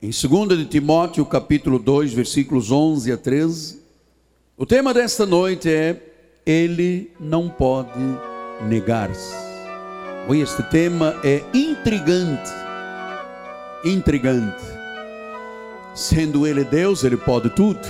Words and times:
Em 0.00 0.10
2 0.10 0.56
de 0.56 0.64
Timóteo, 0.66 1.26
capítulo 1.26 1.76
2, 1.76 2.12
versículos 2.12 2.70
11 2.70 3.10
a 3.10 3.16
13, 3.16 3.80
o 4.56 4.64
tema 4.64 4.94
desta 4.94 5.26
noite 5.26 5.68
é 5.68 6.00
Ele 6.46 7.10
não 7.18 7.48
pode 7.48 7.98
negar-se. 8.68 9.34
Este 10.30 10.62
tema 10.70 11.16
é 11.24 11.42
intrigante, 11.52 12.48
intrigante. 13.84 14.62
Sendo 15.96 16.46
Ele 16.46 16.62
Deus, 16.62 17.02
Ele 17.02 17.16
pode 17.16 17.50
tudo, 17.50 17.80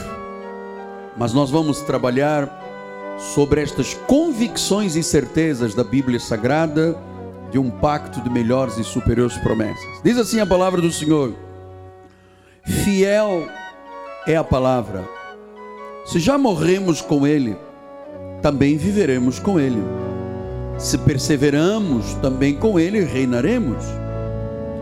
mas 1.15 1.35
nós 1.35 1.51
vamos 1.51 1.83
trabalhar 1.83 3.19
sobre 3.35 3.61
estas 3.61 3.93
convicções 3.93 4.97
e 4.97 5.03
certezas 5.03 5.75
da 5.75 5.85
Bíblia 5.85 6.19
Sagrada 6.19 6.97
de 7.51 7.59
um 7.59 7.69
pacto 7.69 8.23
de 8.23 8.31
melhores 8.31 8.79
e 8.79 8.85
superiores 8.85 9.37
promessas. 9.37 10.01
Diz 10.03 10.17
assim 10.17 10.41
a 10.41 10.47
palavra 10.47 10.81
do 10.81 10.91
Senhor: 10.91 11.48
Fiel 12.69 13.49
é 14.27 14.37
a 14.37 14.45
palavra. 14.45 15.03
Se 16.05 16.19
já 16.21 16.37
morremos 16.37 17.01
com 17.01 17.27
Ele, 17.27 17.57
também 18.43 18.77
viveremos 18.77 19.39
com 19.39 19.59
Ele. 19.59 19.83
Se 20.77 20.99
perseveramos, 20.99 22.13
também 22.17 22.55
com 22.55 22.79
Ele 22.79 23.03
reinaremos. 23.05 23.83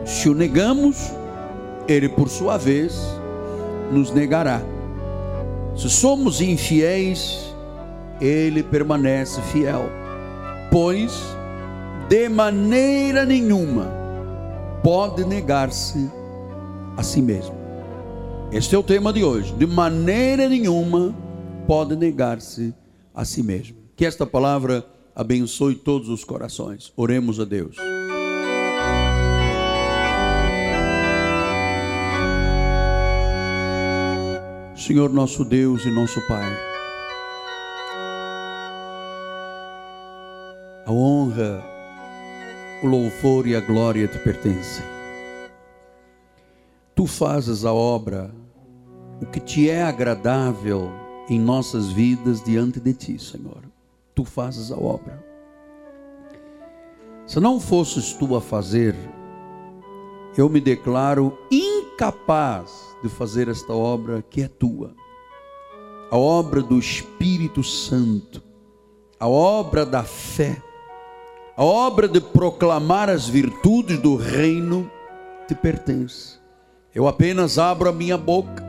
Se 0.05 0.29
o 0.29 0.34
negamos, 0.34 1.12
Ele, 1.87 2.09
por 2.09 2.29
sua 2.29 2.59
vez, 2.59 3.01
nos 3.93 4.10
negará. 4.10 4.60
Se 5.77 5.88
somos 5.88 6.41
infiéis, 6.41 7.55
Ele 8.21 8.65
permanece 8.65 9.41
fiel, 9.52 9.88
pois 10.73 11.23
de 12.09 12.29
maneira 12.29 13.24
nenhuma 13.24 13.87
pode 14.82 15.24
negar-se 15.24 16.10
a 16.96 17.02
si 17.05 17.23
mesmo. 17.23 17.55
Este 18.52 18.74
é 18.77 18.78
o 18.78 18.82
tema 18.82 19.12
de 19.12 19.24
hoje. 19.24 19.52
De 19.55 19.66
maneira 19.66 20.48
nenhuma 20.48 21.15
pode 21.66 21.96
negar-se 21.96 22.73
a 23.15 23.24
si 23.24 23.43
mesmo. 23.43 23.76
Que 23.96 24.07
esta 24.07 24.24
palavra 24.24 24.87
abençoe 25.15 25.74
todos 25.74 26.09
os 26.09 26.23
corações. 26.23 26.93
Oremos 26.96 27.40
a 27.40 27.45
Deus. 27.45 27.76
Senhor 34.76 35.12
nosso 35.12 35.45
Deus 35.45 35.84
e 35.84 35.90
nosso 35.90 36.21
Pai, 36.28 36.52
a 40.84 40.93
honra, 40.93 41.65
o 42.84 42.87
louvor 42.87 43.49
e 43.49 43.56
a 43.56 43.60
glória 43.60 44.06
te 44.06 44.18
pertencem. 44.18 44.96
Tu 46.97 47.07
fazes 47.07 47.66
a 47.66 47.75
obra, 47.75 48.35
o 49.21 49.27
que 49.27 49.39
te 49.39 49.69
é 49.69 49.83
agradável 49.83 50.91
em 51.29 51.39
nossas 51.39 51.93
vidas 51.93 52.43
diante 52.43 52.80
de 52.80 52.95
ti, 52.95 53.19
Senhor. 53.19 53.63
Tu 54.15 54.25
fazes 54.25 54.73
a 54.73 54.77
obra. 54.77 55.23
Se 57.27 57.39
não 57.39 57.61
fosses 57.61 58.15
tu 58.15 58.35
a 58.35 58.41
fazer, 58.41 58.97
eu 60.39 60.49
me 60.49 60.59
declaro 60.59 61.37
incapaz 61.51 62.97
de 63.02 63.11
fazer 63.11 63.49
esta 63.49 63.74
obra 63.74 64.22
que 64.22 64.41
é 64.41 64.49
tua. 64.49 64.94
A 66.11 66.17
obra 66.17 66.62
do 66.62 66.78
Espírito 66.78 67.62
Santo, 67.62 68.43
a 69.21 69.28
obra 69.28 69.84
da 69.84 70.03
fé, 70.03 70.62
a 71.59 71.62
obra 71.62 72.09
de 72.09 72.22
proclamar 72.22 73.11
as 73.11 73.28
virtudes 73.28 73.99
do 73.99 74.17
reino 74.17 74.91
te 75.47 75.55
pertence. 75.55 76.46
Eu 76.97 77.06
apenas 77.06 77.59
abro 77.59 77.91
a 77.91 77.93
minha 77.93 78.16
boca, 78.16 78.65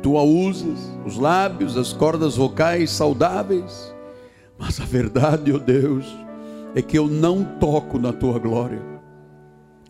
tu 0.00 0.16
a 0.16 0.22
usas, 0.22 0.78
os 1.04 1.16
lábios, 1.16 1.76
as 1.76 1.92
cordas 1.92 2.36
vocais 2.36 2.92
saudáveis, 2.92 3.92
mas 4.56 4.80
a 4.80 4.84
verdade, 4.84 5.52
ó 5.52 5.56
oh 5.56 5.58
Deus, 5.58 6.06
é 6.76 6.80
que 6.80 6.96
eu 6.96 7.08
não 7.08 7.42
toco 7.58 7.98
na 7.98 8.12
tua 8.12 8.38
glória. 8.38 8.80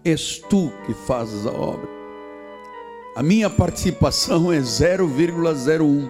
És 0.03 0.39
tu 0.49 0.73
que 0.87 0.95
fazes 0.95 1.47
a 1.47 1.51
obra. 1.51 1.87
A 3.15 3.23
minha 3.23 3.51
participação 3.51 4.51
é 4.51 4.61
0,01. 4.61 6.09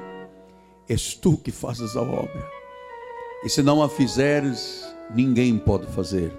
És 0.89 1.15
tu 1.15 1.37
que 1.37 1.51
fazes 1.51 1.97
a 1.97 2.03
obra. 2.03 2.49
E 3.43 3.49
se 3.49 3.65
não 3.65 3.83
a 3.83 3.89
fizeres, 3.89 4.95
ninguém 5.13 5.59
pode 5.59 5.89
fazer. 5.89 6.33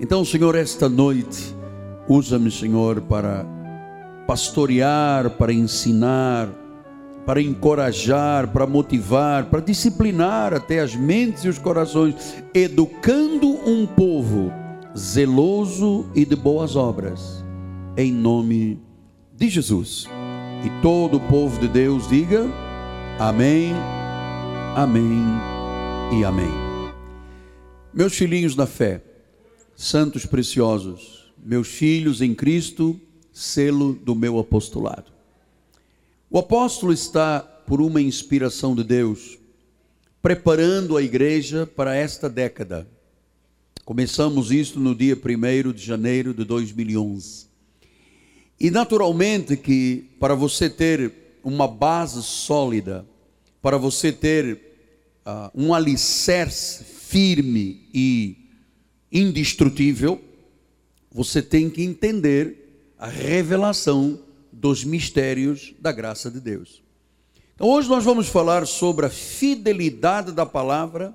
Então, 0.00 0.24
Senhor, 0.24 0.56
esta 0.56 0.88
noite, 0.88 1.54
usa-me, 2.08 2.50
Senhor, 2.50 3.00
para 3.02 3.53
pastorear, 4.26 5.30
para 5.30 5.52
ensinar, 5.52 6.48
para 7.24 7.40
encorajar, 7.40 8.48
para 8.48 8.66
motivar, 8.66 9.46
para 9.46 9.60
disciplinar 9.60 10.52
até 10.52 10.80
as 10.80 10.94
mentes 10.94 11.44
e 11.44 11.48
os 11.48 11.58
corações, 11.58 12.14
educando 12.52 13.48
um 13.68 13.86
povo 13.86 14.52
zeloso 14.96 16.06
e 16.14 16.24
de 16.24 16.36
boas 16.36 16.76
obras, 16.76 17.44
em 17.96 18.12
nome 18.12 18.80
de 19.34 19.48
Jesus. 19.48 20.06
E 20.64 20.82
todo 20.82 21.16
o 21.16 21.20
povo 21.20 21.58
de 21.60 21.68
Deus 21.68 22.08
diga: 22.08 22.46
Amém, 23.18 23.72
Amém 24.76 25.22
e 26.12 26.24
Amém. 26.24 26.52
Meus 27.92 28.14
filhinhos 28.14 28.54
da 28.54 28.66
fé, 28.66 29.02
santos 29.74 30.26
preciosos, 30.26 31.32
meus 31.44 31.68
filhos 31.68 32.20
em 32.20 32.34
Cristo, 32.34 33.00
selo 33.34 33.92
do 33.92 34.14
meu 34.14 34.38
apostolado. 34.38 35.12
O 36.30 36.38
apóstolo 36.38 36.92
está, 36.92 37.40
por 37.40 37.80
uma 37.80 38.00
inspiração 38.00 38.74
de 38.74 38.84
Deus, 38.84 39.38
preparando 40.22 40.96
a 40.96 41.02
igreja 41.02 41.66
para 41.66 41.94
esta 41.94 42.30
década. 42.30 42.88
Começamos 43.84 44.50
isso 44.50 44.78
no 44.78 44.94
dia 44.94 45.16
1 45.16 45.72
de 45.72 45.84
janeiro 45.84 46.32
de 46.32 46.44
2011. 46.44 47.46
E 48.58 48.70
naturalmente 48.70 49.56
que 49.56 50.10
para 50.20 50.34
você 50.34 50.70
ter 50.70 51.12
uma 51.42 51.66
base 51.66 52.22
sólida, 52.22 53.04
para 53.60 53.76
você 53.76 54.12
ter 54.12 54.60
uh, 55.26 55.50
um 55.54 55.74
alicerce 55.74 56.84
firme 56.84 57.88
e 57.92 58.36
indestrutível, 59.12 60.20
você 61.10 61.42
tem 61.42 61.68
que 61.68 61.82
entender 61.82 62.63
a 63.04 63.06
revelação 63.06 64.18
dos 64.50 64.82
mistérios 64.82 65.74
da 65.78 65.92
graça 65.92 66.30
de 66.30 66.40
Deus. 66.40 66.82
Então, 67.54 67.68
hoje 67.68 67.86
nós 67.86 68.02
vamos 68.02 68.28
falar 68.28 68.66
sobre 68.66 69.04
a 69.04 69.10
fidelidade 69.10 70.32
da 70.32 70.46
palavra, 70.46 71.14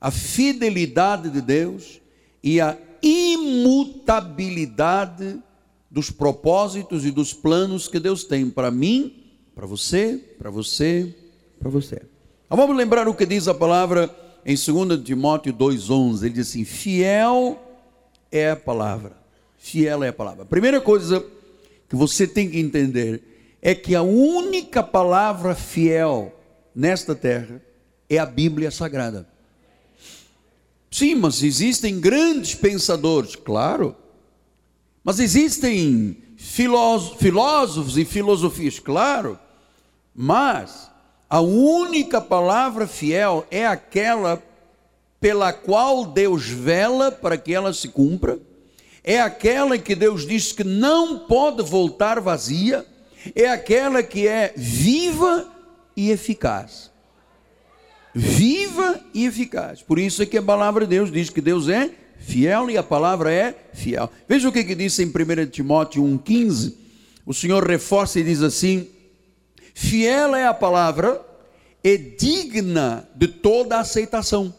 a 0.00 0.12
fidelidade 0.12 1.28
de 1.28 1.40
Deus 1.40 2.00
e 2.40 2.60
a 2.60 2.78
imutabilidade 3.02 5.42
dos 5.90 6.08
propósitos 6.08 7.04
e 7.04 7.10
dos 7.10 7.34
planos 7.34 7.88
que 7.88 7.98
Deus 7.98 8.22
tem 8.22 8.48
para 8.48 8.70
mim, 8.70 9.24
para 9.56 9.66
você, 9.66 10.18
para 10.38 10.50
você, 10.50 11.12
para 11.58 11.68
você. 11.68 12.00
Então, 12.46 12.56
vamos 12.56 12.76
lembrar 12.76 13.08
o 13.08 13.14
que 13.14 13.26
diz 13.26 13.48
a 13.48 13.54
palavra 13.54 14.08
em 14.46 14.54
2 14.54 15.02
Timóteo 15.02 15.52
2,11, 15.52 16.22
ele 16.22 16.34
diz 16.34 16.50
assim: 16.50 16.64
fiel 16.64 17.60
é 18.30 18.52
a 18.52 18.56
palavra. 18.56 19.26
Fiel 19.58 20.02
é 20.02 20.08
a 20.08 20.12
palavra. 20.12 20.44
A 20.44 20.46
primeira 20.46 20.80
coisa 20.80 21.24
que 21.88 21.96
você 21.96 22.26
tem 22.26 22.48
que 22.48 22.58
entender 22.58 23.22
é 23.60 23.74
que 23.74 23.94
a 23.94 24.02
única 24.02 24.82
palavra 24.82 25.54
fiel 25.54 26.34
nesta 26.74 27.14
terra 27.14 27.60
é 28.08 28.18
a 28.18 28.24
Bíblia 28.24 28.70
Sagrada. 28.70 29.28
Sim, 30.90 31.16
mas 31.16 31.42
existem 31.42 32.00
grandes 32.00 32.54
pensadores, 32.54 33.36
claro. 33.36 33.94
Mas 35.04 35.18
existem 35.18 36.16
filósofos 36.36 37.98
e 37.98 38.04
filosofias, 38.04 38.78
claro. 38.78 39.38
Mas 40.14 40.90
a 41.28 41.40
única 41.40 42.20
palavra 42.20 42.86
fiel 42.86 43.46
é 43.50 43.66
aquela 43.66 44.42
pela 45.20 45.52
qual 45.52 46.06
Deus 46.06 46.48
vela 46.48 47.10
para 47.10 47.36
que 47.36 47.52
ela 47.52 47.74
se 47.74 47.88
cumpra, 47.88 48.38
é 49.02 49.20
aquela 49.20 49.78
que 49.78 49.94
Deus 49.94 50.26
diz 50.26 50.52
que 50.52 50.64
não 50.64 51.20
pode 51.20 51.62
voltar 51.62 52.20
vazia, 52.20 52.84
é 53.34 53.48
aquela 53.48 54.02
que 54.02 54.26
é 54.26 54.52
viva 54.56 55.50
e 55.96 56.10
eficaz. 56.10 56.90
Viva 58.14 59.00
e 59.14 59.26
eficaz. 59.26 59.82
Por 59.82 59.98
isso 59.98 60.22
é 60.22 60.26
que 60.26 60.38
a 60.38 60.42
palavra 60.42 60.84
de 60.84 60.90
Deus 60.90 61.10
diz 61.10 61.30
que 61.30 61.40
Deus 61.40 61.68
é 61.68 61.90
fiel 62.18 62.70
e 62.70 62.76
a 62.76 62.82
palavra 62.82 63.32
é 63.32 63.54
fiel. 63.72 64.10
Veja 64.28 64.48
o 64.48 64.52
que, 64.52 64.64
que 64.64 64.74
diz 64.74 64.98
em 64.98 65.06
1 65.06 65.46
Timóteo 65.50 66.02
1,15. 66.02 66.74
O 67.24 67.34
Senhor 67.34 67.64
reforça 67.66 68.18
e 68.18 68.24
diz 68.24 68.42
assim: 68.42 68.88
Fiel 69.74 70.34
é 70.34 70.46
a 70.46 70.54
palavra 70.54 71.24
e 71.84 71.96
digna 71.96 73.08
de 73.14 73.28
toda 73.28 73.78
aceitação. 73.78 74.54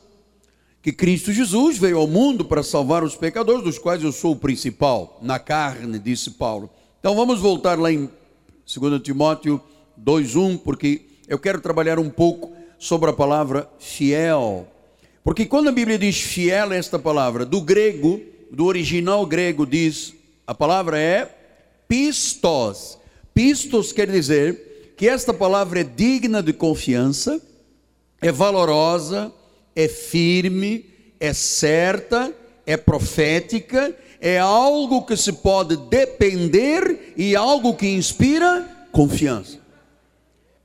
Que 0.82 0.94
Cristo 0.94 1.34
Jesus 1.34 1.78
veio 1.78 1.98
ao 1.98 2.08
mundo 2.08 2.46
para 2.46 2.64
salvar 2.64 3.04
os 3.04 3.16
pecadores, 3.16 3.64
dos 3.64 3.78
quais 3.78 4.02
eu 4.02 4.12
sou 4.12 4.32
o 4.32 4.38
principal, 4.38 5.20
na 5.22 5.38
carne, 5.38 6.00
disse 6.00 6.32
Paulo. 6.32 6.70
Então 7.00 7.16
vamos 7.16 7.40
voltar 7.40 7.78
lá 7.78 7.92
em 7.92 8.10
2 8.66 9.02
Timóteo 9.02 9.62
2:1, 9.98 10.58
porque 10.58 11.02
eu 11.28 11.38
quero 11.38 11.60
trabalhar 11.60 12.00
um 12.00 12.10
pouco 12.10 12.54
sobre 12.78 13.10
a 13.10 13.14
palavra 13.14 13.70
fiel. 13.78 14.68
Porque 15.22 15.46
quando 15.46 15.68
a 15.68 15.74
Bíblia 15.74 15.98
diz 15.98 16.22
fiel 16.22 16.72
esta 16.72 16.98
palavra, 16.98 17.46
do 17.46 17.62
grego, 17.62 18.22
do 18.50 18.66
original 18.66 19.26
grego 19.26 19.66
diz, 19.66 20.14
a 20.48 20.56
palavra 20.56 20.98
é 20.98 21.30
pistos. 21.88 22.98
Pistos 23.34 23.92
quer 23.92 24.10
dizer 24.10 24.94
que 24.98 25.08
esta 25.08 25.34
palavra 25.34 25.82
é 25.82 25.84
digna 25.84 26.42
de 26.42 26.54
confiança, 26.54 27.42
é 28.22 28.32
valorosa, 28.32 29.32
é 29.76 29.88
firme, 29.88 30.86
é 31.20 31.34
certa, 31.34 32.34
é 32.66 32.78
profética, 32.78 33.96
é 34.22 34.38
algo 34.38 35.06
que 35.06 35.16
se 35.16 35.34
pode 35.34 35.78
depender 35.90 37.14
e 37.16 37.36
algo 37.36 37.74
que 37.76 37.88
inspira 37.88 38.68
confiança. 38.92 39.60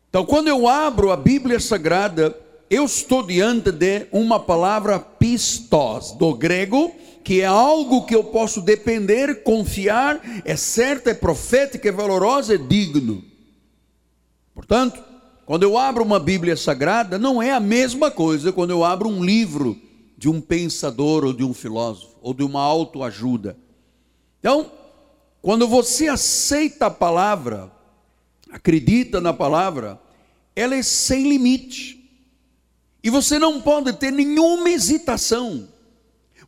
Então, 0.09 0.25
quando 0.25 0.49
eu 0.49 0.69
abro 0.69 1.11
a 1.11 1.17
Bíblia 1.17 1.59
Sagrada, 1.59 2.37
eu 2.71 2.85
estou 2.85 3.23
diante 3.23 3.71
de 3.71 4.07
uma 4.13 4.39
palavra 4.41 4.99
pistos, 4.99 6.13
do 6.13 6.35
grego, 6.35 6.95
que 7.23 7.41
é 7.41 7.47
algo 7.47 8.05
que 8.05 8.15
eu 8.15 8.25
posso 8.25 8.61
depender, 8.61 9.43
confiar, 9.43 10.21
é 10.45 10.57
certa, 10.57 11.11
é 11.11 11.15
profética, 11.15 11.89
é 11.89 11.93
valorosa, 11.93 12.55
é 12.55 12.59
digno. 12.59 13.25
Portanto, 14.55 15.03
quando 15.47 15.63
eu 15.63 15.77
abro 15.77 16.03
uma 16.03 16.19
Bíblia 16.19 16.57
Sagrada, 16.57 17.19
não 17.19 17.43
é 17.43 17.53
a 17.53 17.61
mesma 17.61 18.11
coisa 18.11 18.53
quando 18.53 18.71
eu 18.71 18.83
abro 18.83 19.09
um 19.09 19.23
livro 19.23 19.79
de 20.17 20.29
um 20.29 20.41
pensador 20.41 21.25
ou 21.25 21.33
de 21.33 21.45
um 21.45 21.53
filósofo 21.53 22.17
ou 22.23 22.33
de 22.33 22.43
uma 22.43 22.63
autoajuda. 22.63 23.57
Então, 24.41 24.73
quando 25.43 25.69
você 25.69 26.09
aceita 26.09 26.87
a 26.87 26.91
palavra, 26.91 27.71
acredita 28.51 29.21
na 29.21 29.35
palavra, 29.35 30.01
ela 30.57 30.75
é 30.75 30.83
sem 30.83 31.29
limite. 31.29 32.03
E 33.03 33.11
você 33.11 33.39
não 33.39 33.61
pode 33.61 33.93
ter 33.93 34.11
nenhuma 34.11 34.71
hesitação. 34.71 35.69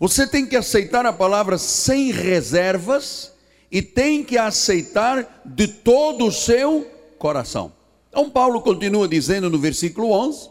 Você 0.01 0.27
tem 0.27 0.47
que 0.47 0.57
aceitar 0.57 1.05
a 1.05 1.13
palavra 1.13 1.59
sem 1.59 2.11
reservas 2.11 3.33
e 3.71 3.83
tem 3.83 4.25
que 4.25 4.39
aceitar 4.39 5.43
de 5.45 5.69
todo 5.69 6.27
o 6.27 6.33
seu 6.33 6.91
coração. 7.19 7.76
Então, 8.17 8.31
Paulo 8.31 8.63
continua 8.63 9.07
dizendo 9.07 9.51
no 9.51 9.59
versículo 9.59 10.11
11: 10.11 10.49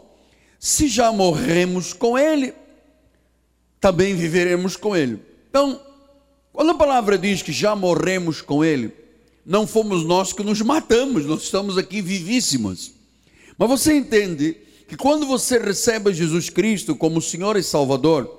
Se 0.56 0.86
já 0.86 1.10
morremos 1.10 1.92
com 1.92 2.16
Ele, 2.16 2.54
também 3.80 4.14
viveremos 4.14 4.76
com 4.76 4.96
Ele. 4.96 5.20
Então, 5.50 5.80
quando 6.52 6.70
a 6.70 6.74
palavra 6.76 7.18
diz 7.18 7.42
que 7.42 7.50
já 7.50 7.74
morremos 7.74 8.40
com 8.40 8.64
Ele, 8.64 8.92
não 9.44 9.66
fomos 9.66 10.04
nós 10.04 10.32
que 10.32 10.44
nos 10.44 10.62
matamos, 10.62 11.26
nós 11.26 11.42
estamos 11.42 11.76
aqui 11.76 12.00
vivíssimos. 12.00 12.92
Mas 13.58 13.68
você 13.68 13.94
entende 13.94 14.56
que 14.86 14.96
quando 14.96 15.26
você 15.26 15.58
recebe 15.58 16.14
Jesus 16.14 16.48
Cristo 16.48 16.94
como 16.94 17.20
Senhor 17.20 17.56
e 17.56 17.64
Salvador, 17.64 18.30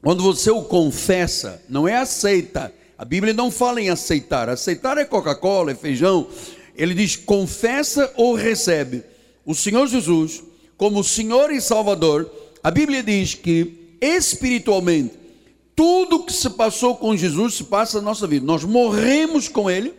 quando 0.00 0.22
você 0.22 0.52
o 0.52 0.62
confessa, 0.62 1.60
não 1.68 1.88
é 1.88 1.96
aceita. 1.96 2.72
A 2.96 3.04
Bíblia 3.04 3.34
não 3.34 3.50
fala 3.50 3.80
em 3.80 3.90
aceitar. 3.90 4.48
Aceitar 4.48 4.96
é 4.96 5.04
Coca-Cola, 5.04 5.72
é 5.72 5.74
feijão. 5.74 6.28
Ele 6.76 6.94
diz 6.94 7.16
confessa 7.16 8.12
ou 8.16 8.34
recebe. 8.34 9.02
O 9.44 9.54
Senhor 9.54 9.86
Jesus, 9.86 10.42
como 10.76 11.04
Senhor 11.04 11.50
e 11.50 11.60
Salvador, 11.60 12.30
a 12.62 12.70
Bíblia 12.70 13.02
diz 13.02 13.34
que 13.34 13.96
espiritualmente, 14.00 15.14
tudo 15.76 16.24
que 16.24 16.32
se 16.32 16.50
passou 16.50 16.96
com 16.96 17.16
Jesus 17.16 17.54
se 17.54 17.64
passa 17.64 17.98
na 17.98 18.04
nossa 18.04 18.26
vida. 18.26 18.46
Nós 18.46 18.64
morremos 18.64 19.48
com 19.48 19.70
Ele 19.70 19.94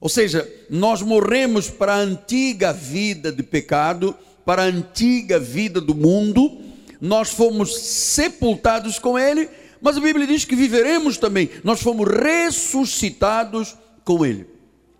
ou 0.00 0.08
seja, 0.08 0.50
nós 0.70 1.02
morremos 1.02 1.68
para 1.68 1.94
a 1.94 1.98
antiga 1.98 2.72
vida 2.72 3.30
de 3.30 3.42
pecado, 3.42 4.16
para 4.46 4.62
a 4.62 4.66
antiga 4.66 5.38
vida 5.38 5.80
do 5.80 5.94
mundo, 5.94 6.58
nós 7.00 7.30
fomos 7.30 7.76
sepultados 7.76 8.98
com 8.98 9.18
Ele, 9.18 9.48
mas 9.80 9.98
a 9.98 10.00
Bíblia 10.00 10.26
diz 10.26 10.44
que 10.44 10.56
viveremos 10.56 11.18
também, 11.18 11.50
nós 11.62 11.82
fomos 11.82 12.08
ressuscitados 12.08 13.76
com 14.02 14.24
Ele. 14.24 14.46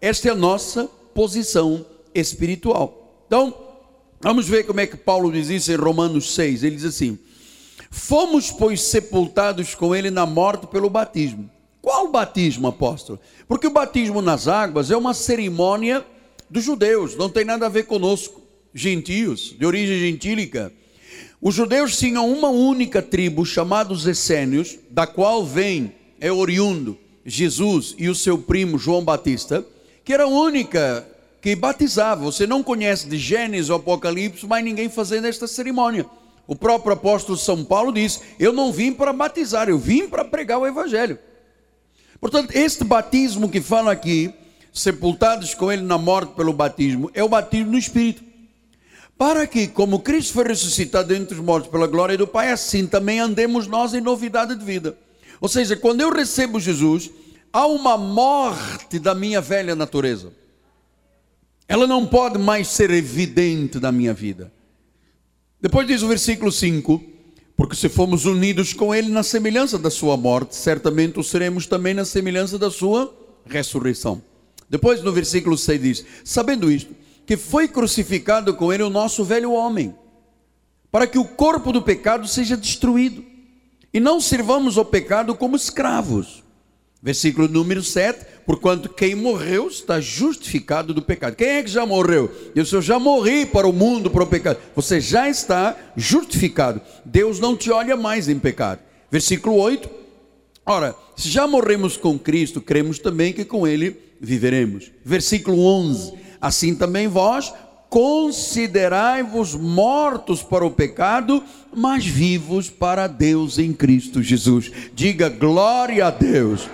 Esta 0.01 0.29
é 0.29 0.31
a 0.33 0.35
nossa 0.35 0.85
posição 1.15 1.85
espiritual. 2.15 3.25
Então, 3.27 3.55
vamos 4.21 4.49
ver 4.49 4.65
como 4.65 4.81
é 4.81 4.87
que 4.87 4.97
Paulo 4.97 5.31
diz 5.31 5.49
isso 5.49 5.71
em 5.71 5.77
Romanos 5.77 6.35
6. 6.35 6.65
Ele 6.65 6.77
diz 6.77 6.85
assim: 6.85 7.19
Fomos, 7.91 8.51
pois, 8.51 8.81
sepultados 8.83 9.75
com 9.75 9.95
Ele 9.95 10.11
na 10.11 10.27
morte 10.27 10.67
pelo 10.67 10.91
batismo 10.91 11.51
qual 11.81 12.09
batismo, 12.09 12.69
apóstolo? 12.69 13.19
Porque 13.49 13.67
o 13.67 13.73
batismo 13.73 14.21
nas 14.21 14.47
águas 14.47 14.91
é 14.91 14.97
uma 14.97 15.15
cerimônia 15.15 16.05
dos 16.49 16.65
judeus, 16.65 17.17
não 17.17 17.31
tem 17.31 17.45
nada 17.45 17.67
a 17.67 17.71
ver 17.71 17.85
conosco, 17.85 18.41
gentios, 18.75 19.55
de 19.59 19.65
origem 19.65 19.99
gentílica. 19.99 20.73
Os 21.41 21.55
judeus 21.55 21.97
tinham 21.97 22.31
uma 22.31 22.49
única 22.49 23.01
tribo, 23.01 23.47
chamada 23.47 23.93
os 23.93 24.07
essênios, 24.07 24.79
da 24.91 25.07
qual 25.07 25.45
vem, 25.45 25.93
é 26.21 26.31
oriundo, 26.31 26.99
Jesus 27.25 27.95
e 27.97 28.09
o 28.09 28.15
seu 28.15 28.37
primo 28.37 28.79
João 28.79 29.03
Batista, 29.03 29.65
que 30.11 30.15
era 30.15 30.25
a 30.25 30.27
única 30.27 31.07
que 31.41 31.55
batizava. 31.55 32.25
Você 32.25 32.45
não 32.45 32.65
conhece 32.65 33.09
de 33.09 33.17
Gênesis 33.17 33.71
ou 33.71 33.77
Apocalipse, 33.77 34.45
mas 34.45 34.65
ninguém 34.65 34.89
fazendo 34.89 35.29
esta 35.29 35.47
cerimônia. 35.47 36.05
O 36.49 36.57
próprio 36.57 36.95
apóstolo 36.95 37.39
São 37.39 37.65
Paulo 37.65 37.93
diz: 37.93 38.21
Eu 38.37 38.53
não 38.53 38.73
vim 38.73 38.93
para 38.93 39.13
batizar, 39.13 39.69
eu 39.69 39.79
vim 39.79 40.09
para 40.09 40.25
pregar 40.25 40.59
o 40.59 40.67
Evangelho. 40.67 41.17
Portanto, 42.21 42.51
este 42.57 42.83
batismo 42.83 43.49
que 43.49 43.61
fala 43.61 43.93
aqui, 43.93 44.35
sepultados 44.73 45.55
com 45.55 45.71
ele 45.71 45.83
na 45.83 45.97
morte 45.97 46.35
pelo 46.35 46.53
batismo, 46.53 47.09
é 47.15 47.23
o 47.23 47.29
batismo 47.29 47.71
no 47.71 47.79
Espírito. 47.79 48.25
Para 49.17 49.47
que, 49.47 49.69
como 49.69 50.01
Cristo 50.01 50.33
foi 50.33 50.43
ressuscitado 50.43 51.15
entre 51.15 51.37
os 51.37 51.41
mortos 51.41 51.71
pela 51.71 51.87
glória 51.87 52.19
do 52.19 52.27
Pai, 52.27 52.51
assim 52.51 52.85
também 52.85 53.21
andemos 53.21 53.69
nós 53.69 53.95
em 53.95 54.01
novidade 54.01 54.57
de 54.57 54.65
vida. 54.65 54.99
Ou 55.41 55.49
seja, 55.49 55.77
quando 55.77 56.01
eu 56.01 56.11
recebo 56.11 56.59
Jesus, 56.59 57.11
há 57.53 57.67
uma 57.67 57.97
morte 57.97 58.99
da 58.99 59.15
minha 59.15 59.41
velha 59.41 59.75
natureza. 59.75 60.33
Ela 61.69 61.87
não 61.87 62.07
pode 62.07 62.39
mais 62.39 62.69
ser 62.69 62.91
evidente 62.91 63.79
na 63.79 63.93
minha 63.93 64.13
vida. 64.13 64.53
Depois 65.61 65.87
diz 65.87 66.03
o 66.03 66.09
versículo 66.09 66.51
5: 66.51 67.11
porque 67.61 67.77
se 67.77 67.91
fomos 67.91 68.25
unidos 68.25 68.73
com 68.73 68.95
Ele 68.95 69.11
na 69.11 69.23
semelhança 69.23 69.79
da 69.79 69.91
Sua 69.91 70.17
morte, 70.17 70.57
certamente 70.57 71.21
o 71.21 71.23
seremos 71.23 71.67
também 71.67 71.93
na 71.93 72.07
semelhança 72.07 72.59
da 72.59 72.71
Sua 72.71 73.15
ressurreição. 73.45 74.23
Depois 74.69 75.03
no 75.03 75.13
versículo 75.13 75.59
6 75.59 75.83
diz: 75.83 76.05
Sabendo 76.25 76.73
isto, 76.73 76.97
que 77.27 77.37
foi 77.37 77.69
crucificado 77.69 78.55
com 78.55 78.73
Ele 78.73 78.83
o 78.83 78.89
nosso 78.89 79.23
velho 79.25 79.53
homem, 79.53 79.95
para 80.91 81.07
que 81.07 81.19
o 81.19 81.25
corpo 81.25 81.71
do 81.71 81.83
pecado 81.83 82.27
seja 82.27 82.57
destruído, 82.57 83.23
e 83.93 84.01
não 84.01 84.21
sirvamos 84.21 84.79
ao 84.79 84.85
pecado 84.85 85.35
como 85.35 85.55
escravos. 85.55 86.43
Versículo 87.03 87.49
número 87.49 87.83
7: 87.83 88.27
Porquanto 88.45 88.89
quem 88.89 89.15
morreu 89.15 89.69
está 89.69 90.01
justificado 90.01 90.93
do 90.93 91.01
pecado. 91.01 91.35
Quem 91.35 91.49
é 91.49 91.63
que 91.63 91.71
já 91.71 91.87
morreu? 91.87 92.31
Eu, 92.55 92.65
eu 92.71 92.83
já 92.83 92.99
morri 92.99 93.47
para 93.47 93.67
o 93.67 93.73
mundo, 93.73 94.11
para 94.11 94.23
o 94.23 94.27
pecado. 94.27 94.59
Você 94.77 95.01
já 95.01 95.29
está 95.29 95.77
justificado. 95.97 96.81
Deus 97.05 97.41
não 97.41 97.57
te 97.57 97.71
olha 97.71 97.97
mais 97.97 98.29
em 98.29 98.39
pecado. 98.39 98.81
Versículo 99.11 99.57
8: 99.57 99.89
Ora, 100.67 100.95
se 101.17 101.29
já 101.29 101.47
morremos 101.47 101.97
com 101.97 102.19
Cristo, 102.19 102.61
cremos 102.61 102.99
também 102.99 103.33
que 103.33 103.45
com 103.45 103.67
Ele 103.67 103.97
viveremos. 104.21 104.93
Versículo 105.03 105.65
11: 105.65 106.13
Assim 106.39 106.75
também 106.75 107.09
vós 107.09 107.53
considerai-vos 107.89 109.55
mortos 109.55 110.43
para 110.43 110.65
o 110.65 110.71
pecado, 110.71 111.43
mas 111.75 112.07
vivos 112.07 112.71
para 112.71 113.09
Deus 113.09 113.59
em 113.59 113.73
Cristo 113.73 114.23
Jesus. 114.23 114.71
Diga 114.95 115.29
glória 115.29 116.07
a 116.07 116.11
Deus. 116.11 116.69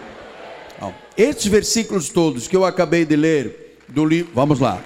Estes 1.17 1.47
versículos 1.47 2.11
todos 2.11 2.47
que 2.47 2.55
eu 2.55 2.65
acabei 2.65 3.07
de 3.07 3.17
ler 3.17 3.79
do 3.89 4.05
livro, 4.05 4.33
vamos 4.35 4.61
lá. 4.61 4.83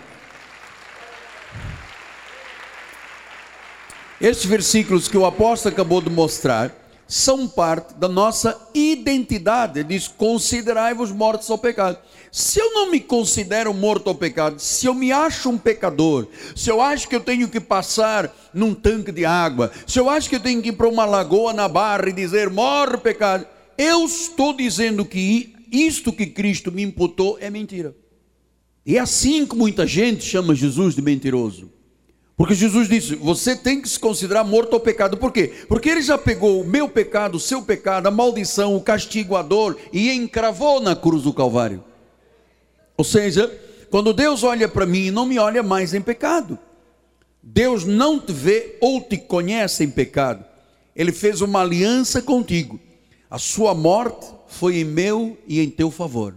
Estes 4.20 4.44
versículos 4.44 5.08
que 5.08 5.16
o 5.16 5.26
apóstolo 5.26 5.72
acabou 5.72 6.00
de 6.00 6.08
mostrar 6.08 6.72
são 7.08 7.49
parte 7.49 7.94
da 7.94 8.06
nossa 8.06 8.56
identidade. 8.72 9.80
Ele 9.80 9.88
diz: 9.88 10.06
considerai-vos 10.06 11.10
mortos 11.10 11.50
ao 11.50 11.58
pecado. 11.58 11.99
Se 12.30 12.60
eu 12.60 12.75
não 12.75 12.92
me 12.92 13.00
considero 13.00 13.75
morto 13.75 14.08
ao 14.08 14.14
pecado, 14.14 14.60
se 14.60 14.87
eu 14.87 14.94
me 14.94 15.10
acho 15.10 15.50
um 15.50 15.58
pecador, 15.58 16.28
se 16.54 16.70
eu 16.70 16.80
acho 16.80 17.08
que 17.08 17.16
eu 17.16 17.20
tenho 17.20 17.49
que 17.49 17.58
passar 17.58 18.32
num 18.54 18.72
tanque 18.72 19.10
de 19.10 19.25
água, 19.25 19.72
se 19.84 19.99
eu 19.99 20.08
acho 20.08 20.28
que 20.28 20.37
eu 20.37 20.40
tenho 20.40 20.62
que 20.62 20.68
ir 20.68 20.75
para 20.75 20.87
uma 20.87 21.04
lagoa 21.04 21.52
na 21.52 21.66
barra 21.66 22.08
e 22.08 22.12
dizer 22.12 22.49
morre 22.49 22.99
pecado, 22.99 23.44
eu 23.76 24.04
estou 24.04 24.52
dizendo 24.52 25.04
que 25.04 25.56
isto 25.70 26.12
que 26.12 26.26
Cristo 26.26 26.72
me 26.72 26.82
imputou 26.82 27.38
é 27.40 27.50
mentira. 27.50 27.94
E 28.84 28.96
é 28.96 29.00
assim 29.00 29.46
que 29.46 29.54
muita 29.54 29.86
gente 29.86 30.24
chama 30.24 30.54
Jesus 30.54 30.94
de 30.94 31.02
mentiroso. 31.02 31.70
Porque 32.36 32.54
Jesus 32.54 32.88
disse: 32.88 33.14
você 33.16 33.54
tem 33.54 33.82
que 33.82 33.88
se 33.88 33.98
considerar 33.98 34.44
morto 34.44 34.72
ao 34.72 34.80
pecado. 34.80 35.18
Por 35.18 35.30
quê? 35.30 35.52
Porque 35.68 35.90
ele 35.90 36.00
já 36.00 36.16
pegou 36.16 36.60
o 36.60 36.66
meu 36.66 36.88
pecado, 36.88 37.34
o 37.34 37.40
seu 37.40 37.60
pecado, 37.62 38.06
a 38.06 38.10
maldição, 38.10 38.74
o 38.74 38.80
castigo, 38.80 39.36
a 39.36 39.42
dor 39.42 39.76
e 39.92 40.10
encravou 40.10 40.80
na 40.80 40.96
cruz 40.96 41.24
do 41.24 41.34
Calvário. 41.34 41.84
Ou 42.96 43.04
seja, 43.04 43.50
quando 43.90 44.14
Deus 44.14 44.42
olha 44.42 44.68
para 44.68 44.86
mim, 44.86 45.10
não 45.10 45.26
me 45.26 45.38
olha 45.38 45.62
mais 45.62 45.92
em 45.92 46.00
pecado. 46.00 46.58
Deus 47.42 47.84
não 47.84 48.18
te 48.18 48.32
vê 48.32 48.78
ou 48.80 49.00
te 49.02 49.18
conhece 49.18 49.84
em 49.84 49.90
pecado. 49.90 50.44
Ele 50.96 51.12
fez 51.12 51.40
uma 51.40 51.60
aliança 51.60 52.22
contigo. 52.22 52.80
A 53.30 53.38
sua 53.38 53.74
morte 53.74 54.26
foi 54.50 54.78
em 54.78 54.85
meu 54.85 55.38
e 55.47 55.61
em 55.61 55.71
teu 55.71 55.90
favor. 55.90 56.37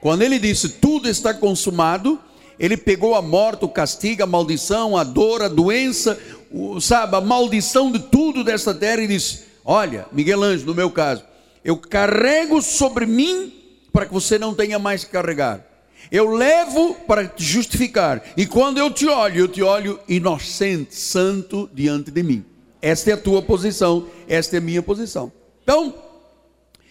Quando 0.00 0.22
ele 0.22 0.38
disse 0.38 0.68
tudo 0.68 1.08
está 1.08 1.34
consumado, 1.34 2.18
ele 2.58 2.76
pegou 2.76 3.14
a 3.14 3.22
morte, 3.22 3.64
o 3.64 3.68
castigo, 3.68 4.22
a 4.22 4.26
maldição, 4.26 4.96
a 4.96 5.04
dor, 5.04 5.42
a 5.42 5.48
doença, 5.48 6.18
o, 6.50 6.80
sabe, 6.80 7.16
a 7.16 7.20
maldição 7.20 7.92
de 7.92 7.98
tudo 7.98 8.42
desta 8.42 8.74
terra 8.74 9.02
e 9.02 9.06
disse: 9.06 9.44
Olha, 9.64 10.06
Miguel 10.12 10.42
Anjo, 10.42 10.66
no 10.66 10.74
meu 10.74 10.90
caso, 10.90 11.22
eu 11.64 11.76
carrego 11.76 12.62
sobre 12.62 13.06
mim 13.06 13.52
para 13.92 14.06
que 14.06 14.12
você 14.12 14.38
não 14.38 14.54
tenha 14.54 14.78
mais 14.78 15.04
que 15.04 15.10
carregar. 15.10 15.64
Eu 16.10 16.30
levo 16.30 16.94
para 16.94 17.26
te 17.26 17.44
justificar. 17.44 18.22
E 18.36 18.46
quando 18.46 18.78
eu 18.78 18.90
te 18.90 19.06
olho, 19.06 19.40
eu 19.40 19.48
te 19.48 19.62
olho 19.62 20.00
inocente, 20.08 20.94
santo 20.94 21.68
diante 21.74 22.10
de 22.10 22.22
mim. 22.22 22.44
Esta 22.80 23.10
é 23.10 23.12
a 23.14 23.18
tua 23.18 23.42
posição, 23.42 24.06
esta 24.28 24.56
é 24.56 24.58
a 24.58 24.62
minha 24.62 24.82
posição. 24.82 25.30
Então, 25.62 25.94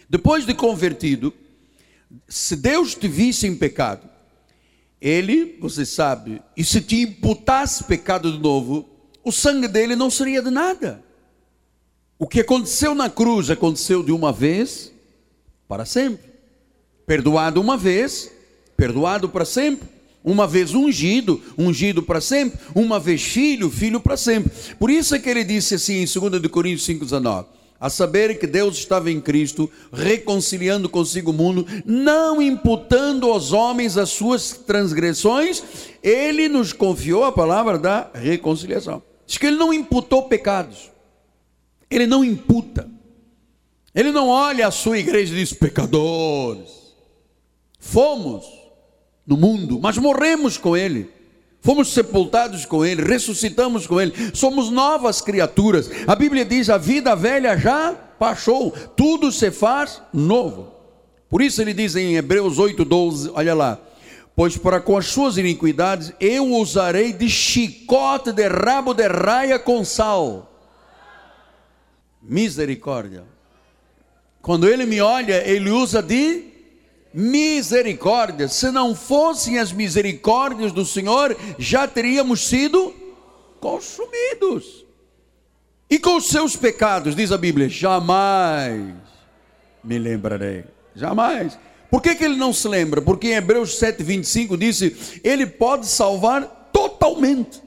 depois 0.09 0.45
de 0.45 0.53
convertido, 0.53 1.33
se 2.27 2.55
Deus 2.55 2.95
te 2.95 3.07
visse 3.07 3.47
em 3.47 3.55
pecado, 3.55 4.07
ele, 4.99 5.57
você 5.59 5.85
sabe, 5.85 6.41
e 6.55 6.63
se 6.63 6.81
te 6.81 7.01
imputasse 7.01 7.83
pecado 7.83 8.31
de 8.31 8.39
novo, 8.39 8.87
o 9.23 9.31
sangue 9.31 9.67
dele 9.67 9.95
não 9.95 10.09
seria 10.09 10.41
de 10.41 10.49
nada. 10.49 11.03
O 12.17 12.27
que 12.27 12.39
aconteceu 12.39 12.95
na 12.95 13.09
cruz 13.09 13.49
aconteceu 13.49 14.01
de 14.01 14.11
uma 14.11 14.31
vez 14.31 14.91
para 15.67 15.85
sempre. 15.85 16.25
Perdoado 17.05 17.61
uma 17.61 17.77
vez, 17.77 18.31
perdoado 18.75 19.29
para 19.29 19.45
sempre. 19.45 19.87
Uma 20.23 20.47
vez 20.47 20.73
ungido, 20.73 21.41
ungido 21.57 22.01
para 22.01 22.19
sempre. 22.19 22.59
Uma 22.73 22.99
vez 22.99 23.21
filho, 23.21 23.69
filho 23.69 23.99
para 23.99 24.17
sempre. 24.17 24.51
Por 24.79 24.89
isso 24.89 25.13
é 25.13 25.19
que 25.19 25.29
ele 25.29 25.43
disse 25.43 25.75
assim 25.75 26.03
em 26.03 26.05
2 26.05 26.47
Coríntios 26.47 26.87
5,19: 26.87 27.45
a 27.79 27.89
saber 27.89 28.39
que 28.39 28.47
Deus 28.47 28.77
estava 28.77 29.11
em 29.11 29.21
Cristo, 29.21 29.69
reconciliando 29.93 30.89
consigo 30.89 31.31
o 31.31 31.33
mundo, 31.33 31.65
não 31.85 32.41
imputando 32.41 33.31
aos 33.31 33.53
homens 33.53 33.97
as 33.97 34.09
suas 34.09 34.51
transgressões, 34.51 35.63
ele 36.01 36.49
nos 36.49 36.73
confiou 36.73 37.23
a 37.23 37.31
palavra 37.31 37.77
da 37.77 38.09
reconciliação. 38.13 39.03
Diz 39.25 39.37
que 39.37 39.45
ele 39.45 39.57
não 39.57 39.73
imputou 39.73 40.23
pecados, 40.23 40.89
ele 41.89 42.07
não 42.07 42.23
imputa, 42.23 42.89
ele 43.93 44.11
não 44.11 44.29
olha 44.29 44.67
a 44.67 44.71
sua 44.71 44.97
igreja 44.97 45.33
e 45.33 45.37
diz: 45.37 45.53
pecadores, 45.53 46.95
fomos 47.79 48.45
no 49.25 49.37
mundo, 49.37 49.79
mas 49.81 49.97
morremos 49.97 50.57
com 50.57 50.75
ele. 50.75 51.16
Fomos 51.61 51.93
sepultados 51.93 52.65
com 52.65 52.85
Ele, 52.85 53.03
ressuscitamos 53.03 53.87
com 53.87 53.99
Ele, 53.99 54.13
somos 54.33 54.69
novas 54.69 55.21
criaturas. 55.21 55.89
A 56.07 56.15
Bíblia 56.15 56.45
diz: 56.45 56.69
a 56.69 56.77
vida 56.77 57.15
velha 57.15 57.57
já 57.57 57.93
passou, 57.93 58.71
tudo 58.95 59.31
se 59.31 59.51
faz 59.51 60.01
novo. 60.13 60.73
Por 61.29 61.41
isso 61.41 61.61
ele 61.61 61.73
diz 61.73 61.95
em 61.95 62.15
Hebreus 62.15 62.57
8,12: 62.57 63.31
olha 63.33 63.53
lá, 63.53 63.79
pois 64.35 64.57
para 64.57 64.79
com 64.79 64.97
as 64.97 65.07
suas 65.07 65.37
iniquidades 65.37 66.13
eu 66.19 66.53
usarei 66.53 67.11
de 67.11 67.29
chicote 67.29 68.31
de 68.31 68.47
rabo 68.47 68.93
de 68.93 69.07
raia 69.07 69.59
com 69.59 69.83
sal. 69.83 70.53
Misericórdia. 72.21 73.23
Quando 74.41 74.67
ele 74.67 74.85
me 74.85 75.01
olha, 75.01 75.45
ele 75.45 75.69
usa 75.69 76.01
de 76.01 76.56
misericórdia. 77.13 78.47
Se 78.47 78.71
não 78.71 78.95
fossem 78.95 79.59
as 79.59 79.71
misericórdias 79.71 80.71
do 80.71 80.85
Senhor, 80.85 81.35
já 81.57 81.87
teríamos 81.87 82.47
sido 82.47 82.93
consumidos. 83.59 84.85
E 85.89 85.97
com 85.97 86.17
os 86.17 86.27
seus 86.27 86.55
pecados, 86.55 87.15
diz 87.15 87.31
a 87.31 87.37
Bíblia, 87.37 87.69
jamais 87.69 88.93
me 89.83 89.97
lembrarei. 89.97 90.65
Jamais. 90.95 91.57
Por 91.89 92.01
que, 92.01 92.15
que 92.15 92.25
ele 92.25 92.35
não 92.35 92.51
se 92.51 92.67
lembra? 92.67 93.01
Porque 93.01 93.27
em 93.27 93.35
Hebreus 93.35 93.79
7,25 93.79 94.57
disse: 94.57 95.21
Ele 95.23 95.45
pode 95.45 95.87
salvar 95.87 96.69
totalmente. 96.73 97.61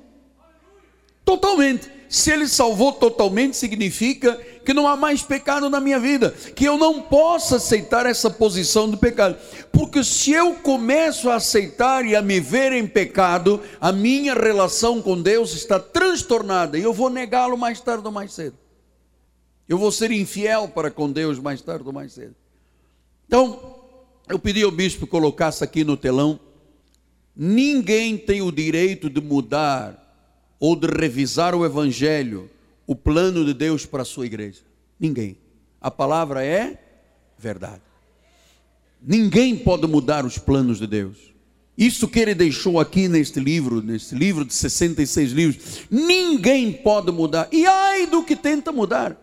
Totalmente. 1.25 1.91
Se 2.09 2.31
ele 2.31 2.49
salvou 2.49 2.93
totalmente, 2.93 3.57
significa 3.57 4.39
que 4.65 4.75
não 4.75 4.87
há 4.87 4.97
mais 4.97 5.23
pecado 5.23 5.71
na 5.71 5.81
minha 5.81 5.99
vida, 5.99 6.31
que 6.55 6.65
eu 6.65 6.77
não 6.77 7.01
posso 7.03 7.55
aceitar 7.57 8.07
essa 8.07 8.31
posição 8.31 8.91
de 8.91 8.97
pecado, 8.97 9.37
porque 9.73 10.05
se 10.05 10.33
eu 10.33 10.55
começo 10.55 11.31
a 11.31 11.37
aceitar 11.37 12.05
e 12.05 12.15
a 12.15 12.23
me 12.23 12.41
ver 12.41 12.73
em 12.73 12.87
pecado, 12.87 13.61
a 13.81 13.93
minha 13.93 14.35
relação 14.35 15.01
com 15.01 15.21
Deus 15.21 15.53
está 15.55 15.79
transtornada 15.79 16.79
e 16.79 16.83
eu 16.83 16.93
vou 16.93 17.11
negá-lo 17.11 17.57
mais 17.57 17.81
tarde 17.81 18.05
ou 18.05 18.13
mais 18.13 18.33
cedo. 18.33 18.57
Eu 19.69 19.79
vou 19.79 19.93
ser 19.93 20.11
infiel 20.11 20.69
para 20.69 20.91
com 20.91 21.11
Deus 21.11 21.39
mais 21.39 21.63
tarde 21.63 21.85
ou 21.87 21.93
mais 21.93 22.13
cedo. 22.13 22.35
Então, 23.27 23.79
eu 24.29 24.39
pedi 24.39 24.63
ao 24.63 24.71
bispo 24.71 25.07
que 25.07 25.11
colocasse 25.11 25.63
aqui 25.63 25.85
no 25.85 25.97
telão: 25.97 26.41
ninguém 27.37 28.19
tem 28.19 28.43
o 28.43 28.51
direito 28.51 29.09
de 29.09 29.21
mudar 29.21 29.97
ou 30.59 30.75
de 30.77 30.87
revisar 30.89 31.55
o 31.55 31.65
Evangelho, 31.65 32.51
o 32.91 32.97
plano 32.97 33.45
de 33.45 33.55
Deus 33.55 33.87
para 33.87 34.03
a 34.03 34.05
sua 34.05 34.27
igreja? 34.27 34.63
Ninguém. 34.99 35.39
A 35.81 35.93
palavra 35.93 36.45
é 36.45 36.77
verdade. 37.39 37.83
Ninguém 39.01 39.57
pode 39.57 39.87
mudar 39.87 40.27
os 40.27 40.39
planos 40.39 40.81
de 40.81 40.89
Deus. 40.89 41.17
Isso 41.79 42.09
que 42.09 42.19
ele 42.19 42.35
deixou 42.35 42.81
aqui 42.81 43.07
neste 43.07 43.39
livro, 43.39 43.81
neste 43.81 44.17
livro 44.17 44.45
de 44.45 44.53
66 44.53 45.31
livros, 45.31 45.87
ninguém 45.89 46.73
pode 46.73 47.13
mudar. 47.13 47.47
E 47.53 47.65
ai 47.65 48.09
do 48.09 48.25
que 48.25 48.35
tenta 48.35 48.73
mudar. 48.73 49.17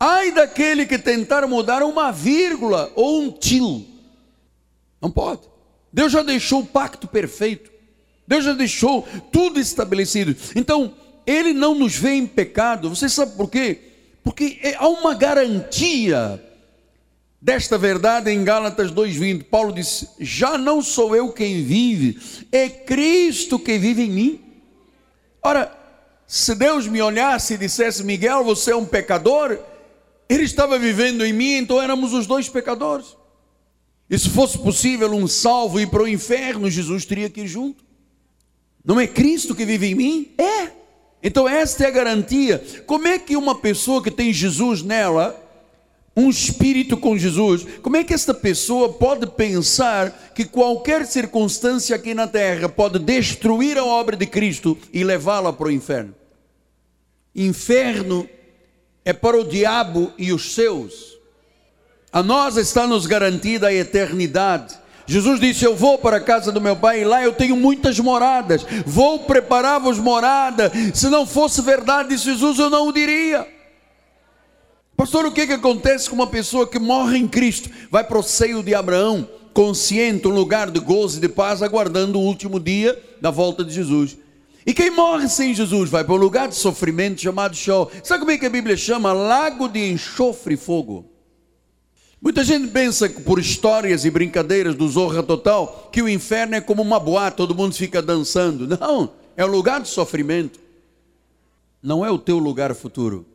Ai 0.00 0.32
daquele 0.32 0.86
que 0.86 0.98
tentar 0.98 1.46
mudar 1.46 1.82
uma 1.82 2.10
vírgula 2.10 2.90
ou 2.96 3.20
um 3.20 3.30
til. 3.30 3.86
Não 4.98 5.10
pode. 5.10 5.42
Deus 5.92 6.10
já 6.10 6.22
deixou 6.22 6.60
o 6.60 6.66
pacto 6.66 7.06
perfeito. 7.06 7.70
Deus 8.26 8.46
já 8.46 8.54
deixou 8.54 9.06
tudo 9.30 9.60
estabelecido. 9.60 10.34
Então, 10.56 10.94
Ele 11.26 11.52
não 11.52 11.74
nos 11.74 11.96
vê 11.96 12.12
em 12.12 12.26
pecado. 12.26 12.88
Você 12.88 13.08
sabe 13.08 13.36
por 13.36 13.50
quê? 13.50 13.78
Porque 14.24 14.58
é, 14.62 14.74
há 14.74 14.88
uma 14.88 15.14
garantia 15.14 16.42
desta 17.40 17.76
verdade 17.76 18.30
em 18.30 18.44
Gálatas 18.44 18.90
2:20. 18.90 19.44
Paulo 19.44 19.72
disse: 19.72 20.08
"Já 20.20 20.56
não 20.56 20.82
sou 20.82 21.14
eu 21.14 21.32
quem 21.32 21.64
vive, 21.64 22.18
é 22.50 22.68
Cristo 22.68 23.58
que 23.58 23.78
vive 23.78 24.02
em 24.02 24.10
mim". 24.10 24.40
Ora, 25.42 25.76
se 26.26 26.54
Deus 26.54 26.86
me 26.86 27.02
olhasse 27.02 27.54
e 27.54 27.58
dissesse: 27.58 28.04
"Miguel, 28.04 28.44
você 28.44 28.72
é 28.72 28.76
um 28.76 28.86
pecador", 28.86 29.58
ele 30.28 30.44
estava 30.44 30.78
vivendo 30.78 31.24
em 31.24 31.32
mim, 31.32 31.54
então 31.54 31.80
éramos 31.80 32.12
os 32.12 32.26
dois 32.26 32.48
pecadores. 32.48 33.16
E 34.08 34.18
se 34.18 34.28
fosse 34.28 34.58
possível 34.58 35.10
um 35.12 35.26
salvo 35.26 35.80
ir 35.80 35.88
para 35.88 36.02
o 36.02 36.08
inferno, 36.08 36.68
Jesus 36.70 37.04
teria 37.04 37.30
que 37.30 37.42
ir 37.42 37.46
junto. 37.48 37.82
Não 38.84 39.00
é 39.00 39.06
Cristo 39.06 39.54
que 39.54 39.64
vive 39.64 39.86
em 39.86 39.94
mim? 39.94 40.34
É. 40.36 40.81
Então 41.22 41.48
esta 41.48 41.84
é 41.84 41.86
a 41.86 41.90
garantia. 41.90 42.62
Como 42.86 43.06
é 43.06 43.18
que 43.18 43.36
uma 43.36 43.54
pessoa 43.54 44.02
que 44.02 44.10
tem 44.10 44.32
Jesus 44.32 44.82
nela, 44.82 45.38
um 46.16 46.28
espírito 46.28 46.96
com 46.96 47.16
Jesus, 47.16 47.64
como 47.80 47.96
é 47.96 48.04
que 48.04 48.12
esta 48.12 48.34
pessoa 48.34 48.92
pode 48.92 49.26
pensar 49.28 50.32
que 50.34 50.44
qualquer 50.44 51.06
circunstância 51.06 51.94
aqui 51.96 52.12
na 52.12 52.26
terra 52.26 52.68
pode 52.68 52.98
destruir 52.98 53.78
a 53.78 53.84
obra 53.84 54.16
de 54.16 54.26
Cristo 54.26 54.76
e 54.92 55.04
levá-la 55.04 55.52
para 55.52 55.68
o 55.68 55.70
inferno? 55.70 56.14
Inferno 57.34 58.28
é 59.04 59.12
para 59.12 59.38
o 59.38 59.44
diabo 59.44 60.12
e 60.18 60.32
os 60.32 60.54
seus. 60.54 61.18
A 62.12 62.22
nós 62.22 62.56
está 62.58 62.86
nos 62.86 63.06
garantida 63.06 63.68
a 63.68 63.74
eternidade. 63.74 64.81
Jesus 65.06 65.40
disse: 65.40 65.64
Eu 65.64 65.74
vou 65.74 65.98
para 65.98 66.18
a 66.18 66.20
casa 66.20 66.52
do 66.52 66.60
meu 66.60 66.76
pai 66.76 67.00
e 67.00 67.04
lá 67.04 67.22
eu 67.22 67.32
tenho 67.32 67.56
muitas 67.56 67.98
moradas. 67.98 68.64
Vou 68.86 69.20
preparar-vos 69.20 69.98
morada. 69.98 70.70
Se 70.94 71.08
não 71.08 71.26
fosse 71.26 71.60
verdade, 71.62 72.10
disse 72.10 72.24
Jesus, 72.24 72.58
eu 72.58 72.70
não 72.70 72.88
o 72.88 72.92
diria. 72.92 73.46
Pastor, 74.96 75.26
o 75.26 75.32
que, 75.32 75.46
que 75.46 75.52
acontece 75.54 76.08
com 76.08 76.14
uma 76.14 76.26
pessoa 76.26 76.66
que 76.66 76.78
morre 76.78 77.18
em 77.18 77.26
Cristo? 77.26 77.68
Vai 77.90 78.04
para 78.04 78.18
o 78.18 78.22
seio 78.22 78.62
de 78.62 78.74
Abraão, 78.74 79.28
consciente, 79.52 80.28
um 80.28 80.30
lugar 80.30 80.70
de 80.70 80.78
gozo 80.78 81.18
e 81.18 81.20
de 81.20 81.28
paz, 81.28 81.62
aguardando 81.62 82.18
o 82.18 82.22
último 82.22 82.60
dia 82.60 83.00
da 83.20 83.30
volta 83.30 83.64
de 83.64 83.72
Jesus. 83.72 84.16
E 84.64 84.72
quem 84.72 84.90
morre 84.90 85.28
sem 85.28 85.52
Jesus 85.52 85.90
vai 85.90 86.04
para 86.04 86.14
um 86.14 86.18
lugar 86.18 86.46
de 86.46 86.54
sofrimento 86.54 87.20
chamado 87.20 87.56
Show. 87.56 87.90
Sabe 88.04 88.20
como 88.20 88.30
é 88.30 88.38
que 88.38 88.46
a 88.46 88.50
Bíblia 88.50 88.76
chama? 88.76 89.12
Lago 89.12 89.68
de 89.68 89.90
enxofre 89.90 90.54
e 90.54 90.56
fogo. 90.56 91.11
Muita 92.22 92.44
gente 92.44 92.68
pensa 92.68 93.10
por 93.10 93.40
histórias 93.40 94.04
e 94.04 94.10
brincadeiras 94.10 94.76
do 94.76 94.88
Zorra 94.88 95.24
Total 95.24 95.90
que 95.92 96.00
o 96.00 96.08
inferno 96.08 96.54
é 96.54 96.60
como 96.60 96.80
uma 96.80 97.00
boate, 97.00 97.36
todo 97.36 97.52
mundo 97.52 97.74
fica 97.74 98.00
dançando. 98.00 98.78
Não, 98.78 99.12
é 99.36 99.44
o 99.44 99.48
lugar 99.48 99.80
de 99.80 99.88
sofrimento. 99.88 100.60
Não 101.82 102.06
é 102.06 102.10
o 102.12 102.18
teu 102.18 102.38
lugar 102.38 102.72
futuro. 102.76 103.26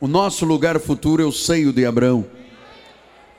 O 0.00 0.08
nosso 0.08 0.44
lugar 0.44 0.80
futuro 0.80 1.22
é 1.22 1.26
o 1.26 1.30
seio 1.30 1.72
de 1.72 1.86
Abraão. 1.86 2.26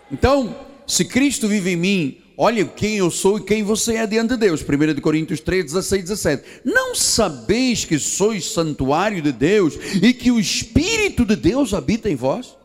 Então, 0.10 0.56
se 0.88 1.04
Cristo 1.04 1.50
vive 1.50 1.72
em 1.72 1.76
mim, 1.76 2.18
Olha 2.38 2.66
quem 2.66 2.98
eu 2.98 3.12
sou 3.12 3.38
e 3.38 3.44
quem 3.44 3.62
você 3.62 3.98
é 3.98 4.08
diante 4.08 4.30
de 4.30 4.38
Deus. 4.38 4.64
1 4.64 5.00
Coríntios 5.00 5.42
3, 5.42 5.66
16, 5.66 6.02
17. 6.06 6.44
Não 6.66 6.96
sabeis 6.96 7.86
que 7.86 8.00
sois 8.00 8.46
santuário 8.46 9.22
de 9.22 9.32
Deus 9.32 9.78
e 10.02 10.12
que 10.12 10.32
o 10.32 10.40
Espírito 10.40 11.24
de 11.24 11.36
Deus 11.36 11.72
habita 11.72 12.10
em 12.10 12.16
vós? 12.16 12.58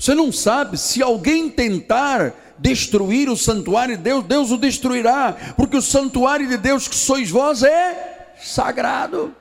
Você 0.00 0.14
não 0.14 0.32
sabe, 0.32 0.78
se 0.78 1.02
alguém 1.02 1.50
tentar 1.50 2.32
destruir 2.58 3.28
o 3.28 3.36
santuário 3.36 3.98
de 3.98 4.02
Deus, 4.02 4.24
Deus 4.24 4.50
o 4.50 4.56
destruirá, 4.56 5.36
porque 5.58 5.76
o 5.76 5.82
santuário 5.82 6.48
de 6.48 6.56
Deus 6.56 6.88
que 6.88 6.94
sois 6.94 7.28
vós 7.28 7.62
é 7.62 8.32
sagrado. 8.42 9.36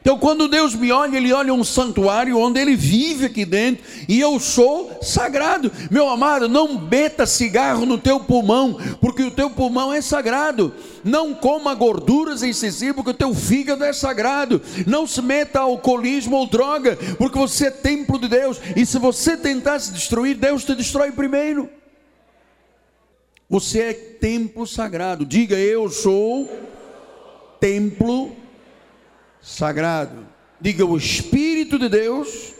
Então, 0.00 0.18
quando 0.18 0.48
Deus 0.48 0.74
me 0.74 0.90
olha, 0.90 1.18
Ele 1.18 1.30
olha 1.32 1.52
um 1.52 1.62
santuário 1.62 2.38
onde 2.38 2.58
Ele 2.58 2.74
vive 2.74 3.26
aqui 3.26 3.44
dentro 3.44 3.84
e 4.08 4.18
eu 4.18 4.40
sou 4.40 4.98
sagrado. 5.02 5.70
Meu 5.90 6.08
amado, 6.08 6.48
não 6.48 6.76
beta 6.76 7.26
cigarro 7.26 7.84
no 7.84 7.98
teu 7.98 8.18
pulmão, 8.20 8.78
porque 9.00 9.22
o 9.22 9.30
teu 9.30 9.50
pulmão 9.50 9.92
é 9.92 10.00
sagrado. 10.00 10.74
Não 11.04 11.34
coma 11.34 11.74
gorduras 11.74 12.42
excessivas, 12.42 12.96
porque 12.96 13.10
o 13.10 13.14
teu 13.14 13.34
fígado 13.34 13.84
é 13.84 13.92
sagrado. 13.92 14.62
Não 14.86 15.06
se 15.06 15.20
meta 15.20 15.60
alcoolismo 15.60 16.34
ou 16.36 16.46
droga, 16.46 16.96
porque 17.18 17.38
você 17.38 17.66
é 17.66 17.70
templo 17.70 18.18
de 18.18 18.28
Deus. 18.28 18.58
E 18.74 18.86
se 18.86 18.98
você 18.98 19.36
tentar 19.36 19.78
se 19.80 19.92
destruir, 19.92 20.36
Deus 20.36 20.64
te 20.64 20.74
destrói 20.74 21.12
primeiro. 21.12 21.68
Você 23.50 23.80
é 23.80 23.92
templo 23.92 24.66
sagrado. 24.66 25.26
Diga, 25.26 25.56
eu 25.56 25.90
sou 25.90 26.48
templo 27.60 28.28
sagrado 28.28 28.39
sagrado. 29.42 30.26
Diga: 30.60 30.84
o 30.84 30.96
Espírito 30.96 31.78
de 31.78 31.88
Deus 31.88 32.54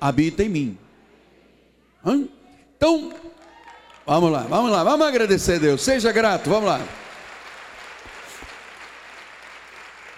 habita 0.00 0.42
em 0.42 0.48
mim. 0.48 0.78
Hã? 2.04 2.26
Então, 2.76 3.12
vamos 4.06 4.32
lá, 4.32 4.42
vamos 4.44 4.70
lá, 4.70 4.82
vamos 4.82 5.06
agradecer 5.06 5.54
a 5.54 5.58
Deus. 5.58 5.82
Seja 5.82 6.10
grato, 6.10 6.48
vamos 6.48 6.68
lá. 6.68 6.80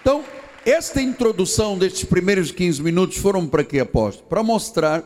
Então, 0.01 0.23
esta 0.65 1.01
introdução 1.01 1.77
destes 1.77 2.05
primeiros 2.05 2.51
15 2.51 2.81
minutos 2.81 3.17
foram 3.17 3.47
para 3.47 3.63
quê, 3.63 3.79
apóstolo? 3.79 4.27
Para 4.27 4.43
mostrar 4.43 5.03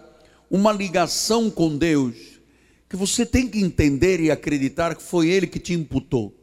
uma 0.49 0.71
ligação 0.71 1.49
com 1.49 1.75
Deus 1.75 2.15
que 2.89 2.95
você 2.95 3.25
tem 3.25 3.47
que 3.47 3.59
entender 3.59 4.19
e 4.19 4.31
acreditar 4.31 4.95
que 4.95 5.03
foi 5.03 5.29
Ele 5.29 5.47
que 5.47 5.59
te 5.59 5.73
imputou. 5.73 6.33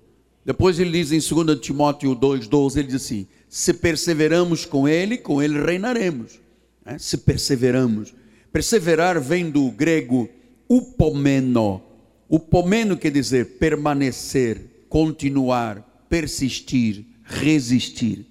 Depois 0.44 0.78
ele 0.78 0.90
diz 0.90 1.10
em 1.10 1.34
2 1.34 1.58
Timóteo 1.60 2.14
2,12, 2.14 2.76
ele 2.76 2.88
diz 2.88 2.96
assim: 2.96 3.26
se 3.54 3.72
perseveramos 3.72 4.64
com 4.64 4.88
Ele, 4.88 5.16
com 5.16 5.40
Ele 5.40 5.64
reinaremos. 5.64 6.40
É? 6.84 6.98
Se 6.98 7.18
perseveramos. 7.18 8.12
Perseverar 8.52 9.20
vem 9.20 9.48
do 9.48 9.70
grego 9.70 10.28
upomeno. 10.68 11.80
Upomeno 12.28 12.96
quer 12.96 13.12
dizer 13.12 13.58
permanecer, 13.58 14.86
continuar, 14.88 16.04
persistir, 16.08 17.06
resistir. 17.22 18.26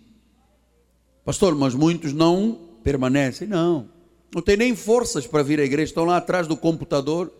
Pastor, 1.23 1.55
mas 1.55 1.73
muitos 1.73 2.11
não 2.11 2.59
permanecem. 2.83 3.47
Não. 3.47 3.87
Não 4.35 4.41
tem 4.41 4.57
nem 4.57 4.75
forças 4.75 5.25
para 5.25 5.41
vir 5.41 5.57
à 5.57 5.63
igreja. 5.63 5.91
Estão 5.91 6.03
lá 6.03 6.17
atrás 6.17 6.47
do 6.47 6.57
computador 6.57 7.31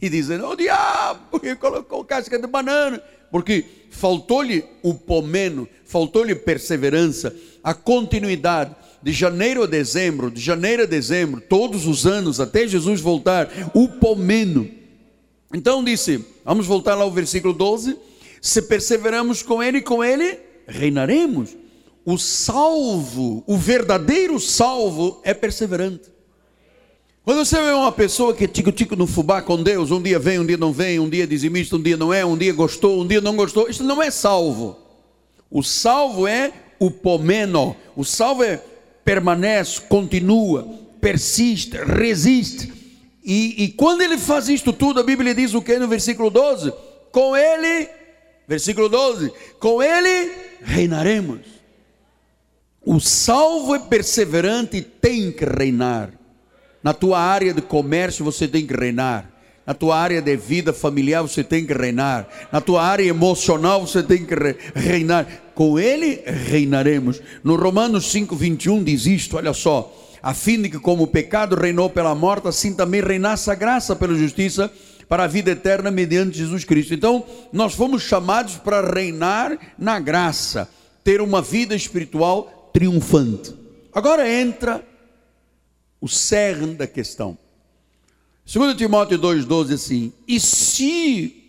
e 0.00 0.08
dizendo: 0.08 0.46
Ô 0.46 0.52
oh, 0.52 0.56
diabo, 0.56 1.26
porque 1.30 1.54
colocou 1.56 2.02
casca 2.06 2.38
de 2.38 2.46
banana 2.46 3.02
porque 3.30 3.64
faltou-lhe 3.90 4.64
o 4.82 4.94
pomeno, 4.94 5.68
faltou-lhe 5.84 6.34
perseverança, 6.34 7.34
a 7.62 7.74
continuidade 7.74 8.74
de 9.02 9.12
janeiro 9.12 9.62
a 9.62 9.66
dezembro, 9.66 10.30
de 10.30 10.40
janeiro 10.40 10.82
a 10.82 10.86
dezembro, 10.86 11.40
todos 11.40 11.86
os 11.86 12.06
anos, 12.06 12.40
até 12.40 12.66
Jesus 12.66 13.00
voltar, 13.00 13.48
o 13.74 13.88
pomeno. 13.88 14.68
Então 15.52 15.82
disse, 15.82 16.24
vamos 16.44 16.66
voltar 16.66 16.94
lá 16.94 17.04
ao 17.04 17.10
versículo 17.10 17.54
12: 17.54 17.96
se 18.40 18.62
perseveramos 18.62 19.42
com 19.42 19.62
Ele, 19.62 19.80
com 19.80 20.04
Ele 20.04 20.38
reinaremos. 20.66 21.56
O 22.04 22.16
salvo, 22.16 23.44
o 23.46 23.56
verdadeiro 23.56 24.40
salvo 24.40 25.20
é 25.22 25.34
perseverante. 25.34 26.10
Quando 27.28 27.44
você 27.44 27.60
vê 27.60 27.72
uma 27.72 27.92
pessoa 27.92 28.32
que 28.32 28.44
é 28.44 28.48
tico-tico 28.48 28.96
no 28.96 29.06
fubá 29.06 29.42
com 29.42 29.62
Deus, 29.62 29.90
um 29.90 30.00
dia 30.00 30.18
vem, 30.18 30.38
um 30.38 30.46
dia 30.46 30.56
não 30.56 30.72
vem, 30.72 30.98
um 30.98 31.10
dia 31.10 31.24
é 31.24 31.26
dizimista, 31.26 31.76
um 31.76 31.82
dia 31.82 31.94
não 31.94 32.10
é, 32.10 32.24
um 32.24 32.38
dia 32.38 32.54
gostou, 32.54 33.02
um 33.02 33.06
dia 33.06 33.20
não 33.20 33.36
gostou, 33.36 33.68
isso 33.68 33.84
não 33.84 34.02
é 34.02 34.10
salvo. 34.10 34.78
O 35.50 35.62
salvo 35.62 36.26
é 36.26 36.50
o 36.78 36.90
pomeno, 36.90 37.76
o 37.94 38.02
salvo 38.02 38.42
é 38.42 38.64
permanece, 39.04 39.78
continua, 39.78 40.66
persiste, 41.02 41.76
resiste. 41.76 42.72
E, 43.22 43.62
e 43.62 43.68
quando 43.72 44.00
ele 44.00 44.16
faz 44.16 44.48
isto 44.48 44.72
tudo, 44.72 44.98
a 44.98 45.04
Bíblia 45.04 45.34
diz 45.34 45.52
o 45.52 45.60
que 45.60 45.78
no 45.78 45.86
versículo 45.86 46.30
12? 46.30 46.72
Com 47.12 47.36
ele, 47.36 47.90
versículo 48.46 48.88
12, 48.88 49.30
com 49.60 49.82
ele 49.82 50.32
reinaremos. 50.62 51.40
O 52.82 52.98
salvo 52.98 53.74
é 53.74 53.80
perseverante 53.80 54.78
e 54.78 54.80
tem 54.80 55.30
que 55.30 55.44
reinar. 55.44 56.17
Na 56.82 56.92
tua 56.92 57.18
área 57.18 57.52
de 57.52 57.60
comércio 57.60 58.24
você 58.24 58.46
tem 58.46 58.66
que 58.66 58.74
reinar. 58.74 59.30
Na 59.66 59.74
tua 59.74 59.98
área 59.98 60.22
de 60.22 60.34
vida 60.36 60.72
familiar 60.72 61.22
você 61.22 61.44
tem 61.44 61.66
que 61.66 61.74
reinar. 61.74 62.26
Na 62.50 62.60
tua 62.60 62.82
área 62.82 63.04
emocional 63.04 63.86
você 63.86 64.02
tem 64.02 64.24
que 64.24 64.34
reinar. 64.74 65.26
Com 65.54 65.78
ele 65.78 66.22
reinaremos. 66.24 67.20
No 67.44 67.56
Romanos 67.56 68.12
5:21 68.12 68.82
diz 68.82 69.06
isto, 69.06 69.36
olha 69.36 69.52
só, 69.52 69.92
a 70.22 70.32
fim 70.32 70.62
de 70.62 70.70
que 70.70 70.78
como 70.78 71.02
o 71.02 71.06
pecado 71.08 71.54
reinou 71.54 71.90
pela 71.90 72.14
morte, 72.14 72.48
assim 72.48 72.74
também 72.74 73.02
reinasse 73.02 73.50
a 73.50 73.54
graça 73.54 73.94
pela 73.94 74.14
justiça 74.14 74.70
para 75.08 75.24
a 75.24 75.26
vida 75.26 75.50
eterna 75.50 75.90
mediante 75.90 76.38
Jesus 76.38 76.64
Cristo. 76.64 76.94
Então, 76.94 77.24
nós 77.52 77.74
fomos 77.74 78.02
chamados 78.02 78.56
para 78.56 78.80
reinar 78.80 79.58
na 79.78 79.98
graça, 79.98 80.68
ter 81.02 81.20
uma 81.20 81.40
vida 81.40 81.74
espiritual 81.74 82.70
triunfante. 82.72 83.54
Agora 83.92 84.30
entra 84.30 84.82
o 86.00 86.08
cerne 86.08 86.74
da 86.74 86.86
questão. 86.86 87.36
2 88.46 88.76
Timóteo 88.76 89.18
2,12 89.18 89.74
assim: 89.74 90.12
E 90.26 90.40
se 90.40 91.44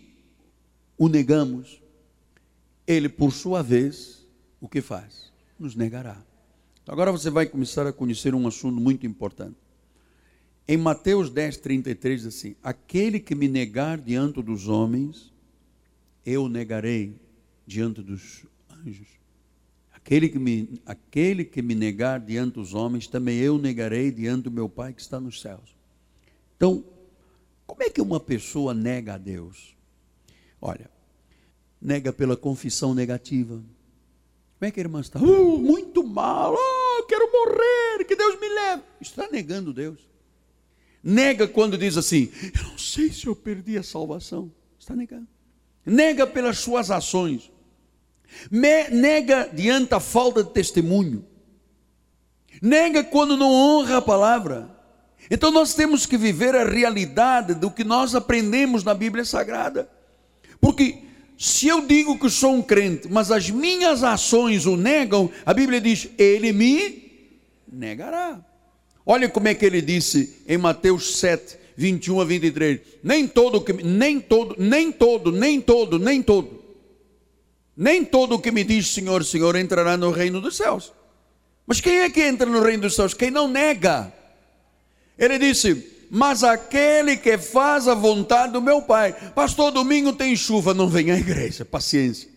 o 0.98 1.08
negamos, 1.08 1.80
ele 2.86 3.08
por 3.08 3.32
sua 3.32 3.62
vez, 3.62 4.26
o 4.60 4.68
que 4.68 4.80
faz? 4.80 5.32
Nos 5.58 5.74
negará. 5.74 6.20
Agora 6.86 7.12
você 7.12 7.30
vai 7.30 7.46
começar 7.46 7.86
a 7.86 7.92
conhecer 7.92 8.34
um 8.34 8.46
assunto 8.46 8.80
muito 8.80 9.06
importante. 9.06 9.56
Em 10.66 10.76
Mateus 10.76 11.30
10, 11.30 11.56
33 11.58 12.22
diz 12.22 12.34
assim: 12.34 12.54
Aquele 12.62 13.18
que 13.18 13.34
me 13.34 13.48
negar 13.48 13.96
diante 13.98 14.42
dos 14.42 14.68
homens, 14.68 15.32
eu 16.24 16.48
negarei 16.48 17.14
diante 17.66 18.02
dos 18.02 18.44
anjos. 18.84 19.08
Aquele 20.10 20.28
que, 20.28 20.40
me, 20.40 20.82
aquele 20.84 21.44
que 21.44 21.62
me 21.62 21.72
negar 21.72 22.18
diante 22.18 22.54
dos 22.54 22.74
homens, 22.74 23.06
também 23.06 23.38
eu 23.38 23.56
negarei 23.56 24.10
diante 24.10 24.42
do 24.42 24.50
meu 24.50 24.68
Pai 24.68 24.92
que 24.92 25.00
está 25.00 25.20
nos 25.20 25.40
céus. 25.40 25.76
Então, 26.56 26.84
como 27.64 27.80
é 27.84 27.88
que 27.88 28.02
uma 28.02 28.18
pessoa 28.18 28.74
nega 28.74 29.14
a 29.14 29.18
Deus? 29.18 29.76
Olha, 30.60 30.90
nega 31.80 32.12
pela 32.12 32.36
confissão 32.36 32.92
negativa. 32.92 33.54
Como 33.54 34.68
é 34.68 34.72
que 34.72 34.80
a 34.80 34.82
irmã 34.82 35.00
está? 35.00 35.20
Uh, 35.20 35.58
muito 35.58 36.02
mal, 36.02 36.56
oh, 36.58 37.04
quero 37.04 37.30
morrer, 37.30 38.04
que 38.04 38.16
Deus 38.16 38.40
me 38.40 38.48
leve. 38.48 38.82
Está 39.00 39.28
negando 39.30 39.72
Deus. 39.72 40.00
Nega 41.04 41.46
quando 41.46 41.78
diz 41.78 41.96
assim: 41.96 42.32
Eu 42.52 42.64
não 42.64 42.78
sei 42.78 43.12
se 43.12 43.28
eu 43.28 43.36
perdi 43.36 43.78
a 43.78 43.82
salvação. 43.84 44.50
Está 44.76 44.96
negando. 44.96 45.28
Nega 45.86 46.26
pelas 46.26 46.58
suas 46.58 46.90
ações. 46.90 47.48
Me 48.50 48.88
nega 48.90 49.48
diante 49.52 49.94
a 49.94 50.00
falta 50.00 50.44
de 50.44 50.50
testemunho. 50.50 51.24
Nega 52.62 53.02
quando 53.02 53.36
não 53.36 53.50
honra 53.50 53.98
a 53.98 54.02
palavra. 54.02 54.70
Então 55.30 55.50
nós 55.50 55.74
temos 55.74 56.06
que 56.06 56.16
viver 56.16 56.54
a 56.54 56.64
realidade 56.64 57.54
do 57.54 57.70
que 57.70 57.84
nós 57.84 58.14
aprendemos 58.14 58.84
na 58.84 58.94
Bíblia 58.94 59.24
Sagrada. 59.24 59.88
Porque 60.60 60.98
se 61.38 61.68
eu 61.68 61.86
digo 61.86 62.18
que 62.18 62.28
sou 62.28 62.54
um 62.54 62.62
crente, 62.62 63.08
mas 63.08 63.30
as 63.30 63.50
minhas 63.50 64.02
ações 64.02 64.66
o 64.66 64.76
negam, 64.76 65.30
a 65.44 65.54
Bíblia 65.54 65.80
diz: 65.80 66.08
Ele 66.18 66.52
me 66.52 67.30
negará. 67.70 68.44
Olha 69.06 69.28
como 69.28 69.48
é 69.48 69.54
que 69.54 69.64
ele 69.64 69.80
disse 69.80 70.42
em 70.46 70.58
Mateus 70.58 71.16
7, 71.18 71.56
21 71.76 72.20
a 72.20 72.24
23. 72.24 72.80
Nem 73.02 73.26
todo, 73.26 73.64
nem 73.82 74.20
todo, 74.20 74.54
nem 74.58 74.92
todo, 74.92 75.32
nem 75.32 75.60
todo, 75.60 75.98
nem 75.98 76.22
todo 76.22 76.59
nem 77.80 78.04
todo 78.04 78.34
o 78.34 78.38
que 78.38 78.50
me 78.50 78.62
diz 78.62 78.88
Senhor, 78.88 79.24
Senhor 79.24 79.56
entrará 79.56 79.96
no 79.96 80.10
reino 80.10 80.38
dos 80.38 80.54
céus. 80.54 80.92
Mas 81.66 81.80
quem 81.80 82.00
é 82.00 82.10
que 82.10 82.20
entra 82.20 82.44
no 82.44 82.62
reino 82.62 82.82
dos 82.82 82.94
céus? 82.94 83.14
Quem 83.14 83.30
não 83.30 83.48
nega. 83.48 84.12
Ele 85.16 85.38
disse: 85.38 86.06
Mas 86.10 86.44
aquele 86.44 87.16
que 87.16 87.38
faz 87.38 87.88
a 87.88 87.94
vontade 87.94 88.52
do 88.52 88.60
meu 88.60 88.82
Pai. 88.82 89.14
Pastor, 89.34 89.70
domingo 89.70 90.12
tem 90.12 90.36
chuva, 90.36 90.74
não 90.74 90.90
vem 90.90 91.10
à 91.10 91.16
igreja, 91.16 91.64
paciência. 91.64 92.28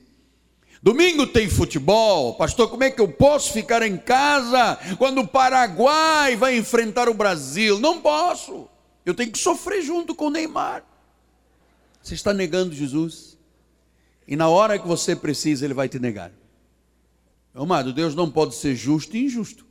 Domingo 0.82 1.28
tem 1.28 1.50
futebol, 1.50 2.36
pastor. 2.36 2.70
Como 2.70 2.86
é 2.86 2.90
que 2.90 3.02
eu 3.02 3.10
posso 3.10 3.52
ficar 3.52 3.82
em 3.82 3.98
casa 3.98 4.80
quando 4.98 5.20
o 5.20 5.28
Paraguai 5.28 6.38
vai 6.38 6.58
enfrentar 6.58 7.10
o 7.10 7.14
Brasil? 7.14 7.80
Não 7.80 8.00
posso. 8.00 8.70
Eu 9.06 9.14
tenho 9.14 9.30
que 9.30 9.40
sofrer 9.40 9.82
junto 9.82 10.16
com 10.16 10.28
o 10.28 10.30
Neymar. 10.30 10.86
Você 12.02 12.14
está 12.14 12.34
negando 12.34 12.74
Jesus. 12.74 13.33
E 14.28 14.36
na 14.36 14.48
hora 14.48 14.80
que 14.80 14.88
você 14.88 15.16
precisa, 15.16 15.66
ele 15.66 15.74
vai 15.74 15.90
te 15.90 16.00
negar. 16.00 16.32
Amado, 17.54 17.94
Deus 17.94 18.16
não 18.16 18.30
pode 18.30 18.56
ser 18.56 18.76
justo 18.76 19.16
e 19.16 19.26
injusto. 19.26 19.66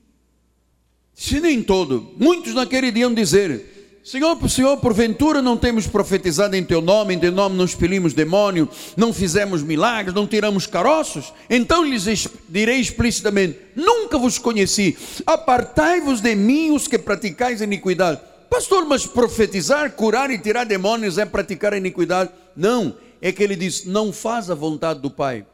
Se 1.14 1.40
nem 1.40 1.62
todo, 1.62 2.14
muitos 2.18 2.54
naquele 2.54 2.90
dia 2.90 3.02
iam 3.02 3.12
dizer: 3.12 4.00
Senhor, 4.04 4.36
Senhor, 4.48 4.76
porventura 4.78 5.40
não 5.40 5.56
temos 5.56 5.86
profetizado 5.86 6.56
em 6.56 6.64
teu 6.64 6.80
nome, 6.80 7.14
em 7.14 7.18
teu 7.18 7.30
nome 7.30 7.56
não 7.56 7.64
expelimos 7.64 8.12
demônio, 8.12 8.68
não 8.96 9.12
fizemos 9.12 9.62
milagres, 9.62 10.14
não 10.14 10.26
tiramos 10.26 10.66
caroços? 10.66 11.32
Então 11.48 11.84
lhes 11.84 12.28
direi 12.48 12.80
explicitamente: 12.80 13.58
Nunca 13.76 14.18
vos 14.18 14.38
conheci, 14.38 14.96
apartai-vos 15.26 16.20
de 16.20 16.34
mim 16.34 16.72
os 16.72 16.88
que 16.88 16.98
praticais 16.98 17.60
iniquidade. 17.60 18.20
Pastor, 18.50 18.84
mas 18.84 19.06
profetizar, 19.06 19.92
curar 19.92 20.30
e 20.30 20.38
tirar 20.38 20.64
demônios 20.64 21.16
é 21.16 21.24
praticar 21.24 21.72
iniquidade? 21.72 22.30
Não, 22.54 22.94
é 23.22 23.30
que 23.32 23.42
ele 23.42 23.54
diz: 23.54 23.84
Não 23.84 24.12
faz 24.12 24.50
a 24.50 24.54
vontade 24.54 25.00
do 25.00 25.10
Pai. 25.10 25.46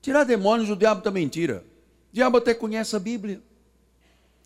Tirar 0.00 0.24
demônios, 0.24 0.70
o 0.70 0.74
diabo 0.74 1.02
também 1.02 1.28
tira. 1.28 1.62
O 2.10 2.14
diabo 2.14 2.38
até 2.38 2.54
conhece 2.54 2.96
a 2.96 2.98
Bíblia. 2.98 3.42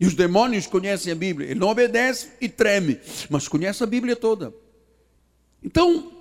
E 0.00 0.04
os 0.04 0.14
demônios 0.14 0.66
conhecem 0.66 1.12
a 1.12 1.14
Bíblia. 1.14 1.48
Ele 1.48 1.60
não 1.60 1.68
obedece 1.68 2.30
e 2.40 2.48
treme, 2.48 2.98
mas 3.30 3.46
conhece 3.46 3.84
a 3.84 3.86
Bíblia 3.86 4.16
toda. 4.16 4.52
Então, 5.62 6.12